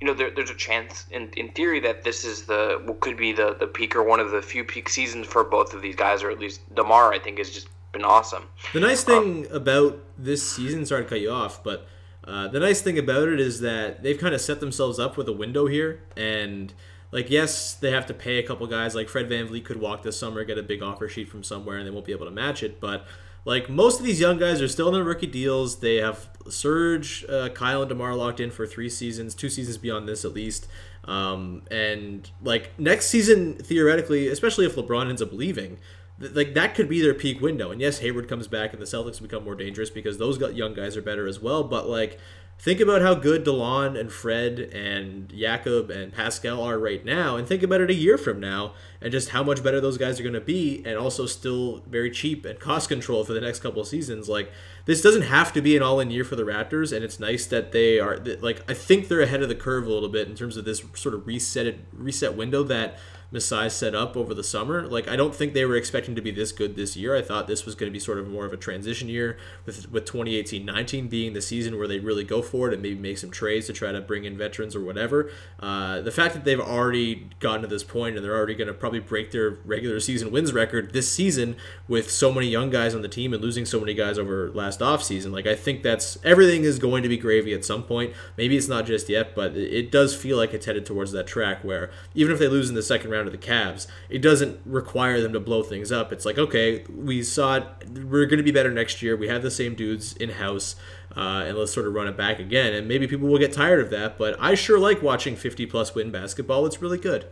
you 0.00 0.06
know, 0.06 0.14
there, 0.14 0.30
there's 0.30 0.50
a 0.50 0.54
chance 0.54 1.04
in, 1.10 1.30
in 1.36 1.50
theory 1.50 1.80
that 1.80 2.04
this 2.04 2.24
is 2.24 2.46
the 2.46 2.80
what 2.84 3.00
could 3.00 3.16
be 3.16 3.32
the 3.32 3.54
the 3.58 3.66
peak 3.66 3.94
or 3.94 4.02
one 4.02 4.18
of 4.18 4.30
the 4.30 4.40
few 4.40 4.64
peak 4.64 4.88
seasons 4.88 5.26
for 5.26 5.44
both 5.44 5.74
of 5.74 5.82
these 5.82 5.96
guys, 5.96 6.22
or 6.22 6.30
at 6.30 6.38
least 6.38 6.62
DeMar. 6.74 7.12
I 7.12 7.18
think 7.18 7.38
has 7.38 7.50
just 7.50 7.68
been 7.92 8.04
awesome. 8.04 8.44
The 8.72 8.80
nice 8.80 9.04
thing 9.04 9.46
um, 9.46 9.56
about 9.56 9.98
this 10.16 10.48
season, 10.48 10.86
sorry 10.86 11.04
to 11.04 11.08
cut 11.08 11.20
you 11.20 11.30
off, 11.30 11.62
but 11.62 11.86
uh, 12.24 12.48
the 12.48 12.60
nice 12.60 12.80
thing 12.80 12.98
about 12.98 13.28
it 13.28 13.40
is 13.40 13.60
that 13.60 14.02
they've 14.02 14.18
kind 14.18 14.34
of 14.34 14.40
set 14.40 14.60
themselves 14.60 14.98
up 14.98 15.16
with 15.16 15.28
a 15.28 15.32
window 15.32 15.66
here, 15.66 16.02
and 16.16 16.72
like 17.10 17.28
yes, 17.28 17.74
they 17.74 17.90
have 17.90 18.06
to 18.06 18.14
pay 18.14 18.38
a 18.38 18.42
couple 18.42 18.66
guys. 18.66 18.94
Like 18.94 19.08
Fred 19.08 19.28
VanVleet 19.28 19.64
could 19.64 19.80
walk 19.80 20.02
this 20.02 20.18
summer, 20.18 20.44
get 20.44 20.56
a 20.56 20.62
big 20.62 20.82
offer 20.82 21.08
sheet 21.08 21.28
from 21.28 21.42
somewhere, 21.42 21.76
and 21.76 21.86
they 21.86 21.90
won't 21.90 22.06
be 22.06 22.12
able 22.12 22.26
to 22.26 22.32
match 22.32 22.62
it, 22.62 22.80
but 22.80 23.06
like 23.44 23.68
most 23.68 23.98
of 24.00 24.06
these 24.06 24.20
young 24.20 24.38
guys 24.38 24.60
are 24.60 24.68
still 24.68 24.88
in 24.88 24.94
their 24.94 25.04
rookie 25.04 25.26
deals. 25.26 25.80
They 25.80 25.96
have 25.96 26.28
Serge, 26.48 27.24
uh, 27.28 27.48
Kyle, 27.50 27.82
and 27.82 27.88
DeMar 27.88 28.14
locked 28.14 28.40
in 28.40 28.50
for 28.50 28.66
three 28.66 28.88
seasons, 28.88 29.34
two 29.34 29.48
seasons 29.48 29.78
beyond 29.78 30.08
this 30.08 30.24
at 30.24 30.32
least. 30.32 30.66
Um, 31.04 31.62
and 31.70 32.30
like 32.42 32.78
next 32.78 33.06
season, 33.06 33.54
theoretically, 33.54 34.28
especially 34.28 34.66
if 34.66 34.76
LeBron 34.76 35.08
ends 35.08 35.22
up 35.22 35.32
leaving, 35.32 35.78
th- 36.20 36.32
like 36.32 36.54
that 36.54 36.74
could 36.74 36.88
be 36.88 37.00
their 37.00 37.14
peak 37.14 37.40
window. 37.40 37.70
And 37.70 37.80
yes, 37.80 37.98
Hayward 38.00 38.28
comes 38.28 38.46
back, 38.46 38.72
and 38.72 38.80
the 38.80 38.86
Celtics 38.86 39.20
become 39.20 39.44
more 39.44 39.54
dangerous 39.54 39.90
because 39.90 40.18
those 40.18 40.38
young 40.54 40.74
guys 40.74 40.96
are 40.96 41.02
better 41.02 41.26
as 41.26 41.40
well. 41.40 41.64
But 41.64 41.88
like 41.88 42.18
think 42.60 42.78
about 42.78 43.00
how 43.00 43.14
good 43.14 43.42
Delon 43.42 43.98
and 43.98 44.12
Fred 44.12 44.58
and 44.60 45.32
Jakob 45.34 45.88
and 45.90 46.12
Pascal 46.12 46.62
are 46.62 46.78
right 46.78 47.02
now, 47.04 47.36
and 47.36 47.48
think 47.48 47.62
about 47.62 47.80
it 47.80 47.88
a 47.88 47.94
year 47.94 48.18
from 48.18 48.38
now, 48.38 48.74
and 49.00 49.10
just 49.10 49.30
how 49.30 49.42
much 49.42 49.62
better 49.62 49.80
those 49.80 49.96
guys 49.96 50.20
are 50.20 50.22
going 50.22 50.34
to 50.34 50.40
be, 50.40 50.82
and 50.84 50.98
also 50.98 51.24
still 51.24 51.82
very 51.88 52.10
cheap 52.10 52.44
and 52.44 52.60
cost 52.60 52.90
control 52.90 53.24
for 53.24 53.32
the 53.32 53.40
next 53.40 53.60
couple 53.60 53.80
of 53.80 53.88
seasons. 53.88 54.28
Like 54.28 54.52
this 54.84 55.00
doesn't 55.00 55.22
have 55.22 55.52
to 55.54 55.62
be 55.62 55.74
an 55.76 55.82
all-in 55.82 56.10
year 56.10 56.24
for 56.24 56.36
the 56.36 56.44
Raptors, 56.44 56.94
and 56.94 57.02
it's 57.02 57.18
nice 57.18 57.46
that 57.46 57.72
they 57.72 57.98
are. 57.98 58.18
Like 58.18 58.62
I 58.70 58.74
think 58.74 59.08
they're 59.08 59.22
ahead 59.22 59.42
of 59.42 59.48
the 59.48 59.54
curve 59.54 59.86
a 59.86 59.92
little 59.92 60.10
bit 60.10 60.28
in 60.28 60.34
terms 60.34 60.58
of 60.58 60.66
this 60.66 60.82
sort 60.94 61.14
of 61.14 61.26
reset 61.26 61.76
reset 61.94 62.36
window 62.36 62.62
that 62.64 62.98
Masai 63.32 63.68
set 63.70 63.94
up 63.94 64.16
over 64.16 64.34
the 64.34 64.42
summer. 64.42 64.86
Like 64.86 65.08
I 65.08 65.16
don't 65.16 65.34
think 65.34 65.54
they 65.54 65.64
were 65.64 65.76
expecting 65.76 66.14
to 66.16 66.22
be 66.22 66.30
this 66.30 66.52
good 66.52 66.76
this 66.76 66.96
year. 66.96 67.14
I 67.14 67.22
thought 67.22 67.46
this 67.46 67.64
was 67.64 67.74
going 67.74 67.90
to 67.90 67.92
be 67.92 68.00
sort 68.00 68.18
of 68.18 68.28
more 68.28 68.44
of 68.44 68.52
a 68.52 68.56
transition 68.56 69.08
year 69.08 69.38
with 69.66 69.90
with 69.90 70.04
2018-19 70.04 71.08
being 71.08 71.32
the 71.32 71.40
season 71.40 71.78
where 71.78 71.86
they 71.86 72.00
really 72.00 72.24
go 72.24 72.42
for 72.42 72.68
it 72.68 72.74
and 72.74 72.82
maybe 72.82 72.98
make 72.98 73.18
some 73.18 73.30
trades 73.30 73.66
to 73.66 73.72
try 73.72 73.92
to 73.92 74.00
bring 74.00 74.24
in 74.24 74.36
veterans 74.36 74.74
or 74.74 74.80
whatever. 74.80 75.30
Uh, 75.60 76.00
the 76.00 76.10
fact 76.10 76.34
that 76.34 76.44
they've 76.44 76.60
already 76.60 77.28
gotten 77.38 77.62
to 77.62 77.68
this 77.68 77.84
point 77.84 78.16
and 78.16 78.24
they're 78.24 78.36
already 78.36 78.54
going 78.54 78.68
to 78.68 78.74
probably 78.74 79.00
break 79.00 79.30
their 79.30 79.50
regular 79.64 80.00
season 80.00 80.30
wins 80.30 80.52
record 80.52 80.92
this 80.92 81.10
season 81.10 81.56
with 81.86 82.10
so 82.10 82.32
many 82.32 82.48
young 82.48 82.70
guys 82.70 82.94
on 82.94 83.02
the 83.02 83.08
team 83.08 83.32
and 83.32 83.42
losing 83.42 83.64
so 83.64 83.78
many 83.78 83.94
guys 83.94 84.18
over 84.18 84.50
last 84.50 84.82
off 84.82 85.02
season. 85.02 85.30
Like 85.30 85.46
I 85.46 85.54
think 85.54 85.82
that's 85.82 86.18
everything 86.24 86.64
is 86.64 86.78
going 86.78 87.02
to 87.02 87.08
be 87.08 87.16
gravy 87.16 87.54
at 87.54 87.64
some 87.64 87.84
point. 87.84 88.12
Maybe 88.36 88.56
it's 88.56 88.68
not 88.68 88.86
just 88.86 89.08
yet, 89.08 89.34
but 89.34 89.56
it 89.56 89.92
does 89.92 90.16
feel 90.16 90.36
like 90.36 90.52
it's 90.52 90.66
headed 90.66 90.84
towards 90.84 91.12
that 91.12 91.26
track 91.26 91.62
where 91.62 91.90
even 92.14 92.32
if 92.32 92.38
they 92.38 92.48
lose 92.48 92.68
in 92.68 92.74
the 92.74 92.82
second 92.82 93.10
round 93.10 93.19
round 93.20 93.34
of 93.34 93.40
the 93.40 93.46
Cavs, 93.46 93.86
it 94.08 94.20
doesn't 94.20 94.60
require 94.64 95.20
them 95.20 95.32
to 95.32 95.40
blow 95.40 95.62
things 95.62 95.92
up. 95.92 96.12
It's 96.12 96.24
like, 96.24 96.38
okay, 96.38 96.84
we 96.88 97.22
saw 97.22 97.56
it. 97.56 97.64
We're 97.90 98.26
going 98.26 98.38
to 98.38 98.42
be 98.42 98.50
better 98.50 98.70
next 98.70 99.02
year. 99.02 99.16
We 99.16 99.28
have 99.28 99.42
the 99.42 99.50
same 99.50 99.74
dudes 99.74 100.16
in 100.16 100.30
house, 100.30 100.76
uh, 101.16 101.44
and 101.46 101.56
let's 101.56 101.72
sort 101.72 101.86
of 101.86 101.94
run 101.94 102.08
it 102.08 102.16
back 102.16 102.38
again. 102.38 102.72
And 102.72 102.88
maybe 102.88 103.06
people 103.06 103.28
will 103.28 103.38
get 103.38 103.52
tired 103.52 103.80
of 103.80 103.90
that, 103.90 104.18
but 104.18 104.36
I 104.40 104.54
sure 104.54 104.78
like 104.78 105.02
watching 105.02 105.36
50 105.36 105.66
plus 105.66 105.94
win 105.94 106.10
basketball. 106.10 106.66
It's 106.66 106.80
really 106.80 106.98
good. 106.98 107.26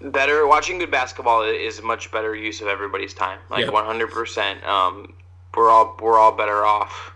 Better 0.00 0.46
watching 0.46 0.78
good 0.78 0.90
basketball 0.90 1.42
is 1.42 1.78
a 1.78 1.82
much 1.82 2.10
better 2.10 2.34
use 2.34 2.62
of 2.62 2.68
everybody's 2.68 3.12
time. 3.12 3.38
Like 3.50 3.66
yeah. 3.66 3.72
100%. 3.72 4.66
Um, 4.66 5.14
we're 5.54 5.68
all 5.68 5.96
we're 6.00 6.18
all 6.18 6.32
better 6.32 6.64
off 6.64 7.12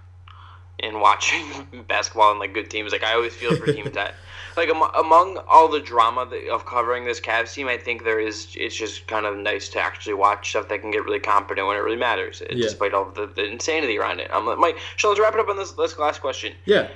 in 0.78 1.00
watching 1.00 1.84
basketball 1.88 2.30
and 2.30 2.40
like 2.40 2.52
good 2.52 2.70
teams. 2.70 2.92
Like 2.92 3.02
I 3.02 3.14
always 3.14 3.34
feel 3.34 3.56
for 3.56 3.72
teams 3.72 3.92
that 3.92 4.14
like 4.57 4.68
among 4.68 5.38
all 5.48 5.68
the 5.68 5.80
drama 5.80 6.28
of 6.50 6.66
covering 6.66 7.05
this 7.05 7.20
Cavs 7.20 7.55
team, 7.55 7.68
I 7.68 7.76
think 7.76 8.05
there 8.05 8.20
is. 8.20 8.55
It's 8.57 8.74
just 8.74 9.07
kind 9.07 9.26
of 9.26 9.36
nice 9.36 9.68
to 9.70 9.80
actually 9.80 10.14
watch 10.14 10.50
stuff 10.50 10.68
that 10.68 10.80
can 10.80 10.90
get 10.90 11.05
really 11.05 11.20
competent 11.20 11.66
when 11.66 11.76
it 11.76 11.80
really 11.80 11.96
matters, 11.96 12.42
yeah. 12.48 12.57
despite 12.57 12.94
all 12.94 13.11
the, 13.11 13.26
the, 13.26 13.44
insanity 13.44 13.98
around 13.98 14.20
it. 14.20 14.30
I'm 14.32 14.46
like, 14.46 14.59
Mike, 14.59 14.78
so 14.96 15.09
let's 15.09 15.20
wrap 15.20 15.34
it 15.34 15.40
up 15.40 15.48
on 15.48 15.57
this, 15.57 15.72
this 15.72 15.98
last 15.98 16.20
question. 16.20 16.55
Yeah, 16.64 16.88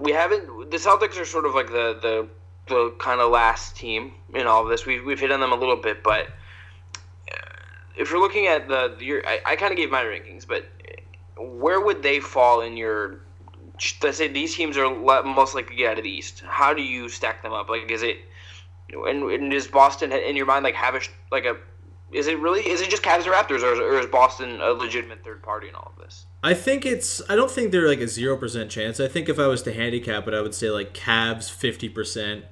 we 0.00 0.12
haven't. 0.12 0.70
The 0.70 0.76
Celtics 0.76 1.20
are 1.20 1.24
sort 1.24 1.46
of 1.46 1.54
like 1.54 1.68
the 1.68 1.98
the 2.00 2.28
the 2.68 2.94
kind 2.98 3.20
of 3.20 3.30
last 3.30 3.76
team 3.76 4.12
in 4.34 4.46
all 4.46 4.62
of 4.62 4.68
this. 4.68 4.86
We've 4.86 5.04
we've 5.04 5.20
hit 5.20 5.32
on 5.32 5.40
them 5.40 5.52
a 5.52 5.56
little 5.56 5.76
bit, 5.76 6.02
but 6.02 6.26
uh, 7.32 7.36
if 7.96 8.10
you're 8.10 8.20
looking 8.20 8.46
at 8.46 8.68
the, 8.68 8.96
your, 9.00 9.26
I, 9.26 9.40
I 9.46 9.56
kind 9.56 9.72
of 9.72 9.76
gave 9.76 9.90
my 9.90 10.02
rankings, 10.02 10.46
but 10.46 10.66
where 11.38 11.80
would 11.80 12.02
they 12.02 12.20
fall 12.20 12.60
in 12.60 12.76
your 12.76 13.20
let's 14.02 14.18
say 14.18 14.28
these 14.28 14.54
teams 14.54 14.76
are 14.76 14.94
most 15.24 15.54
likely 15.54 15.76
to 15.76 15.76
get 15.76 15.92
out 15.92 15.98
of 15.98 16.04
the 16.04 16.10
East. 16.10 16.42
How 16.46 16.74
do 16.74 16.82
you 16.82 17.08
stack 17.08 17.42
them 17.42 17.52
up? 17.52 17.68
Like, 17.68 17.90
is 17.90 18.02
it 18.02 18.18
and, 18.92 19.22
and 19.30 19.50
does 19.50 19.66
Boston 19.66 20.12
in 20.12 20.36
your 20.36 20.46
mind 20.46 20.64
like 20.64 20.74
have 20.74 20.94
a 20.94 21.00
like 21.30 21.44
a 21.44 21.56
is 22.12 22.28
it 22.28 22.38
really 22.38 22.60
is 22.60 22.80
it 22.80 22.88
just 22.88 23.02
Cavs 23.02 23.26
or 23.26 23.32
Raptors 23.32 23.62
or 23.62 23.72
is, 23.72 23.78
or 23.78 23.98
is 23.98 24.06
Boston 24.06 24.60
a 24.60 24.70
legitimate 24.70 25.24
third 25.24 25.42
party 25.42 25.68
in 25.68 25.74
all 25.74 25.92
of 25.96 26.02
this? 26.02 26.26
I 26.42 26.54
think 26.54 26.86
it's 26.86 27.20
I 27.28 27.34
don't 27.34 27.50
think 27.50 27.72
they're 27.72 27.88
like 27.88 28.00
a 28.00 28.08
zero 28.08 28.36
percent 28.36 28.70
chance. 28.70 29.00
I 29.00 29.08
think 29.08 29.28
if 29.28 29.38
I 29.38 29.46
was 29.46 29.62
to 29.62 29.72
handicap 29.72 30.28
it, 30.28 30.34
I 30.34 30.40
would 30.40 30.54
say 30.54 30.70
like 30.70 30.94
Cavs 30.94 31.50
fifty 31.50 31.88
percent, 31.88 32.44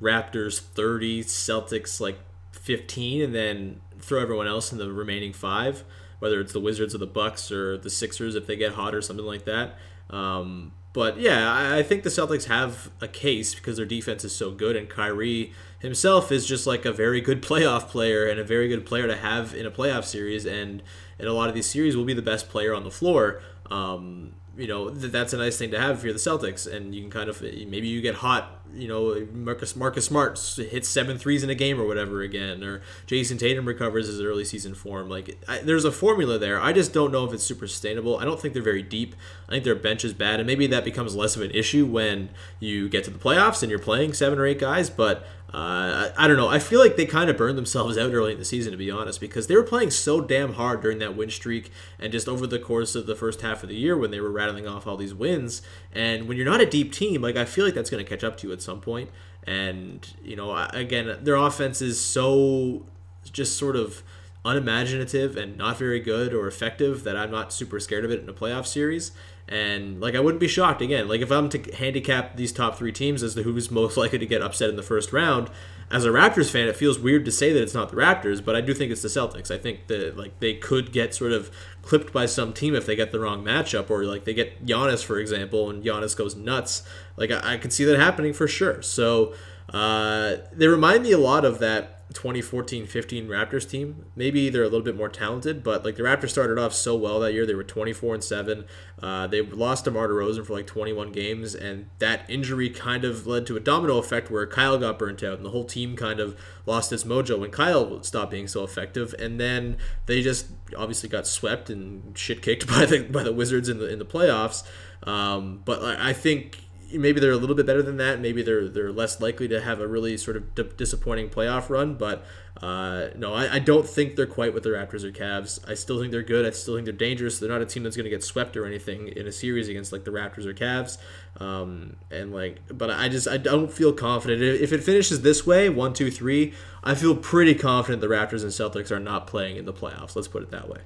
Raptors 0.00 0.60
thirty, 0.60 1.24
Celtics 1.24 2.00
like 2.00 2.20
fifteen, 2.52 3.22
and 3.22 3.34
then 3.34 3.80
throw 3.98 4.20
everyone 4.20 4.46
else 4.46 4.72
in 4.72 4.78
the 4.78 4.92
remaining 4.92 5.32
five, 5.32 5.84
whether 6.20 6.40
it's 6.40 6.52
the 6.52 6.60
Wizards 6.60 6.94
or 6.94 6.98
the 6.98 7.06
Bucks 7.06 7.50
or 7.50 7.76
the 7.76 7.90
Sixers 7.90 8.36
if 8.36 8.46
they 8.46 8.56
get 8.56 8.74
hot 8.74 8.94
or 8.94 9.02
something 9.02 9.26
like 9.26 9.44
that. 9.44 9.76
Um, 10.10 10.72
but 10.92 11.18
yeah, 11.18 11.52
I, 11.52 11.78
I 11.78 11.82
think 11.82 12.02
the 12.02 12.10
Celtics 12.10 12.44
have 12.44 12.90
a 13.00 13.08
case 13.08 13.54
because 13.54 13.76
their 13.76 13.86
defense 13.86 14.24
is 14.24 14.34
so 14.34 14.50
good, 14.50 14.76
and 14.76 14.88
Kyrie 14.88 15.52
himself 15.78 16.32
is 16.32 16.46
just 16.46 16.66
like 16.66 16.84
a 16.84 16.92
very 16.92 17.20
good 17.20 17.42
playoff 17.48 17.88
player 17.88 18.26
and 18.26 18.40
a 18.40 18.44
very 18.44 18.68
good 18.68 18.84
player 18.84 19.06
to 19.06 19.16
have 19.16 19.54
in 19.54 19.66
a 19.66 19.70
playoff 19.70 20.04
series, 20.04 20.44
and 20.44 20.82
in 21.18 21.26
a 21.26 21.32
lot 21.32 21.48
of 21.48 21.54
these 21.54 21.66
series 21.66 21.96
will 21.96 22.04
be 22.04 22.14
the 22.14 22.22
best 22.22 22.48
player 22.48 22.74
on 22.74 22.84
the 22.84 22.90
floor. 22.90 23.40
Um, 23.70 24.34
you 24.56 24.66
know 24.66 24.90
that's 24.90 25.32
a 25.32 25.38
nice 25.38 25.56
thing 25.56 25.70
to 25.70 25.78
have 25.80 25.98
if 25.98 26.04
you're 26.04 26.12
the 26.12 26.18
Celtics, 26.18 26.70
and 26.70 26.94
you 26.94 27.02
can 27.02 27.10
kind 27.10 27.28
of 27.28 27.40
maybe 27.40 27.88
you 27.88 28.00
get 28.00 28.16
hot. 28.16 28.56
You 28.72 28.86
know, 28.86 29.26
Marcus 29.32 29.74
Marcus 29.74 30.04
Smart 30.04 30.38
hits 30.56 30.88
seven 30.88 31.18
threes 31.18 31.42
in 31.42 31.50
a 31.50 31.54
game 31.54 31.80
or 31.80 31.86
whatever 31.86 32.22
again, 32.22 32.62
or 32.62 32.82
Jayson 33.06 33.38
Tatum 33.38 33.66
recovers 33.66 34.06
his 34.06 34.20
early 34.20 34.44
season 34.44 34.74
form. 34.74 35.08
Like 35.08 35.38
I, 35.48 35.58
there's 35.58 35.84
a 35.84 35.92
formula 35.92 36.38
there. 36.38 36.60
I 36.60 36.72
just 36.72 36.92
don't 36.92 37.10
know 37.10 37.24
if 37.24 37.32
it's 37.32 37.42
super 37.42 37.66
sustainable. 37.66 38.18
I 38.18 38.24
don't 38.24 38.40
think 38.40 38.54
they're 38.54 38.62
very 38.62 38.82
deep. 38.82 39.16
I 39.48 39.52
think 39.52 39.64
their 39.64 39.74
bench 39.74 40.04
is 40.04 40.12
bad, 40.12 40.40
and 40.40 40.46
maybe 40.46 40.66
that 40.68 40.84
becomes 40.84 41.16
less 41.16 41.34
of 41.36 41.42
an 41.42 41.50
issue 41.50 41.86
when 41.86 42.30
you 42.60 42.88
get 42.88 43.04
to 43.04 43.10
the 43.10 43.18
playoffs 43.18 43.62
and 43.62 43.70
you're 43.70 43.80
playing 43.80 44.12
seven 44.12 44.38
or 44.38 44.46
eight 44.46 44.60
guys. 44.60 44.88
But 44.88 45.26
uh, 45.52 46.12
I, 46.16 46.24
I, 46.24 46.28
don't 46.28 46.36
know. 46.36 46.48
I 46.48 46.60
feel 46.60 46.78
like 46.78 46.96
they 46.96 47.06
kind 47.06 47.28
of 47.28 47.36
burned 47.36 47.58
themselves 47.58 47.98
out 47.98 48.12
early 48.12 48.32
in 48.32 48.38
the 48.38 48.44
season, 48.44 48.70
to 48.72 48.78
be 48.78 48.90
honest, 48.90 49.20
because 49.20 49.46
they 49.48 49.56
were 49.56 49.64
playing 49.64 49.90
so 49.90 50.20
damn 50.20 50.54
hard 50.54 50.80
during 50.80 50.98
that 50.98 51.16
win 51.16 51.30
streak 51.30 51.72
and 51.98 52.12
just 52.12 52.28
over 52.28 52.46
the 52.46 52.58
course 52.58 52.94
of 52.94 53.06
the 53.06 53.16
first 53.16 53.40
half 53.40 53.62
of 53.62 53.68
the 53.68 53.74
year 53.74 53.96
when 53.96 54.10
they 54.10 54.20
were 54.20 54.30
rattling 54.30 54.68
off 54.68 54.86
all 54.86 54.96
these 54.96 55.14
wins. 55.14 55.62
And 55.92 56.28
when 56.28 56.36
you're 56.36 56.46
not 56.46 56.60
a 56.60 56.66
deep 56.66 56.92
team, 56.92 57.22
like 57.22 57.36
I 57.36 57.44
feel 57.44 57.64
like 57.64 57.74
that's 57.74 57.90
going 57.90 58.04
to 58.04 58.08
catch 58.08 58.22
up 58.22 58.36
to 58.38 58.46
you 58.46 58.52
at 58.52 58.62
some 58.62 58.80
point. 58.80 59.10
And 59.44 60.08
you 60.22 60.36
know, 60.36 60.54
again, 60.72 61.18
their 61.22 61.36
offense 61.36 61.82
is 61.82 62.00
so 62.00 62.86
just 63.32 63.56
sort 63.56 63.74
of 63.74 64.02
unimaginative 64.44 65.36
and 65.36 65.56
not 65.56 65.78
very 65.78 66.00
good 66.00 66.32
or 66.32 66.46
effective 66.46 67.04
that 67.04 67.16
I'm 67.16 67.30
not 67.30 67.52
super 67.52 67.78
scared 67.78 68.04
of 68.04 68.10
it 68.10 68.20
in 68.20 68.28
a 68.28 68.32
playoff 68.32 68.66
series. 68.66 69.12
And 69.48 70.00
like 70.00 70.14
I 70.14 70.20
wouldn't 70.20 70.40
be 70.40 70.48
shocked 70.48 70.80
again. 70.80 71.08
Like 71.08 71.20
if 71.20 71.30
I'm 71.30 71.48
to 71.50 71.76
handicap 71.76 72.36
these 72.36 72.52
top 72.52 72.78
three 72.78 72.92
teams 72.92 73.22
as 73.22 73.34
to 73.34 73.42
who's 73.42 73.70
most 73.70 73.96
likely 73.98 74.18
to 74.18 74.26
get 74.26 74.42
upset 74.42 74.70
in 74.70 74.76
the 74.76 74.82
first 74.82 75.12
round, 75.12 75.50
as 75.90 76.04
a 76.04 76.08
Raptors 76.08 76.50
fan, 76.50 76.68
it 76.68 76.76
feels 76.76 77.00
weird 77.00 77.24
to 77.24 77.32
say 77.32 77.52
that 77.52 77.60
it's 77.60 77.74
not 77.74 77.90
the 77.90 77.96
Raptors, 77.96 78.44
but 78.44 78.54
I 78.54 78.60
do 78.60 78.72
think 78.72 78.92
it's 78.92 79.02
the 79.02 79.08
Celtics. 79.08 79.50
I 79.50 79.58
think 79.58 79.88
that 79.88 80.16
like 80.16 80.38
they 80.38 80.54
could 80.54 80.92
get 80.92 81.14
sort 81.14 81.32
of 81.32 81.50
clipped 81.82 82.12
by 82.12 82.26
some 82.26 82.52
team 82.52 82.76
if 82.76 82.86
they 82.86 82.94
get 82.94 83.10
the 83.10 83.18
wrong 83.18 83.42
matchup, 83.42 83.90
or 83.90 84.04
like 84.04 84.24
they 84.24 84.34
get 84.34 84.64
Giannis, 84.64 85.04
for 85.04 85.18
example, 85.18 85.68
and 85.68 85.82
Giannis 85.82 86.16
goes 86.16 86.36
nuts. 86.36 86.84
Like 87.16 87.32
I, 87.32 87.54
I 87.54 87.56
could 87.56 87.72
see 87.72 87.84
that 87.86 87.98
happening 87.98 88.32
for 88.32 88.46
sure. 88.46 88.82
So 88.82 89.34
uh, 89.70 90.36
they 90.52 90.66
remind 90.66 91.02
me 91.02 91.12
a 91.12 91.18
lot 91.18 91.44
of 91.44 91.58
that 91.60 92.00
2014-15 92.12 93.28
Raptors 93.28 93.68
team. 93.68 94.04
Maybe 94.16 94.50
they're 94.50 94.64
a 94.64 94.68
little 94.68 94.82
bit 94.82 94.96
more 94.96 95.08
talented, 95.08 95.62
but 95.62 95.84
like 95.84 95.94
the 95.94 96.02
Raptors 96.02 96.30
started 96.30 96.58
off 96.58 96.74
so 96.74 96.96
well 96.96 97.20
that 97.20 97.32
year. 97.32 97.46
They 97.46 97.54
were 97.54 97.62
24 97.62 98.14
and 98.14 98.24
7. 98.24 98.64
Uh, 99.00 99.26
they 99.28 99.42
lost 99.42 99.84
to 99.84 99.90
DeMar 99.90 100.08
DeRozan 100.08 100.44
for 100.44 100.54
like 100.54 100.66
21 100.66 101.12
games, 101.12 101.54
and 101.54 101.88
that 102.00 102.28
injury 102.28 102.68
kind 102.68 103.04
of 103.04 103.28
led 103.28 103.46
to 103.46 103.56
a 103.56 103.60
domino 103.60 103.98
effect 103.98 104.28
where 104.28 104.44
Kyle 104.46 104.76
got 104.76 104.98
burnt 104.98 105.22
out, 105.22 105.36
and 105.36 105.44
the 105.44 105.50
whole 105.50 105.64
team 105.64 105.94
kind 105.94 106.18
of 106.18 106.38
lost 106.66 106.92
its 106.92 107.04
mojo 107.04 107.38
when 107.38 107.52
Kyle 107.52 108.02
stopped 108.02 108.32
being 108.32 108.48
so 108.48 108.64
effective. 108.64 109.14
And 109.18 109.38
then 109.38 109.76
they 110.06 110.20
just 110.20 110.46
obviously 110.76 111.08
got 111.08 111.28
swept 111.28 111.70
and 111.70 112.18
shit 112.18 112.42
kicked 112.42 112.66
by 112.68 112.86
the 112.86 113.04
by 113.04 113.22
the 113.22 113.32
Wizards 113.32 113.68
in 113.68 113.78
the 113.78 113.86
in 113.86 114.00
the 114.00 114.04
playoffs. 114.04 114.64
Um, 115.04 115.62
but 115.64 115.82
I 115.82 116.12
think 116.12 116.58
maybe 116.92 117.20
they're 117.20 117.32
a 117.32 117.36
little 117.36 117.56
bit 117.56 117.66
better 117.66 117.82
than 117.82 117.96
that. 117.98 118.20
Maybe 118.20 118.42
they're 118.42 118.68
they're 118.68 118.92
less 118.92 119.20
likely 119.20 119.48
to 119.48 119.60
have 119.60 119.80
a 119.80 119.86
really 119.86 120.16
sort 120.16 120.36
of 120.36 120.54
d- 120.54 120.70
disappointing 120.76 121.30
playoff 121.30 121.68
run. 121.70 121.94
But 121.94 122.24
uh, 122.62 123.08
no, 123.16 123.32
I, 123.32 123.54
I, 123.54 123.58
don't 123.58 123.88
think 123.88 124.16
they're 124.16 124.26
quite 124.26 124.52
what 124.52 124.62
the 124.62 124.70
Raptors 124.70 125.04
or 125.04 125.12
Cavs. 125.12 125.60
I 125.68 125.74
still 125.74 125.98
think 125.98 126.12
they're 126.12 126.22
good. 126.22 126.44
I 126.44 126.50
still 126.50 126.74
think 126.74 126.84
they're 126.84 126.92
dangerous. 126.92 127.38
They're 127.38 127.48
not 127.48 127.62
a 127.62 127.66
team 127.66 127.84
that's 127.84 127.96
going 127.96 128.04
to 128.04 128.10
get 128.10 128.22
swept 128.22 128.56
or 128.56 128.66
anything 128.66 129.08
in 129.08 129.26
a 129.26 129.32
series 129.32 129.68
against 129.68 129.92
like 129.92 130.04
the 130.04 130.10
Raptors 130.10 130.44
or 130.46 130.52
Cavs. 130.52 130.98
Um, 131.40 131.96
and 132.10 132.32
like, 132.32 132.60
but 132.68 132.90
I 132.90 133.08
just 133.08 133.28
I 133.28 133.36
don't 133.36 133.72
feel 133.72 133.92
confident 133.92 134.42
if 134.42 134.72
it 134.72 134.82
finishes 134.82 135.22
this 135.22 135.46
way, 135.46 135.68
one, 135.68 135.94
two, 135.94 136.10
three. 136.10 136.52
I 136.82 136.94
feel 136.94 137.16
pretty 137.16 137.54
confident 137.54 138.00
the 138.00 138.08
Raptors 138.08 138.42
and 138.42 138.50
Celtics 138.50 138.90
are 138.90 139.00
not 139.00 139.26
playing 139.26 139.56
in 139.56 139.64
the 139.64 139.72
playoffs. 139.72 140.16
Let's 140.16 140.28
put 140.28 140.42
it 140.42 140.50
that 140.50 140.68
way. 140.68 140.80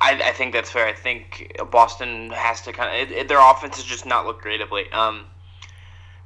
I, 0.00 0.20
I 0.24 0.32
think 0.32 0.52
that's 0.52 0.70
fair. 0.70 0.86
I 0.86 0.94
think 0.94 1.60
Boston 1.70 2.30
has 2.30 2.62
to 2.62 2.72
kind 2.72 2.88
of 2.88 3.10
it, 3.10 3.16
it, 3.16 3.28
their 3.28 3.40
offense 3.40 3.76
has 3.76 3.84
just 3.84 4.06
not 4.06 4.26
looked 4.26 4.42
great 4.42 4.60
of 4.60 4.72
late. 4.72 4.92
Um, 4.94 5.26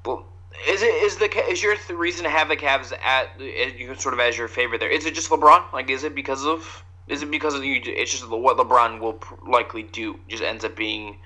well, 0.05 0.27
is 0.69 0.83
it 0.83 0.95
is 1.03 1.17
the 1.17 1.29
is 1.51 1.63
your 1.63 1.75
th- 1.75 1.99
reason 1.99 2.25
to 2.25 2.31
have 2.31 2.49
the 2.49 2.57
Cavs 2.57 2.93
at 3.05 3.41
you 3.41 3.95
sort 3.97 4.15
of 4.15 4.21
as 4.21 4.39
your 4.39 4.49
favorite 4.49 4.79
there? 4.79 4.91
Is 4.91 5.07
it 5.07 5.15
just 5.15 5.31
LeBron? 5.31 5.73
Like, 5.73 5.91
is 5.91 6.05
it 6.05 6.15
because 6.15 6.45
of 6.47 6.85
is 7.09 7.23
it 7.23 7.31
because 7.31 7.55
of 7.55 7.65
you? 7.65 7.81
It's 7.85 8.13
just 8.13 8.29
what 8.29 8.57
LeBron 8.57 9.01
will 9.01 9.21
likely 9.47 9.83
do. 9.83 10.19
Just 10.29 10.43
ends 10.43 10.65
up 10.65 10.77
being 10.77 11.19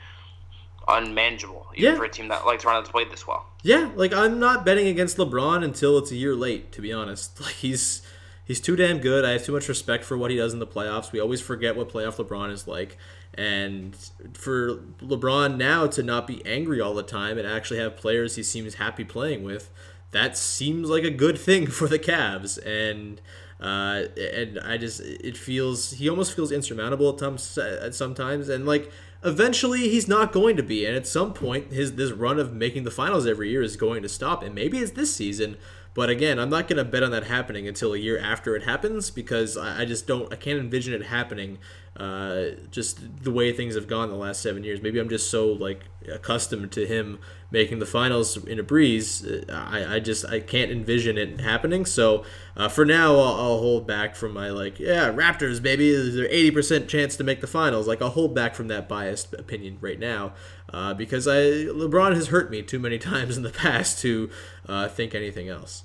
unmanageable, 0.88 1.66
even 1.76 1.92
yeah. 1.92 1.99
for 1.99 2.05
a 2.05 2.09
team 2.09 2.28
that 2.28 2.46
like 2.46 2.61
Toronto's 2.61 2.90
played 2.90 3.11
this 3.11 3.26
well. 3.26 3.46
Yeah, 3.62 3.90
like 3.94 4.14
I'm 4.14 4.40
not 4.40 4.64
betting 4.64 4.86
against 4.86 5.18
LeBron 5.18 5.62
until 5.62 5.99
it's 5.99 6.11
a 6.11 6.16
year 6.16 6.34
late. 6.34 6.72
To 6.72 6.80
be 6.80 6.92
honest, 6.92 7.40
like 7.42 7.55
he's 7.55 8.03
he's 8.49 8.61
too 8.61 8.74
damn 8.74 8.99
good. 8.99 9.24
I 9.24 9.32
have 9.32 9.44
too 9.44 9.53
much 9.53 9.68
respect 9.68 10.05
for 10.05 10.18
what 10.18 10.32
he 10.32 10.38
does 10.38 10.53
in 10.53 10.59
the 10.59 10.66
playoffs. 10.66 11.12
We 11.12 11.20
always 11.20 11.40
forget 11.40 11.76
what 11.76 11.90
playoff 11.90 12.16
LeBron 12.16 12.51
is 12.51 12.66
like. 12.66 12.96
And 13.34 13.94
for 14.32 14.78
LeBron 15.01 15.57
now 15.57 15.86
to 15.86 16.03
not 16.03 16.26
be 16.26 16.44
angry 16.44 16.80
all 16.80 16.94
the 16.94 17.05
time 17.05 17.38
and 17.38 17.46
actually 17.46 17.78
have 17.78 17.96
players 17.96 18.34
he 18.34 18.42
seems 18.42 18.74
happy 18.74 19.05
playing 19.05 19.44
with, 19.44 19.70
that 20.11 20.36
seems 20.36 20.88
like 20.88 21.05
a 21.05 21.11
good 21.11 21.38
thing 21.38 21.66
for 21.68 21.86
the 21.86 21.99
Cavs. 21.99 22.59
And 22.66 23.20
uh, 23.61 24.05
and 24.16 24.59
I 24.61 24.78
just 24.78 25.01
it 25.01 25.36
feels 25.36 25.92
he 25.92 26.09
almost 26.09 26.34
feels 26.34 26.53
insurmountable 26.53 27.11
at 27.11 27.18
times 27.18 27.59
at 27.59 27.92
sometimes 27.92 28.49
and 28.49 28.64
like 28.66 28.92
eventually 29.24 29.88
he's 29.88 30.07
not 30.07 30.32
going 30.32 30.57
to 30.57 30.62
be 30.62 30.86
and 30.86 30.94
at 30.94 31.09
some 31.09 31.34
point 31.34 31.72
his 31.72 31.96
this 31.96 32.12
run 32.12 32.38
of 32.38 32.53
making 32.53 32.84
the 32.84 32.90
finals 32.92 33.26
every 33.26 33.51
year 33.51 33.61
is 33.61 33.76
going 33.76 34.01
to 34.01 34.09
stop 34.09 34.44
and 34.44 34.55
maybe 34.55 34.78
it's 34.78 34.92
this 34.92 35.12
season 35.12 35.57
but 35.95 36.11
again, 36.11 36.39
I'm 36.39 36.51
not 36.51 36.68
going 36.68 36.76
to 36.76 36.84
bet 36.84 37.03
on 37.03 37.11
that 37.11 37.24
happening 37.24 37.66
until 37.66 37.93
a 37.93 37.99
year 37.99 38.18
after 38.18 38.55
it 38.55 38.62
happens 38.62 39.11
because 39.11 39.57
I, 39.57 39.82
I 39.82 39.84
just 39.84 40.07
don't, 40.07 40.32
I 40.32 40.36
can't 40.36 40.59
envision 40.59 40.95
it 40.95 41.07
happening. 41.07 41.59
Uh, 41.97 42.51
just 42.70 43.24
the 43.24 43.30
way 43.32 43.53
things 43.53 43.74
have 43.74 43.89
gone 43.89 44.09
the 44.09 44.14
last 44.14 44.41
seven 44.41 44.62
years. 44.62 44.80
Maybe 44.80 45.01
I'm 45.01 45.09
just 45.09 45.30
so 45.30 45.49
like 45.49 45.80
accustomed 46.09 46.70
to 46.72 46.86
him 46.86 47.18
making 47.51 47.80
the 47.80 47.86
finals 47.86 48.36
in 48.36 48.61
a 48.61 48.62
breeze. 48.62 49.26
I, 49.51 49.97
I 49.97 49.99
just 49.99 50.24
I 50.26 50.39
can't 50.39 50.70
envision 50.70 51.18
it 51.18 51.41
happening. 51.41 51.84
So 51.84 52.24
uh, 52.57 52.68
for 52.68 52.84
now, 52.84 53.14
I'll, 53.14 53.34
I'll, 53.34 53.59
hold 53.59 53.86
back 53.86 54.14
from 54.14 54.32
my 54.32 54.51
like 54.51 54.78
yeah 54.78 55.11
Raptors 55.11 55.61
baby. 55.61 55.91
There's 55.91 56.16
eighty 56.30 56.53
percent 56.53 56.89
chance 56.89 57.16
to 57.16 57.24
make 57.24 57.41
the 57.41 57.49
finals. 57.49 57.89
Like 57.89 58.01
I'll 58.01 58.11
hold 58.11 58.32
back 58.32 58.55
from 58.55 58.68
that 58.68 58.89
biased 58.89 59.34
opinion 59.34 59.78
right 59.80 59.99
now 59.99 60.34
uh, 60.72 60.95
because 60.95 61.26
I 61.26 61.36
LeBron 61.36 62.14
has 62.14 62.28
hurt 62.28 62.51
me 62.51 62.62
too 62.62 62.78
many 62.78 62.99
times 62.99 63.36
in 63.36 63.43
the 63.43 63.51
past 63.51 63.99
to 64.01 64.30
uh, 64.68 64.88
think 64.88 65.14
anything 65.14 65.48
else. 65.48 65.84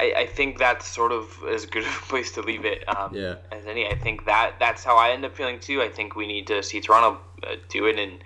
I, 0.00 0.14
I 0.16 0.26
think 0.26 0.58
that's 0.58 0.86
sort 0.86 1.12
of 1.12 1.44
as 1.52 1.66
good 1.66 1.84
a 1.84 2.08
place 2.08 2.32
to 2.32 2.42
leave 2.42 2.64
it 2.64 2.88
um, 2.88 3.14
yeah. 3.14 3.36
as 3.52 3.66
any. 3.66 3.86
I 3.86 3.94
think 3.94 4.24
that 4.24 4.54
that's 4.58 4.82
how 4.82 4.96
I 4.96 5.10
end 5.10 5.24
up 5.24 5.36
feeling 5.36 5.60
too. 5.60 5.82
I 5.82 5.88
think 5.88 6.16
we 6.16 6.26
need 6.26 6.46
to 6.46 6.62
see 6.62 6.80
Toronto 6.80 7.20
uh, 7.42 7.56
do 7.68 7.86
it, 7.86 7.98
and 7.98 8.24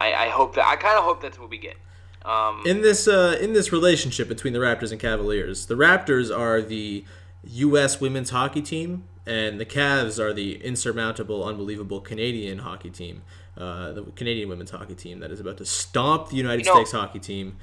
I, 0.00 0.14
I 0.14 0.28
hope 0.28 0.54
that 0.54 0.66
I 0.66 0.76
kind 0.76 0.96
of 0.96 1.04
hope 1.04 1.20
that's 1.20 1.38
what 1.38 1.50
we 1.50 1.58
get. 1.58 1.76
Um, 2.24 2.62
in 2.64 2.82
this 2.82 3.08
uh, 3.08 3.36
in 3.40 3.52
this 3.52 3.72
relationship 3.72 4.28
between 4.28 4.52
the 4.52 4.60
Raptors 4.60 4.90
and 4.90 5.00
Cavaliers, 5.00 5.66
the 5.66 5.74
Raptors 5.74 6.36
are 6.36 6.62
the 6.62 7.04
U.S. 7.44 8.00
women's 8.00 8.30
hockey 8.30 8.62
team, 8.62 9.04
and 9.26 9.60
the 9.60 9.66
Cavs 9.66 10.18
are 10.18 10.32
the 10.32 10.64
insurmountable, 10.64 11.44
unbelievable 11.44 12.00
Canadian 12.00 12.58
hockey 12.58 12.90
team, 12.90 13.22
uh, 13.58 13.92
the 13.92 14.02
Canadian 14.14 14.48
women's 14.48 14.70
hockey 14.70 14.94
team 14.94 15.18
that 15.18 15.30
is 15.30 15.40
about 15.40 15.58
to 15.58 15.66
stomp 15.66 16.28
the 16.28 16.36
United 16.36 16.64
you 16.64 16.72
know, 16.72 16.76
States 16.76 16.92
hockey 16.92 17.18
team 17.18 17.56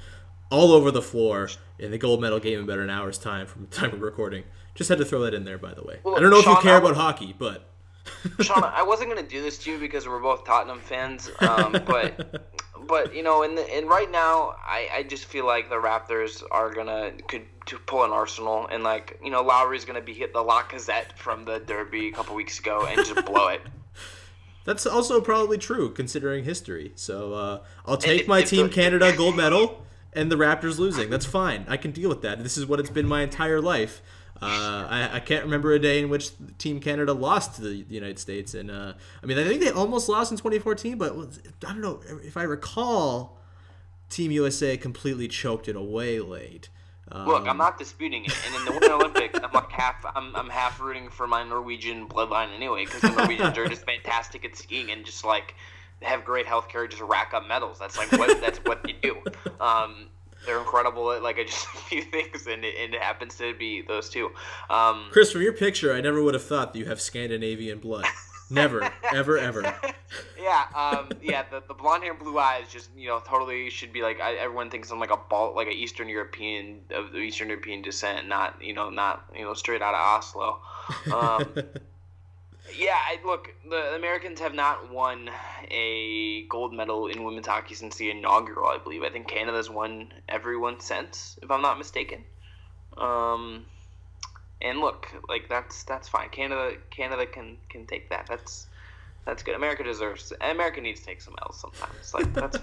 all 0.50 0.72
over 0.72 0.90
the 0.90 1.02
floor 1.02 1.48
in 1.78 1.90
the 1.90 1.98
gold 1.98 2.20
medal 2.20 2.38
game 2.38 2.58
in 2.58 2.64
about 2.64 2.78
an 2.78 2.90
hour's 2.90 3.18
time 3.18 3.46
from 3.46 3.62
the 3.62 3.76
time 3.76 3.92
of 3.92 4.00
recording. 4.00 4.44
Just 4.74 4.88
had 4.88 4.98
to 4.98 5.04
throw 5.04 5.20
that 5.22 5.34
in 5.34 5.44
there, 5.44 5.58
by 5.58 5.74
the 5.74 5.82
way. 5.82 6.00
Well, 6.02 6.16
I 6.16 6.20
don't 6.20 6.30
know 6.30 6.42
Sean, 6.42 6.58
if 6.58 6.64
you 6.64 6.70
care 6.70 6.78
about 6.78 6.96
hockey, 6.96 7.34
but 7.36 7.68
Sean, 8.40 8.64
I 8.64 8.82
wasn't 8.82 9.10
going 9.10 9.22
to 9.22 9.28
do 9.28 9.42
this 9.42 9.58
to 9.58 9.72
you 9.72 9.78
because 9.78 10.06
we're 10.06 10.20
both 10.20 10.44
Tottenham 10.44 10.80
fans, 10.80 11.30
um, 11.40 11.72
but 11.86 12.50
but 12.86 13.14
you 13.14 13.22
know, 13.22 13.42
in 13.42 13.54
the, 13.54 13.74
and 13.74 13.88
right 13.88 14.10
now, 14.10 14.54
I, 14.58 14.88
I 14.92 15.02
just 15.02 15.26
feel 15.26 15.46
like 15.46 15.68
the 15.68 15.76
Raptors 15.76 16.42
are 16.50 16.72
gonna 16.72 17.12
could 17.28 17.42
to 17.66 17.78
pull 17.78 18.04
an 18.04 18.10
Arsenal, 18.10 18.66
and 18.68 18.82
like 18.82 19.18
you 19.22 19.30
know, 19.30 19.42
Lowry's 19.42 19.84
gonna 19.84 20.00
be 20.00 20.14
hit 20.14 20.32
the 20.32 20.42
Lacazette 20.42 21.12
from 21.16 21.44
the 21.44 21.60
Derby 21.60 22.08
a 22.08 22.12
couple 22.12 22.34
weeks 22.34 22.58
ago 22.58 22.86
and 22.86 23.04
just 23.04 23.24
blow 23.26 23.48
it. 23.48 23.60
That's 24.64 24.86
also 24.86 25.20
probably 25.20 25.58
true 25.58 25.90
considering 25.90 26.44
history. 26.44 26.92
So 26.94 27.32
uh, 27.32 27.60
I'll 27.86 27.96
take 27.96 28.28
my 28.28 28.42
Team 28.42 28.68
Canada 28.68 29.12
gold 29.16 29.36
medal 29.36 29.86
and 30.12 30.30
the 30.30 30.36
Raptors 30.36 30.78
losing. 30.78 31.10
That's 31.10 31.26
fine. 31.26 31.64
I 31.68 31.76
can 31.76 31.92
deal 31.92 32.08
with 32.08 32.22
that. 32.22 32.42
This 32.42 32.58
is 32.58 32.66
what 32.66 32.80
it's 32.80 32.90
been 32.90 33.06
my 33.06 33.22
entire 33.22 33.60
life. 33.60 34.02
Uh, 34.42 34.86
I, 34.88 35.16
I, 35.16 35.20
can't 35.20 35.44
remember 35.44 35.72
a 35.72 35.78
day 35.78 36.00
in 36.00 36.08
which 36.08 36.30
Team 36.56 36.80
Canada 36.80 37.12
lost 37.12 37.56
to 37.56 37.60
the 37.60 37.84
United 37.90 38.18
States, 38.18 38.54
and 38.54 38.70
uh, 38.70 38.94
I 39.22 39.26
mean 39.26 39.36
I 39.36 39.44
think 39.44 39.60
they 39.60 39.70
almost 39.70 40.08
lost 40.08 40.30
in 40.30 40.38
2014, 40.38 40.96
but 40.96 41.12
I 41.12 41.72
don't 41.72 41.82
know 41.82 42.00
if 42.24 42.38
I 42.38 42.44
recall. 42.44 43.38
Team 44.08 44.32
USA 44.32 44.76
completely 44.76 45.28
choked 45.28 45.68
it 45.68 45.76
away 45.76 46.18
late. 46.20 46.68
Um, 47.12 47.26
Look, 47.26 47.46
I'm 47.46 47.58
not 47.58 47.78
disputing 47.78 48.24
it, 48.24 48.34
and 48.46 48.54
in 48.56 48.64
the 48.64 48.72
Winter 48.72 48.92
Olympics, 48.92 49.38
I'm 49.40 49.52
like 49.52 49.70
half 49.70 50.04
I'm, 50.14 50.34
I'm 50.34 50.48
half 50.48 50.80
rooting 50.80 51.10
for 51.10 51.26
my 51.26 51.44
Norwegian 51.44 52.08
bloodline 52.08 52.54
anyway, 52.54 52.86
because 52.86 53.02
the 53.02 53.10
Norwegians 53.10 53.58
are 53.58 53.68
just 53.68 53.84
fantastic 53.86 54.44
at 54.44 54.56
skiing 54.56 54.90
and 54.90 55.04
just 55.04 55.24
like 55.24 55.54
have 56.02 56.24
great 56.24 56.46
health 56.46 56.68
care, 56.68 56.86
just 56.86 57.02
rack 57.02 57.32
up 57.34 57.46
medals. 57.46 57.78
That's 57.78 57.96
like 57.96 58.10
what 58.12 58.40
that's 58.40 58.58
what 58.60 58.82
they 58.82 58.92
do. 58.92 59.16
Um, 59.60 60.08
they're 60.46 60.58
incredible 60.58 61.12
at 61.12 61.22
like 61.22 61.38
I 61.38 61.44
just 61.44 61.66
a 61.66 61.78
few 61.78 62.02
things, 62.02 62.46
and 62.46 62.64
it, 62.64 62.74
and 62.78 62.94
it 62.94 63.02
happens 63.02 63.36
to 63.36 63.54
be 63.54 63.82
those 63.82 64.08
two. 64.08 64.30
Um, 64.70 65.08
Chris, 65.10 65.32
from 65.32 65.42
your 65.42 65.52
picture, 65.52 65.92
I 65.92 66.00
never 66.00 66.22
would 66.22 66.34
have 66.34 66.42
thought 66.42 66.72
that 66.72 66.78
you 66.78 66.86
have 66.86 67.00
Scandinavian 67.00 67.78
blood. 67.78 68.06
Never, 68.50 68.82
ever, 69.14 69.38
ever. 69.38 69.62
yeah, 70.40 70.64
um, 70.74 71.10
yeah. 71.22 71.44
The, 71.48 71.62
the 71.68 71.74
blonde 71.74 72.02
hair, 72.02 72.14
blue 72.14 72.38
eyes, 72.38 72.64
just 72.68 72.90
you 72.96 73.08
know, 73.08 73.20
totally 73.24 73.70
should 73.70 73.92
be 73.92 74.02
like 74.02 74.20
I, 74.20 74.34
everyone 74.34 74.70
thinks 74.70 74.90
I'm 74.90 74.98
like 74.98 75.12
a 75.12 75.16
ball, 75.16 75.54
like 75.54 75.68
a 75.68 75.72
Eastern 75.72 76.08
European 76.08 76.80
of 76.90 77.12
the 77.12 77.18
Eastern 77.18 77.48
European 77.48 77.82
descent, 77.82 78.26
not 78.26 78.62
you 78.62 78.72
know, 78.74 78.90
not 78.90 79.24
you 79.36 79.44
know, 79.44 79.54
straight 79.54 79.82
out 79.82 79.94
of 79.94 80.00
Oslo. 80.00 80.60
Um, 81.14 81.64
yeah, 82.76 82.96
I, 82.96 83.18
look, 83.24 83.48
the 83.68 83.94
Americans 83.94 84.40
have 84.40 84.54
not 84.54 84.92
won 84.92 85.30
a 85.70 86.44
gold 86.48 86.72
medal 86.74 87.06
in 87.06 87.24
women's 87.24 87.46
hockey 87.46 87.74
since 87.74 87.96
the 87.96 88.10
inaugural, 88.10 88.66
I 88.68 88.78
believe. 88.82 89.02
I 89.02 89.10
think 89.10 89.28
Canada's 89.28 89.70
won 89.70 90.12
every 90.28 90.56
one 90.56 90.80
since, 90.80 91.38
if 91.42 91.50
I'm 91.50 91.62
not 91.62 91.78
mistaken. 91.78 92.24
Um, 92.96 93.66
and 94.60 94.80
look, 94.80 95.06
like 95.28 95.48
that's 95.48 95.84
that's 95.84 96.08
fine. 96.08 96.28
Canada 96.30 96.76
Canada 96.90 97.26
can 97.26 97.56
can 97.68 97.86
take 97.86 98.10
that. 98.10 98.26
That's 98.28 98.66
that's 99.26 99.42
good. 99.42 99.54
America 99.54 99.84
deserves. 99.84 100.32
America 100.40 100.80
needs 100.80 101.00
to 101.00 101.06
take 101.06 101.20
some 101.20 101.34
L's 101.42 101.60
sometimes. 101.60 102.14
Like 102.14 102.32
that's 102.32 102.58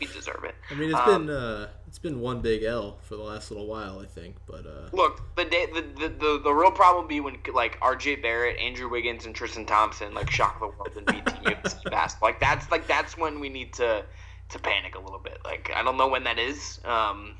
we 0.00 0.06
deserve 0.06 0.44
it. 0.44 0.54
I 0.70 0.74
mean, 0.74 0.90
it's 0.90 0.98
um, 0.98 1.26
been 1.26 1.36
uh, 1.36 1.68
it's 1.86 1.98
been 1.98 2.20
one 2.20 2.40
big 2.40 2.62
L 2.62 2.98
for 3.02 3.16
the 3.16 3.22
last 3.22 3.50
little 3.50 3.66
while, 3.66 4.00
I 4.00 4.06
think. 4.06 4.36
But 4.46 4.66
uh, 4.66 4.88
look, 4.92 5.22
the 5.36 5.44
day 5.44 5.66
the, 5.66 5.82
the, 5.82 6.08
the 6.08 6.40
the 6.44 6.52
real 6.52 6.70
problem 6.70 7.04
will 7.04 7.08
be 7.08 7.20
when 7.20 7.36
like 7.52 7.78
R.J. 7.82 8.16
Barrett, 8.16 8.58
Andrew 8.58 8.88
Wiggins, 8.88 9.26
and 9.26 9.34
Tristan 9.34 9.66
Thompson 9.66 10.14
like 10.14 10.30
shock 10.30 10.60
the 10.60 10.66
world 10.66 10.90
and 10.96 11.06
beat 11.06 11.26
Team 11.26 11.56
USA 11.62 11.78
fast. 11.90 12.22
Like 12.22 12.40
that's 12.40 12.70
like 12.70 12.86
that's 12.86 13.16
when 13.16 13.38
we 13.38 13.48
need 13.48 13.74
to 13.74 14.04
to 14.48 14.58
panic 14.58 14.94
a 14.94 15.00
little 15.00 15.20
bit. 15.20 15.38
Like 15.44 15.70
I 15.74 15.82
don't 15.82 15.96
know 15.96 16.08
when 16.08 16.24
that 16.24 16.38
is. 16.38 16.80
Um, 16.84 17.34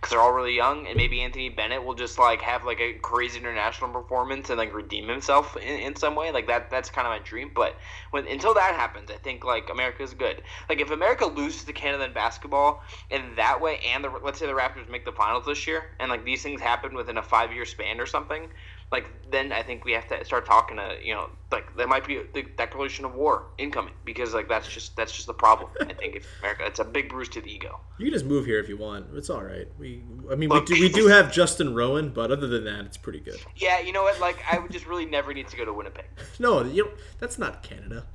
because 0.00 0.12
they're 0.12 0.20
all 0.20 0.32
really 0.32 0.54
young, 0.54 0.86
and 0.86 0.96
maybe 0.96 1.22
Anthony 1.22 1.48
Bennett 1.48 1.84
will 1.84 1.94
just 1.94 2.18
like 2.18 2.40
have 2.42 2.64
like 2.64 2.80
a 2.80 2.92
crazy 2.94 3.38
international 3.38 3.90
performance 3.90 4.48
and 4.48 4.58
like 4.58 4.72
redeem 4.72 5.08
himself 5.08 5.56
in, 5.56 5.80
in 5.80 5.96
some 5.96 6.14
way. 6.14 6.30
Like 6.30 6.46
that 6.46 6.70
that's 6.70 6.88
kind 6.88 7.06
of 7.06 7.10
my 7.10 7.18
dream. 7.18 7.50
But 7.54 7.76
when 8.12 8.28
until 8.28 8.54
that 8.54 8.74
happens, 8.76 9.10
I 9.10 9.16
think 9.16 9.44
like 9.44 9.68
America's 9.70 10.14
good. 10.14 10.42
Like 10.68 10.80
if 10.80 10.90
America 10.90 11.26
loses 11.26 11.64
to 11.64 11.72
Canada 11.72 12.04
in 12.04 12.12
basketball 12.12 12.80
in 13.10 13.34
that 13.36 13.60
way, 13.60 13.80
and 13.92 14.04
the, 14.04 14.10
let's 14.22 14.38
say 14.38 14.46
the 14.46 14.52
Raptors 14.52 14.88
make 14.88 15.04
the 15.04 15.12
finals 15.12 15.46
this 15.46 15.66
year, 15.66 15.82
and 15.98 16.10
like 16.10 16.24
these 16.24 16.42
things 16.42 16.60
happen 16.60 16.94
within 16.94 17.16
a 17.16 17.22
five 17.22 17.52
year 17.52 17.64
span 17.64 18.00
or 18.00 18.06
something, 18.06 18.48
like 18.90 19.06
then 19.30 19.52
I 19.52 19.62
think 19.62 19.84
we 19.84 19.92
have 19.92 20.06
to 20.08 20.24
start 20.24 20.46
talking 20.46 20.78
to 20.78 20.96
you 21.02 21.12
know 21.12 21.28
like 21.52 21.76
there 21.76 21.86
might 21.86 22.06
be 22.06 22.22
the 22.32 22.42
declaration 22.56 23.04
of 23.04 23.14
war 23.14 23.46
incoming 23.58 23.92
because 24.04 24.32
like 24.32 24.48
that's 24.48 24.68
just 24.68 24.96
that's 24.96 25.12
just 25.12 25.26
the 25.26 25.34
problem. 25.34 25.70
I 25.80 25.92
think 25.92 26.16
if 26.16 26.26
America, 26.40 26.64
it's 26.66 26.78
a 26.78 26.84
big 26.84 27.10
bruise 27.10 27.28
to 27.30 27.40
the 27.40 27.50
ego. 27.50 27.80
You 27.98 28.06
can 28.06 28.14
just 28.14 28.24
move 28.24 28.46
here 28.46 28.58
if 28.60 28.68
you 28.68 28.76
want. 28.76 29.06
It's 29.14 29.28
all 29.28 29.42
right. 29.42 29.68
We, 29.78 30.02
I 30.30 30.36
mean, 30.36 30.48
we 30.48 30.60
do, 30.62 30.80
we 30.80 30.88
do 30.88 31.06
have 31.08 31.32
Justin 31.32 31.74
Rowan, 31.74 32.10
but 32.10 32.30
other 32.30 32.46
than 32.46 32.64
that, 32.64 32.86
it's 32.86 32.96
pretty 32.96 33.20
good. 33.20 33.38
Yeah, 33.56 33.80
you 33.80 33.92
know 33.92 34.02
what? 34.02 34.20
Like 34.20 34.42
I 34.50 34.58
would 34.58 34.72
just 34.72 34.86
really 34.86 35.06
never 35.06 35.34
need 35.34 35.48
to 35.48 35.56
go 35.56 35.64
to 35.64 35.72
Winnipeg. 35.72 36.06
No, 36.38 36.62
you 36.62 36.84
know, 36.84 36.90
that's 37.18 37.36
not 37.38 37.62
Canada. 37.62 38.06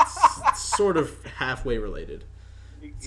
It's, 0.00 0.38
it's 0.48 0.62
sort 0.62 0.96
of 0.96 1.22
halfway 1.36 1.76
related. 1.78 2.24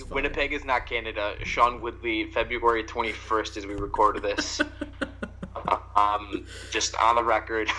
Winnipeg 0.08 0.52
is 0.52 0.64
not 0.64 0.86
Canada. 0.86 1.34
Sean 1.42 1.80
Woodley, 1.80 2.30
February 2.30 2.84
twenty 2.84 3.12
first, 3.12 3.56
as 3.56 3.66
we 3.66 3.74
record 3.74 4.22
this. 4.22 4.60
um, 5.96 6.46
just 6.70 6.94
on 6.96 7.16
the 7.16 7.24
record, 7.24 7.70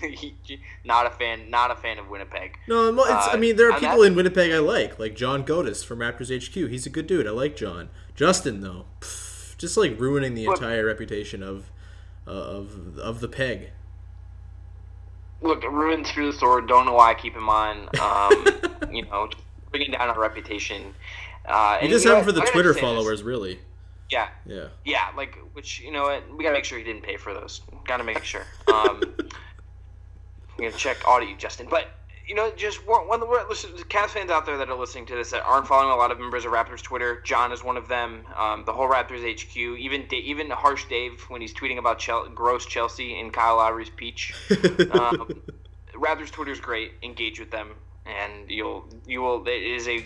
he- 0.00 0.34
not 0.84 1.06
a 1.06 1.10
fan, 1.10 1.50
not 1.50 1.70
a 1.70 1.76
fan 1.76 1.98
of 1.98 2.08
Winnipeg. 2.08 2.58
No, 2.68 2.88
it's, 2.88 3.10
I 3.10 3.32
Uh, 3.32 3.36
mean, 3.36 3.56
there 3.56 3.70
are 3.70 3.78
people 3.78 4.00
that- 4.00 4.06
in 4.06 4.14
Winnipeg 4.14 4.52
I 4.52 4.58
like, 4.58 4.98
like 4.98 5.14
John 5.14 5.44
Godis 5.44 5.84
from 5.84 5.98
Raptors 6.00 6.30
HQ. 6.30 6.70
He's 6.70 6.86
a 6.86 6.90
good 6.90 7.06
dude. 7.06 7.26
I 7.26 7.30
like 7.30 7.56
John. 7.56 7.88
Justin 8.14 8.60
though, 8.60 8.84
pff, 9.00 9.56
just 9.58 9.76
like 9.76 9.98
ruining 9.98 10.34
the 10.34 10.46
Look- 10.46 10.56
entire 10.58 10.84
reputation 10.86 11.42
of 11.42 11.70
uh, 12.26 12.30
of 12.30 12.98
of 12.98 13.20
the 13.20 13.28
peg. 13.28 13.70
Look, 15.42 15.62
ruins 15.64 16.10
through 16.10 16.32
the 16.32 16.38
sword. 16.38 16.68
Don't 16.68 16.86
know 16.86 16.94
why 16.94 17.10
I 17.10 17.14
keep 17.14 17.34
him 17.34 17.48
on. 17.50 17.88
Um, 18.00 18.46
you 18.94 19.04
know, 19.04 19.28
bringing 19.70 19.90
down 19.90 20.08
our 20.08 20.18
reputation. 20.18 20.94
Uh, 21.44 21.78
You 21.82 21.88
just 21.88 22.06
have 22.06 22.18
him 22.18 22.24
for 22.24 22.32
the 22.32 22.40
Twitter 22.40 22.72
followers, 22.72 23.22
really. 23.22 23.58
Yeah, 24.10 24.28
Yeah. 24.46 24.66
Yeah, 24.84 25.06
like 25.16 25.36
which 25.54 25.80
you 25.80 25.90
know 25.92 26.02
what 26.04 26.24
we 26.36 26.44
gotta 26.44 26.54
make 26.54 26.64
sure 26.64 26.78
he 26.78 26.84
didn't 26.84 27.02
pay 27.02 27.16
for 27.16 27.32
those. 27.34 27.62
Gotta 27.86 28.04
make 28.04 28.22
sure. 28.24 28.42
Um, 28.72 29.00
I'm 29.18 30.58
gonna 30.58 30.72
check 30.72 30.98
audit, 31.08 31.38
Justin. 31.38 31.66
But 31.70 31.86
you 32.26 32.34
know, 32.34 32.50
just 32.56 32.86
one, 32.86 33.06
one 33.08 33.20
of 33.22 33.28
the 33.28 33.44
listen, 33.48 33.70
Cavs 33.90 34.10
fans 34.10 34.30
out 34.30 34.46
there 34.46 34.56
that 34.56 34.68
are 34.70 34.78
listening 34.78 35.04
to 35.06 35.14
this 35.14 35.30
that 35.32 35.42
aren't 35.44 35.66
following 35.66 35.90
a 35.92 35.96
lot 35.96 36.10
of 36.10 36.18
members 36.18 36.44
of 36.44 36.52
Raptors 36.52 36.82
Twitter. 36.82 37.20
John 37.24 37.52
is 37.52 37.62
one 37.64 37.76
of 37.76 37.88
them. 37.88 38.24
Um, 38.38 38.64
the 38.64 38.72
whole 38.72 38.88
Raptors 38.88 39.22
HQ, 39.30 39.56
even 39.56 40.06
Da- 40.08 40.22
even 40.24 40.48
Harsh 40.50 40.86
Dave 40.88 41.20
when 41.28 41.40
he's 41.40 41.52
tweeting 41.52 41.78
about 41.78 41.98
Chel- 41.98 42.28
gross 42.30 42.64
Chelsea 42.66 43.18
and 43.20 43.32
Kyle 43.32 43.56
Lowry's 43.56 43.90
peach. 43.90 44.32
Um, 44.50 45.42
Raptors 45.94 46.30
Twitter 46.30 46.50
is 46.52 46.60
great. 46.60 46.92
Engage 47.02 47.38
with 47.40 47.50
them, 47.50 47.70
and 48.06 48.50
you'll 48.50 48.86
you 49.06 49.22
will. 49.22 49.46
It 49.46 49.62
is 49.62 49.88
a. 49.88 50.04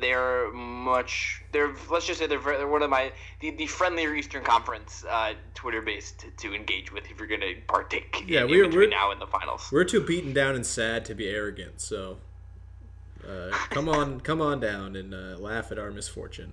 They're 0.00 0.52
much. 0.52 1.42
They're 1.52 1.74
let's 1.90 2.06
just 2.06 2.20
say 2.20 2.26
they're 2.26 2.38
they're 2.40 2.68
one 2.68 2.82
of 2.82 2.90
my 2.90 3.12
the, 3.40 3.50
the 3.50 3.66
friendlier 3.66 4.14
Eastern 4.14 4.44
Conference 4.44 5.04
uh, 5.10 5.34
Twitter 5.54 5.82
base 5.82 6.12
to, 6.12 6.30
to 6.48 6.54
engage 6.54 6.92
with 6.92 7.10
if 7.10 7.18
you're 7.18 7.26
going 7.28 7.40
to 7.40 7.54
partake. 7.66 8.24
Yeah, 8.26 8.42
in, 8.44 8.50
we're- 8.50 8.64
in 8.66 8.70
we're- 8.74 8.86
now 8.88 9.10
in 9.12 9.18
the 9.18 9.26
finals. 9.26 9.68
We're 9.72 9.84
too 9.84 10.00
beaten 10.00 10.32
down 10.32 10.54
and 10.54 10.64
sad 10.66 11.04
to 11.06 11.14
be 11.14 11.28
arrogant, 11.28 11.80
so 11.80 12.18
uh, 13.28 13.50
come 13.70 13.88
on, 13.88 14.20
come 14.28 14.40
on 14.40 14.60
down 14.60 14.94
and 14.96 15.12
uh, 15.12 15.36
laugh 15.38 15.72
at 15.72 15.78
our 15.78 15.90
misfortune. 15.90 16.52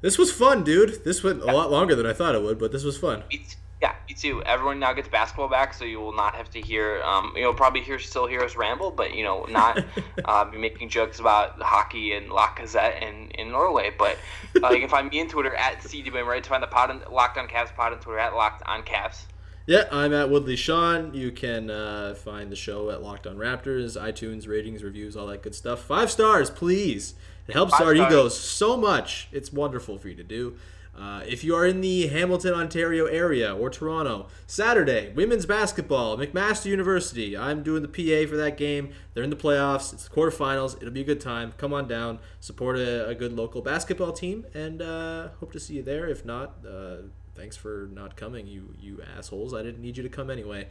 This 0.00 0.16
was 0.16 0.30
fun, 0.30 0.62
dude. 0.62 1.04
This 1.04 1.24
went 1.24 1.42
a 1.42 1.46
lot 1.46 1.70
longer 1.72 1.94
than 1.96 2.06
I 2.06 2.12
thought 2.12 2.34
it 2.36 2.42
would, 2.42 2.58
but 2.58 2.70
this 2.70 2.84
was 2.84 2.96
fun. 2.96 3.24
T- 3.28 3.42
Yeah, 3.80 3.94
me 4.08 4.14
too. 4.14 4.42
Everyone 4.42 4.80
now 4.80 4.92
gets 4.92 5.06
basketball 5.08 5.48
back, 5.48 5.72
so 5.72 5.84
you 5.84 6.00
will 6.00 6.14
not 6.14 6.34
have 6.34 6.50
to 6.50 6.60
hear. 6.60 7.00
Um, 7.02 7.32
you'll 7.36 7.54
probably 7.54 7.80
hear 7.80 7.98
still 8.00 8.26
hear 8.26 8.40
us 8.40 8.56
ramble, 8.56 8.90
but 8.90 9.14
you 9.14 9.22
know, 9.22 9.44
not 9.44 9.84
uh, 10.24 10.44
be 10.46 10.58
making 10.58 10.88
jokes 10.88 11.20
about 11.20 11.60
hockey 11.62 12.14
and 12.14 12.28
Lacazette 12.28 13.00
in, 13.02 13.30
in 13.30 13.52
Norway. 13.52 13.92
But 13.96 14.18
uh, 14.62 14.70
you 14.70 14.80
can 14.80 14.88
find 14.88 15.08
me 15.08 15.20
on 15.20 15.28
Twitter 15.28 15.54
at 15.54 15.78
CDBM, 15.80 16.26
right? 16.26 16.42
To 16.42 16.50
find 16.50 16.62
the 16.62 16.66
pod 16.66 16.90
on, 16.90 17.02
Locked 17.12 17.38
on 17.38 17.46
Cavs 17.46 17.72
pod 17.74 17.92
on 17.92 18.00
Twitter 18.00 18.18
at 18.18 18.34
Locked 18.34 18.62
on 18.66 18.82
Cavs. 18.82 19.26
Yeah, 19.66 19.84
I'm 19.92 20.14
at 20.14 20.30
Woodley 20.30 20.56
Sean. 20.56 21.12
You 21.12 21.30
can 21.30 21.70
uh, 21.70 22.14
find 22.14 22.50
the 22.50 22.56
show 22.56 22.90
at 22.90 23.02
Locked 23.02 23.26
On 23.26 23.36
Raptors, 23.36 24.00
iTunes, 24.00 24.48
ratings, 24.48 24.82
reviews, 24.82 25.14
all 25.14 25.26
that 25.26 25.42
good 25.42 25.54
stuff. 25.54 25.82
Five 25.82 26.10
stars, 26.10 26.48
please. 26.48 27.14
It 27.46 27.52
helps 27.52 27.72
Five 27.72 27.86
our 27.86 27.94
stars. 27.94 28.12
egos 28.12 28.40
so 28.40 28.78
much. 28.78 29.28
It's 29.30 29.52
wonderful 29.52 29.98
for 29.98 30.08
you 30.08 30.14
to 30.16 30.24
do. 30.24 30.56
Uh, 30.98 31.22
if 31.26 31.44
you 31.44 31.54
are 31.54 31.64
in 31.64 31.80
the 31.80 32.08
Hamilton, 32.08 32.54
Ontario 32.54 33.06
area 33.06 33.54
or 33.54 33.70
Toronto, 33.70 34.26
Saturday, 34.46 35.12
women's 35.14 35.46
basketball, 35.46 36.16
McMaster 36.16 36.66
University. 36.66 37.36
I'm 37.36 37.62
doing 37.62 37.82
the 37.82 37.88
PA 37.88 38.28
for 38.28 38.36
that 38.36 38.56
game. 38.56 38.90
They're 39.14 39.22
in 39.22 39.30
the 39.30 39.36
playoffs. 39.36 39.92
It's 39.92 40.08
the 40.08 40.14
quarterfinals. 40.14 40.76
It'll 40.78 40.90
be 40.90 41.02
a 41.02 41.04
good 41.04 41.20
time. 41.20 41.52
Come 41.56 41.72
on 41.72 41.86
down, 41.86 42.18
support 42.40 42.76
a, 42.78 43.06
a 43.08 43.14
good 43.14 43.32
local 43.32 43.62
basketball 43.62 44.12
team, 44.12 44.44
and 44.54 44.82
uh, 44.82 45.28
hope 45.38 45.52
to 45.52 45.60
see 45.60 45.74
you 45.74 45.82
there. 45.82 46.08
If 46.08 46.24
not, 46.24 46.56
uh, 46.68 46.96
thanks 47.36 47.56
for 47.56 47.88
not 47.92 48.16
coming, 48.16 48.48
you 48.48 48.74
you 48.80 49.00
assholes. 49.16 49.54
I 49.54 49.62
didn't 49.62 49.80
need 49.80 49.96
you 49.96 50.02
to 50.02 50.08
come 50.08 50.30
anyway. 50.30 50.68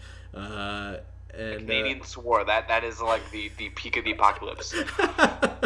Uh, 1.34 1.38
and 1.41 1.55
uh, 1.55 1.59
Canadian 1.59 2.03
swore 2.03 2.43
that 2.45 2.67
that 2.67 2.84
is 2.84 3.01
like 3.01 3.30
the, 3.32 3.51
the 3.57 3.69
peak 3.69 3.97
of 3.97 4.03
the 4.05 4.11
apocalypse. 4.11 4.73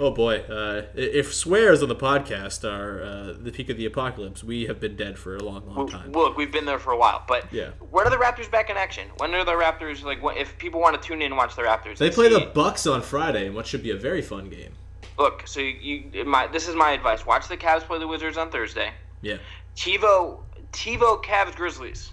oh 0.00 0.10
boy, 0.10 0.38
uh, 0.40 0.82
if 0.94 1.34
swears 1.34 1.82
on 1.82 1.88
the 1.88 1.96
podcast 1.96 2.64
are 2.68 3.02
uh, 3.02 3.34
the 3.40 3.50
peak 3.50 3.68
of 3.70 3.76
the 3.76 3.86
apocalypse, 3.86 4.42
we 4.44 4.66
have 4.66 4.80
been 4.80 4.96
dead 4.96 5.18
for 5.18 5.36
a 5.36 5.42
long, 5.42 5.62
long 5.74 5.88
time. 5.88 6.12
Look, 6.12 6.36
we've 6.36 6.52
been 6.52 6.64
there 6.64 6.78
for 6.78 6.92
a 6.92 6.96
while, 6.96 7.22
but 7.26 7.52
Yeah. 7.52 7.70
when 7.90 8.06
are 8.06 8.10
the 8.10 8.16
Raptors 8.16 8.50
back 8.50 8.70
in 8.70 8.76
action? 8.76 9.08
When 9.18 9.34
are 9.34 9.44
the 9.44 9.52
Raptors 9.52 10.02
like? 10.04 10.22
What, 10.22 10.36
if 10.36 10.56
people 10.58 10.80
want 10.80 11.00
to 11.00 11.06
tune 11.06 11.20
in 11.22 11.26
and 11.26 11.36
watch 11.36 11.56
the 11.56 11.62
Raptors, 11.62 11.98
They 11.98 12.06
and 12.06 12.14
play 12.14 12.28
see- 12.28 12.38
the 12.38 12.46
Bucks 12.46 12.86
on 12.86 13.02
Friday, 13.02 13.46
in 13.46 13.54
what 13.54 13.66
should 13.66 13.82
be 13.82 13.90
a 13.90 13.96
very 13.96 14.22
fun 14.22 14.48
game. 14.48 14.72
Look, 15.18 15.46
so 15.46 15.60
you, 15.60 16.24
my 16.24 16.46
this 16.46 16.68
is 16.68 16.74
my 16.74 16.92
advice: 16.92 17.26
watch 17.26 17.48
the 17.48 17.56
Cavs 17.56 17.82
play 17.82 17.98
the 17.98 18.08
Wizards 18.08 18.38
on 18.38 18.50
Thursday. 18.50 18.92
Yeah. 19.20 19.36
TiVo, 19.76 20.40
TiVo, 20.72 21.22
Cavs, 21.22 21.54
Grizzlies, 21.54 22.10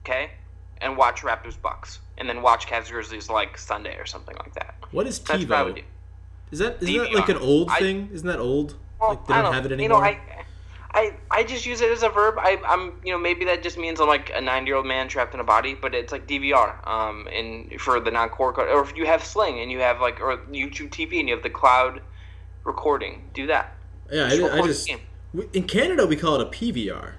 okay, 0.00 0.30
and 0.80 0.96
watch 0.96 1.22
Raptors, 1.22 1.60
Bucks, 1.60 2.00
and 2.18 2.28
then 2.28 2.42
watch 2.42 2.66
Cavs, 2.66 2.90
Grizzlies 2.90 3.28
like 3.28 3.58
Sunday 3.58 3.96
or 3.96 4.06
something 4.06 4.36
like 4.36 4.54
that. 4.54 4.74
What 4.90 5.06
is 5.06 5.18
That's 5.18 5.44
what 5.44 5.52
I 5.52 5.62
would 5.62 5.74
TiVo? 5.74 5.76
do. 5.76 5.82
Is 6.50 6.58
that 6.60 6.82
isn't 6.82 6.96
that 6.96 7.12
like 7.12 7.28
an 7.28 7.36
old 7.36 7.68
I- 7.70 7.78
thing? 7.78 8.10
Isn't 8.12 8.26
that 8.26 8.38
old? 8.38 8.76
Well, 9.00 9.10
like 9.10 9.26
they 9.26 9.34
I 9.34 9.42
don't 9.42 9.54
have 9.54 9.66
it 9.66 9.72
anymore. 9.72 9.98
You 10.06 10.12
know. 10.14 10.18
I, 10.18 10.44
I, 10.90 11.14
I 11.30 11.42
just 11.44 11.66
use 11.66 11.82
it 11.82 11.90
as 11.92 12.02
a 12.02 12.08
verb. 12.08 12.36
I, 12.38 12.58
I'm, 12.66 12.98
you 13.04 13.12
know, 13.12 13.18
maybe 13.18 13.44
that 13.44 13.62
just 13.62 13.76
means 13.78 14.00
I'm 14.00 14.08
like 14.08 14.32
a 14.34 14.40
nine-year-old 14.40 14.86
man 14.86 15.06
trapped 15.06 15.34
in 15.34 15.40
a 15.40 15.44
body, 15.44 15.74
but 15.74 15.94
it's 15.94 16.10
like 16.10 16.26
DVR. 16.26 16.84
Um, 16.88 17.28
and 17.28 17.78
for 17.80 18.00
the 18.00 18.10
non-core 18.10 18.54
code, 18.54 18.68
or 18.68 18.82
if 18.82 18.96
you 18.96 19.04
have 19.06 19.22
Sling 19.22 19.60
and 19.60 19.70
you 19.70 19.78
have 19.80 20.00
like, 20.00 20.20
or 20.20 20.38
YouTube 20.50 20.88
TV 20.88 21.20
and 21.20 21.28
you 21.28 21.34
have 21.34 21.42
the 21.44 21.50
cloud 21.50 22.00
recording, 22.64 23.28
do 23.34 23.46
that. 23.48 23.76
yeah, 24.10 24.28
just 24.30 24.52
I, 24.52 24.58
I 24.58 24.62
just 24.66 24.90
in 25.52 25.64
Canada 25.64 26.06
we 26.06 26.16
call 26.16 26.40
it 26.40 26.40
a 26.40 26.50
PVR, 26.50 27.12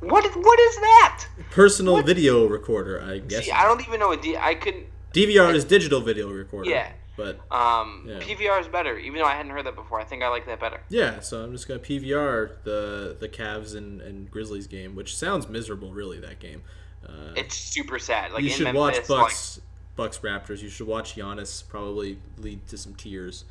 What, 0.00 0.24
what 0.36 0.60
is 0.60 0.76
that? 0.76 1.26
personal 1.50 2.02
video 2.02 2.46
recorder. 2.46 3.02
I 3.02 3.18
guess 3.18 3.46
See, 3.46 3.52
I 3.52 3.64
don't 3.64 3.80
even 3.86 3.98
know 4.00 4.08
what 4.08 4.22
D. 4.22 4.36
I 4.36 4.54
couldn't. 4.54 4.86
DVR 5.12 5.54
is 5.54 5.64
digital 5.64 6.00
video 6.00 6.30
recorder. 6.30 6.70
Yeah. 6.70 6.92
But 7.16 7.40
Um, 7.50 8.04
Yeah. 8.06 8.20
PVR 8.20 8.60
is 8.60 8.68
better, 8.68 8.96
even 8.98 9.18
though 9.18 9.26
I 9.26 9.34
hadn't 9.34 9.50
heard 9.50 9.66
that 9.66 9.74
before. 9.74 10.00
I 10.00 10.04
think 10.04 10.22
I 10.22 10.28
like 10.28 10.46
that 10.46 10.60
better. 10.60 10.80
yeah, 10.88 11.18
so 11.20 11.42
I'm 11.42 11.50
just 11.52 11.66
gonna 11.66 11.80
PVR 11.80 12.62
the 12.62 13.16
the 13.18 13.28
Cavs 13.28 13.74
and, 13.74 14.00
and 14.00 14.30
Grizzlies 14.30 14.68
game, 14.68 14.94
which 14.94 15.16
sounds 15.16 15.48
miserable, 15.48 15.92
really. 15.92 16.20
That 16.20 16.38
game. 16.38 16.62
Uh, 17.04 17.32
It's 17.36 17.56
super 17.56 17.98
sad. 17.98 18.30
Like 18.32 18.44
you 18.44 18.50
should 18.50 18.64
Memphis, 18.64 18.78
watch 18.80 18.96
like- 18.98 19.08
Bucks 19.08 19.60
Bucks 19.96 20.18
Raptors. 20.18 20.62
You 20.62 20.68
should 20.68 20.86
watch 20.86 21.16
Giannis 21.16 21.66
probably 21.68 22.18
lead 22.36 22.64
to 22.68 22.78
some 22.78 22.94
tears. 22.94 23.44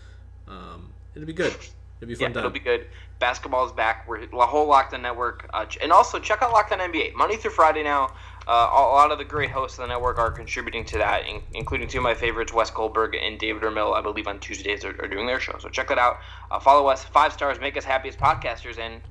Um, 0.47 0.93
it'll 1.13 1.25
be 1.27 1.33
good. 1.33 1.53
It'll 1.99 2.07
be 2.07 2.13
a 2.13 2.17
Yeah, 2.17 2.27
fun 2.27 2.33
time. 2.33 2.39
it'll 2.39 2.51
be 2.51 2.59
good. 2.59 2.87
Basketball 3.19 3.65
is 3.65 3.71
back. 3.71 4.07
We're 4.07 4.25
the 4.25 4.37
whole 4.37 4.67
Locked 4.67 4.93
On 4.93 5.01
Network, 5.01 5.49
uh, 5.53 5.65
and 5.81 5.91
also 5.91 6.19
check 6.19 6.41
out 6.41 6.51
Locked 6.51 6.71
On 6.71 6.79
NBA 6.79 7.13
Monday 7.15 7.37
through 7.37 7.51
Friday 7.51 7.83
now. 7.83 8.11
Uh, 8.47 8.69
a 8.71 8.79
lot 8.79 9.11
of 9.11 9.17
the 9.17 9.25
great 9.25 9.49
hosts 9.49 9.77
of 9.77 9.83
the 9.83 9.87
network 9.89 10.17
are 10.17 10.31
contributing 10.31 10.85
to 10.85 10.97
that, 10.97 11.27
in, 11.27 11.41
including 11.53 11.85
two 11.85 11.97
of 11.97 12.03
my 12.03 12.13
favorites, 12.13 12.53
Wes 12.53 12.71
Goldberg 12.71 13.13
and 13.13 13.37
David 13.37 13.63
Ermill. 13.63 13.93
I 13.93 14.01
believe 14.01 14.25
on 14.25 14.39
Tuesdays 14.39 14.85
are, 14.85 14.95
are 15.01 15.07
doing 15.07 15.27
their 15.27 15.39
show. 15.41 15.57
So 15.59 15.67
check 15.67 15.89
that 15.89 15.97
out. 15.97 16.19
Uh, 16.49 16.57
follow 16.57 16.87
us, 16.87 17.03
five 17.03 17.33
stars, 17.33 17.59
make 17.59 17.75
us 17.75 17.83
happy 17.83 18.07
as 18.07 18.15
podcasters. 18.15 18.79
And 18.79 19.01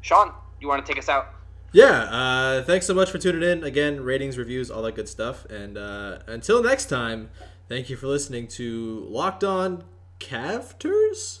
Sean, 0.00 0.32
you 0.60 0.68
want 0.68 0.86
to 0.86 0.92
take 0.92 0.98
us 0.98 1.08
out? 1.08 1.34
Yeah, 1.72 2.02
uh, 2.04 2.62
thanks 2.62 2.86
so 2.86 2.94
much 2.94 3.10
for 3.10 3.18
tuning 3.18 3.42
in. 3.42 3.64
Again, 3.64 4.00
ratings, 4.04 4.38
reviews, 4.38 4.70
all 4.70 4.82
that 4.82 4.94
good 4.94 5.08
stuff. 5.08 5.44
And 5.46 5.76
uh, 5.76 6.20
until 6.28 6.62
next 6.62 6.86
time, 6.86 7.30
thank 7.68 7.90
you 7.90 7.96
for 7.96 8.06
listening 8.06 8.46
to 8.48 9.08
Locked 9.10 9.42
On 9.42 9.82
Cavters. 10.20 11.40